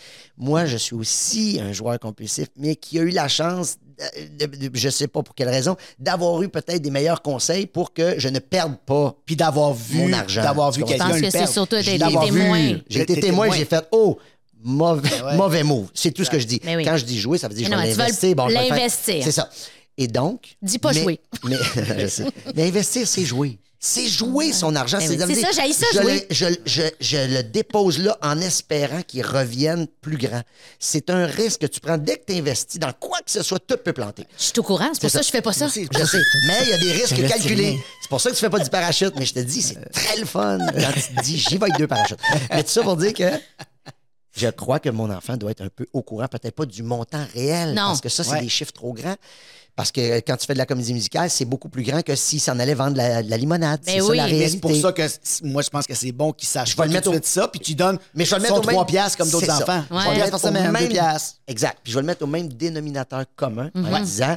Moi, 0.42 0.64
je 0.64 0.76
suis 0.78 0.94
aussi 0.94 1.60
un 1.62 1.72
joueur 1.72 1.98
compulsif, 2.00 2.48
mais 2.56 2.74
qui 2.74 2.98
a 2.98 3.02
eu 3.02 3.10
la 3.10 3.28
chance, 3.28 3.76
de, 4.38 4.46
de- 4.46 4.68
de- 4.68 4.70
je 4.72 4.88
sais 4.88 5.06
pas 5.06 5.22
pour 5.22 5.34
quelle 5.34 5.50
raison, 5.50 5.76
d'avoir 5.98 6.40
eu 6.42 6.48
peut-être 6.48 6.80
des 6.80 6.90
meilleurs 6.90 7.20
conseils 7.20 7.66
pour 7.66 7.92
que 7.92 8.18
je 8.18 8.28
ne 8.28 8.38
perde 8.38 8.76
pas. 8.86 9.14
Puis 9.26 9.36
d'avoir 9.36 9.74
vu, 9.74 9.98
Mon 9.98 10.12
argent. 10.14 10.42
d'avoir 10.42 10.72
vu 10.72 10.80
Je 10.80 10.86
quelqu'un 10.86 11.08
pense 11.08 11.16
le 11.16 11.20
que 11.20 11.26
c'est 11.30 11.38
perdre. 11.38 11.52
surtout 11.52 11.76
d'être 11.76 11.98
D'avoir 11.98 12.24
vu- 12.26 12.32
témoin. 12.40 12.80
J'ai 12.88 13.02
été 13.02 13.20
témoin, 13.20 13.50
j'ai 13.54 13.66
fait 13.66 13.84
Oh, 13.92 14.18
mauvais, 14.62 15.08
Ben 15.10 15.24
ouais. 15.26 15.36
mauvais 15.36 15.62
move. 15.62 15.88
C'est 15.92 16.10
tout 16.12 16.24
ce 16.24 16.30
que 16.30 16.38
je 16.38 16.46
dis. 16.46 16.60
Oui. 16.66 16.84
Quand 16.84 16.96
je 16.96 17.04
dis 17.04 17.20
jouer, 17.20 17.36
ça 17.36 17.46
veut 17.48 17.54
dire 17.54 17.66
que 17.68 17.70
Mais 17.70 17.76
je 17.76 17.80
non, 17.82 17.86
vais 17.88 17.96
l'investir. 17.96 18.34
Bon, 18.34 18.46
l'investir. 18.46 19.22
C'est 19.24 19.32
ça. 19.32 19.50
Et 19.98 20.06
donc. 20.08 20.56
Dis 20.62 20.78
pas 20.78 20.92
mais- 20.94 21.02
jouer. 21.02 21.20
Mais, 21.44 21.56
je 22.00 22.06
sais. 22.06 22.24
Mais 22.56 22.68
investir, 22.68 23.06
c'est 23.06 23.24
jouer. 23.26 23.58
C'est 23.82 24.06
jouer 24.08 24.52
son 24.52 24.76
argent. 24.76 24.98
Ben 24.98 25.08
C'est 25.26 25.40
ça, 25.40 25.50
j'haïs 25.52 25.72
ça, 25.72 25.86
je 25.94 26.02
jouer. 26.02 26.26
le- 26.28 26.34
je, 26.34 26.44
je, 26.66 26.82
je 27.00 27.16
le 27.16 27.42
dépose 27.42 27.98
là 27.98 28.18
en 28.20 28.38
espérant 28.38 29.00
qu'il 29.00 29.24
revienne 29.24 29.86
plus 30.02 30.18
grand. 30.18 30.42
C'est 30.78 31.08
un 31.08 31.24
risque 31.24 31.62
que 31.62 31.66
tu 31.66 31.80
prends 31.80 31.96
dès 31.96 32.18
que 32.18 32.26
tu 32.30 32.38
investis 32.38 32.78
dans 32.78 32.92
quoi 32.92 33.18
que 33.20 33.30
ce 33.30 33.42
soit, 33.42 33.58
tout 33.58 33.78
peut 33.82 33.94
planter. 33.94 34.26
Je 34.38 34.44
suis 34.44 34.52
au 34.58 34.62
courant, 34.62 34.90
c'est 34.92 35.00
pour 35.00 35.10
ça 35.10 35.20
que 35.20 35.24
je 35.24 35.30
fais 35.30 35.40
pas 35.40 35.54
ça. 35.54 35.66
Je 35.68 36.04
sais, 36.04 36.18
mais 36.46 36.58
il 36.64 36.68
y 36.68 36.72
a 36.74 36.78
des 36.78 36.92
risques 36.92 37.26
calculés. 37.26 37.78
C'est 38.02 38.08
pour 38.10 38.20
ça 38.20 38.28
que 38.28 38.34
tu 38.34 38.40
fais 38.40 38.50
pas 38.50 38.58
du 38.58 38.68
parachute, 38.68 39.14
mais 39.18 39.24
je 39.24 39.32
te 39.32 39.40
dis, 39.40 39.62
c'est 39.62 39.80
très 39.92 40.18
le 40.18 40.26
fun 40.26 40.58
quand 40.58 40.92
tu 40.92 41.14
te 41.14 41.22
dis, 41.22 41.38
j'y 41.38 41.56
vais 41.56 41.62
avec 41.64 41.78
deux 41.78 41.86
parachutes. 41.86 42.20
Mais 42.50 42.62
tout 42.62 42.68
ça 42.70 42.82
pour 42.82 42.98
dire 42.98 43.14
que 43.14 43.30
je 44.36 44.48
crois 44.48 44.78
que 44.78 44.90
mon 44.90 45.10
enfant 45.10 45.38
doit 45.38 45.52
être 45.52 45.62
un 45.62 45.70
peu 45.74 45.86
au 45.94 46.02
courant, 46.02 46.28
peut-être 46.28 46.54
pas 46.54 46.66
du 46.66 46.82
montant 46.82 47.24
réel, 47.34 47.70
Non. 47.70 47.76
parce 47.86 48.00
que 48.02 48.08
ça, 48.10 48.24
c'est 48.24 48.32
Ouais. 48.32 48.42
des 48.42 48.48
chiffres 48.50 48.72
trop 48.72 48.92
grands. 48.92 49.16
Parce 49.76 49.92
que 49.92 50.18
quand 50.20 50.36
tu 50.36 50.46
fais 50.46 50.52
de 50.52 50.58
la 50.58 50.66
comédie 50.66 50.92
musicale, 50.92 51.30
c'est 51.30 51.44
beaucoup 51.44 51.68
plus 51.68 51.82
grand 51.82 52.02
que 52.02 52.14
s'il 52.14 52.40
s'en 52.40 52.58
allait 52.58 52.74
vendre 52.74 52.92
de 52.92 52.98
la, 52.98 53.22
de 53.22 53.30
la 53.30 53.36
limonade. 53.36 53.80
Mais 53.86 53.92
c'est 54.00 54.00
ça 54.00 54.14
la 54.14 54.24
Mais 54.26 54.30
Mais 54.32 54.36
réalité. 54.38 54.50
c'est 54.50 54.60
pour 54.60 54.74
ça 54.76 54.92
que 54.92 55.02
moi, 55.46 55.62
je 55.62 55.70
pense 55.70 55.86
que 55.86 55.94
c'est 55.94 56.12
bon 56.12 56.32
qu'ils 56.32 56.48
sachent 56.48 56.72
Je 56.72 56.76
vais 56.76 56.86
le 56.86 56.92
mettre 56.92 57.04
de 57.06 57.10
au- 57.10 57.12
suite 57.14 57.26
ça, 57.26 57.48
puis 57.48 57.60
tu 57.60 57.74
donnes 57.74 57.98
Mais 58.14 58.24
je 58.24 58.30
vais 58.30 58.36
le 58.36 58.42
mettre 58.42 58.54
au 58.56 58.62
même- 58.62 58.74
3 58.74 58.86
piastres 58.86 59.16
comme 59.18 59.30
d'autres 59.30 59.50
enfants. 59.50 59.84
Ouais. 59.90 59.98
vais 60.04 60.08
le 60.10 60.14
piastres 60.16 60.18
mettre 60.18 60.30
par 60.30 60.40
semaine, 60.40 60.70
même- 60.72 60.82
2 60.84 60.88
piastres. 60.90 61.38
Exact. 61.46 61.78
Puis 61.82 61.92
je 61.92 61.96
vais 61.98 62.02
le 62.02 62.06
mettre 62.06 62.22
au 62.22 62.26
même 62.26 62.48
dénominateur 62.48 63.24
commun 63.36 63.70
en 63.74 64.00
disant 64.00 64.36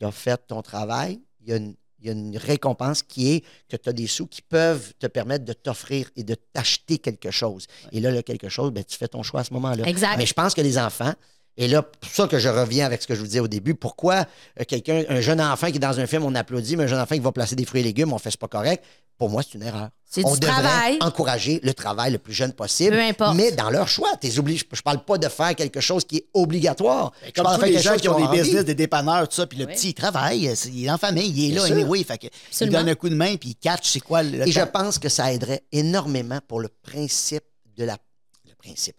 tu 0.00 0.06
as 0.06 0.10
fait 0.12 0.40
ton 0.46 0.62
travail, 0.62 1.20
il 1.42 1.50
y 1.50 1.52
a 1.52 1.56
une, 1.56 1.74
il 2.00 2.06
y 2.06 2.10
a 2.10 2.12
une 2.12 2.36
récompense 2.36 3.02
qui 3.02 3.32
est 3.34 3.44
que 3.68 3.76
tu 3.76 3.88
as 3.88 3.92
des 3.92 4.06
sous 4.06 4.26
qui 4.26 4.40
peuvent 4.42 4.92
te 5.00 5.08
permettre 5.08 5.44
de 5.44 5.52
t'offrir 5.52 6.08
et 6.16 6.22
de 6.22 6.34
t'acheter 6.52 6.98
quelque 6.98 7.30
chose. 7.32 7.66
Et 7.92 8.00
là, 8.00 8.10
le 8.12 8.22
quelque 8.22 8.48
chose, 8.48 8.70
ben, 8.72 8.84
tu 8.84 8.96
fais 8.96 9.08
ton 9.08 9.22
choix 9.24 9.40
à 9.40 9.44
ce 9.44 9.52
moment-là. 9.54 9.84
Exact. 9.88 10.16
Mais 10.16 10.24
je 10.26 10.32
pense 10.34 10.54
que 10.54 10.60
les 10.60 10.78
enfants, 10.78 11.12
et 11.58 11.68
là, 11.68 11.82
pour 11.82 12.10
ça 12.10 12.26
que 12.26 12.38
je 12.38 12.48
reviens 12.48 12.86
avec 12.86 13.02
ce 13.02 13.06
que 13.06 13.14
je 13.14 13.20
vous 13.20 13.26
disais 13.26 13.40
au 13.40 13.48
début, 13.48 13.74
pourquoi 13.74 14.24
euh, 14.60 14.64
quelqu'un, 14.66 15.02
un 15.08 15.20
jeune 15.20 15.40
enfant 15.40 15.66
qui 15.70 15.76
est 15.76 15.80
dans 15.80 15.98
un 16.00 16.06
film, 16.06 16.24
on 16.24 16.34
applaudit, 16.34 16.76
mais 16.76 16.84
un 16.84 16.86
jeune 16.86 17.00
enfant 17.00 17.14
qui 17.16 17.20
va 17.20 17.32
placer 17.32 17.56
des 17.56 17.64
fruits 17.66 17.80
et 17.80 17.84
légumes, 17.84 18.12
on 18.12 18.18
fait 18.18 18.30
c'est 18.30 18.40
pas 18.40 18.48
correct. 18.48 18.82
Pour 19.18 19.28
moi, 19.30 19.42
c'est 19.42 19.54
une 19.58 19.64
erreur. 19.64 19.88
C'est 20.08 20.24
on 20.24 20.32
du 20.34 20.38
devrait 20.38 20.54
travail. 20.62 20.96
encourager 21.00 21.58
le 21.64 21.74
travail 21.74 22.12
le 22.12 22.18
plus 22.18 22.32
jeune 22.32 22.52
possible. 22.52 22.92
Peu 22.94 23.02
importe. 23.02 23.36
Mais 23.36 23.50
dans 23.50 23.68
leur 23.68 23.88
choix. 23.88 24.16
T'es 24.20 24.38
obligé, 24.38 24.64
je, 24.70 24.76
je 24.76 24.80
parle 24.82 25.04
pas 25.04 25.18
de 25.18 25.26
faire 25.28 25.56
quelque 25.56 25.80
chose 25.80 26.04
qui 26.04 26.18
est 26.18 26.26
obligatoire. 26.34 27.12
Je 27.26 27.32
Comme 27.32 27.42
parle 27.42 27.56
tous 27.56 27.62
de 27.62 27.66
faire 27.66 27.68
les 27.68 27.72
quelque 27.74 27.84
gens 27.84 27.92
chose 27.94 28.00
qui 28.02 28.08
ont 28.08 28.16
des 28.16 28.22
envie. 28.22 28.40
business, 28.42 28.64
des 28.64 28.74
dépanneurs, 28.76 29.28
tout 29.28 29.34
ça, 29.34 29.46
puis 29.48 29.58
le 29.58 29.66
Oui. 29.66 29.74
petit, 29.74 29.88
il 29.88 29.94
travaille, 29.94 30.54
c'est- 30.54 30.68
il 30.68 30.84
est 30.86 30.90
en 30.90 30.98
famille, 30.98 31.28
il 31.28 31.50
est 31.50 31.54
là, 31.56 31.64
Bien 31.64 31.66
sûr. 31.66 31.76
anyway, 31.76 32.04
fait 32.04 32.18
que 32.18 32.26
il 32.60 32.70
donne 32.70 32.88
un 32.88 32.94
coup 32.94 33.08
de 33.08 33.16
main, 33.16 33.34
puis 33.36 33.50
il 33.50 33.54
catch 33.56 33.88
c'est 33.90 33.98
quoi 34.00 34.22
le 34.22 34.46
Et 34.46 34.52
je 34.52 34.60
pense 34.60 35.00
que 35.00 35.08
ça 35.08 35.32
aiderait 35.32 35.64
énormément 35.72 36.38
pour 36.46 36.60
le 36.60 36.68
principe 36.68 37.42
de 37.76 37.82
la. 37.84 37.96
Le 38.46 38.54
principe. 38.54 38.94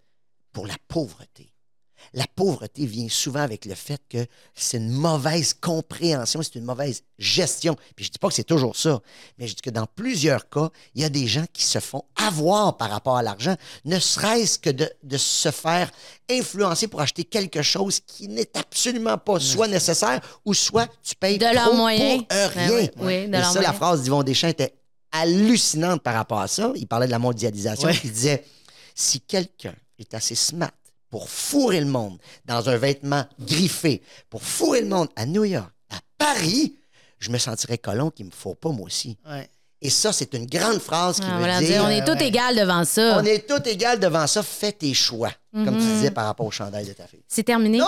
Pour 0.52 0.66
la 0.66 0.74
pauvreté. 0.86 1.49
La 2.12 2.26
pauvreté 2.34 2.86
vient 2.86 3.08
souvent 3.08 3.40
avec 3.40 3.64
le 3.66 3.74
fait 3.76 4.00
que 4.08 4.26
c'est 4.54 4.78
une 4.78 4.90
mauvaise 4.90 5.54
compréhension, 5.54 6.42
c'est 6.42 6.56
une 6.56 6.64
mauvaise 6.64 7.02
gestion. 7.18 7.76
Puis 7.94 8.06
je 8.06 8.10
dis 8.10 8.18
pas 8.18 8.28
que 8.28 8.34
c'est 8.34 8.42
toujours 8.44 8.74
ça, 8.74 9.00
mais 9.38 9.46
je 9.46 9.54
dis 9.54 9.62
que 9.62 9.70
dans 9.70 9.86
plusieurs 9.86 10.48
cas, 10.48 10.70
il 10.96 11.02
y 11.02 11.04
a 11.04 11.08
des 11.08 11.28
gens 11.28 11.44
qui 11.52 11.62
se 11.62 11.78
font 11.78 12.02
avoir 12.16 12.76
par 12.76 12.90
rapport 12.90 13.16
à 13.16 13.22
l'argent, 13.22 13.54
ne 13.84 13.98
serait-ce 14.00 14.58
que 14.58 14.70
de, 14.70 14.90
de 15.04 15.16
se 15.16 15.52
faire 15.52 15.90
influencer 16.28 16.88
pour 16.88 17.00
acheter 17.00 17.22
quelque 17.24 17.62
chose 17.62 18.00
qui 18.00 18.26
n'est 18.26 18.50
absolument 18.56 19.16
pas 19.16 19.38
soit 19.38 19.68
nécessaire 19.68 20.20
ou 20.44 20.52
soit 20.52 20.88
tu 21.02 21.14
payes 21.14 21.38
De 21.38 21.44
trop 21.54 21.70
pour 21.76 21.86
rien. 21.86 22.18
oui, 22.70 22.90
oui, 22.96 23.28
de 23.28 23.36
Et 23.36 23.40
ça, 23.42 23.52
la 23.54 23.60
moyens. 23.60 23.76
phrase 23.76 24.02
d'Yvon 24.02 24.22
Deschamps 24.24 24.48
était 24.48 24.74
hallucinante 25.12 26.02
par 26.02 26.14
rapport 26.14 26.40
à 26.40 26.48
ça. 26.48 26.72
Il 26.74 26.86
parlait 26.86 27.06
de 27.06 27.10
la 27.12 27.18
mondialisation. 27.18 27.88
Ouais. 27.88 28.00
Il 28.04 28.12
disait 28.12 28.44
si 28.94 29.20
quelqu'un 29.20 29.74
est 29.98 30.12
assez 30.14 30.34
smart 30.34 30.70
pour 31.10 31.28
fourrer 31.28 31.80
le 31.80 31.86
monde 31.86 32.18
dans 32.44 32.68
un 32.68 32.76
vêtement 32.76 33.24
griffé, 33.40 34.02
pour 34.30 34.42
fourrer 34.42 34.80
le 34.80 34.88
monde 34.88 35.08
à 35.16 35.26
New 35.26 35.44
York, 35.44 35.70
à 35.90 36.00
Paris, 36.18 36.76
je 37.18 37.30
me 37.30 37.38
sentirais 37.38 37.78
colon 37.78 38.10
qu'il 38.10 38.26
me 38.26 38.30
faut 38.30 38.54
pas 38.54 38.70
moi 38.70 38.86
aussi. 38.86 39.18
Et 39.82 39.88
ça, 39.88 40.12
c'est 40.12 40.34
une 40.34 40.44
grande 40.46 40.78
phrase 40.78 41.20
qui 41.20 41.26
Ah, 41.26 41.32
veut 41.32 41.38
voilà, 41.38 41.58
dire... 41.60 41.82
on 41.86 41.88
est 41.88 42.04
tous 42.04 42.12
ouais. 42.12 42.26
égales 42.28 42.54
devant 42.56 42.84
ça. 42.84 43.18
On 43.18 43.24
est 43.24 43.46
tous 43.48 43.66
égales 43.66 43.98
devant 43.98 44.26
ça. 44.26 44.42
Fais 44.42 44.72
tes 44.72 44.92
choix. 44.92 45.30
Comme 45.52 45.78
tu 45.78 45.84
disais 45.84 46.12
par 46.12 46.26
rapport 46.26 46.46
au 46.46 46.52
chandail 46.52 46.86
de 46.86 46.92
ta 46.92 47.08
fille. 47.08 47.22
C'est 47.26 47.42
terminé. 47.42 47.78
Non! 47.78 47.86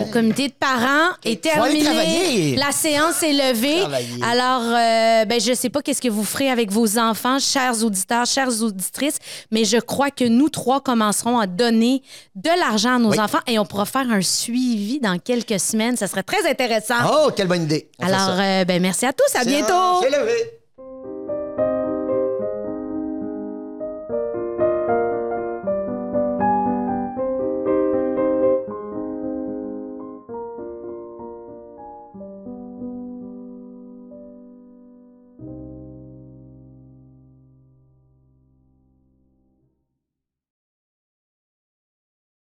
Le 0.00 0.12
comité 0.12 0.48
de 0.48 0.52
parents 0.52 1.14
est 1.24 1.40
terminé. 1.40 2.54
La 2.56 2.70
séance 2.70 3.22
est 3.22 3.32
levée. 3.32 3.78
Travailler. 3.80 4.22
Alors, 4.22 4.60
euh, 4.62 5.24
ben, 5.24 5.40
je 5.40 5.50
ne 5.50 5.54
sais 5.54 5.70
pas 5.70 5.80
qu'est-ce 5.80 6.02
que 6.02 6.08
vous 6.08 6.24
ferez 6.24 6.50
avec 6.50 6.70
vos 6.70 6.98
enfants, 6.98 7.38
chers 7.38 7.82
auditeurs, 7.82 8.26
chères 8.26 8.50
auditrices, 8.62 9.18
mais 9.50 9.64
je 9.64 9.78
crois 9.78 10.10
que 10.10 10.24
nous 10.24 10.50
trois 10.50 10.82
commencerons 10.82 11.38
à 11.38 11.46
donner 11.46 12.02
de 12.34 12.50
l'argent 12.58 12.96
à 12.96 12.98
nos 12.98 13.12
Oui. 13.12 13.20
enfants 13.20 13.40
et 13.46 13.58
on 13.58 13.64
pourra 13.64 13.86
faire 13.86 14.10
un 14.10 14.20
suivi 14.20 15.00
dans 15.00 15.18
quelques 15.18 15.58
semaines. 15.60 15.96
Ça 15.96 16.08
serait 16.08 16.24
très 16.24 16.46
intéressant. 16.50 16.96
Oh, 17.10 17.30
quelle 17.34 17.48
bonne 17.48 17.62
idée. 17.62 17.90
On 18.00 18.06
Alors, 18.06 18.36
euh, 18.38 18.64
ben, 18.66 18.82
merci 18.82 19.06
à 19.06 19.14
tous. 19.14 19.34
À 19.34 19.44
bientôt. 19.44 20.02
C'est 20.02 20.10
levé. 20.10 20.57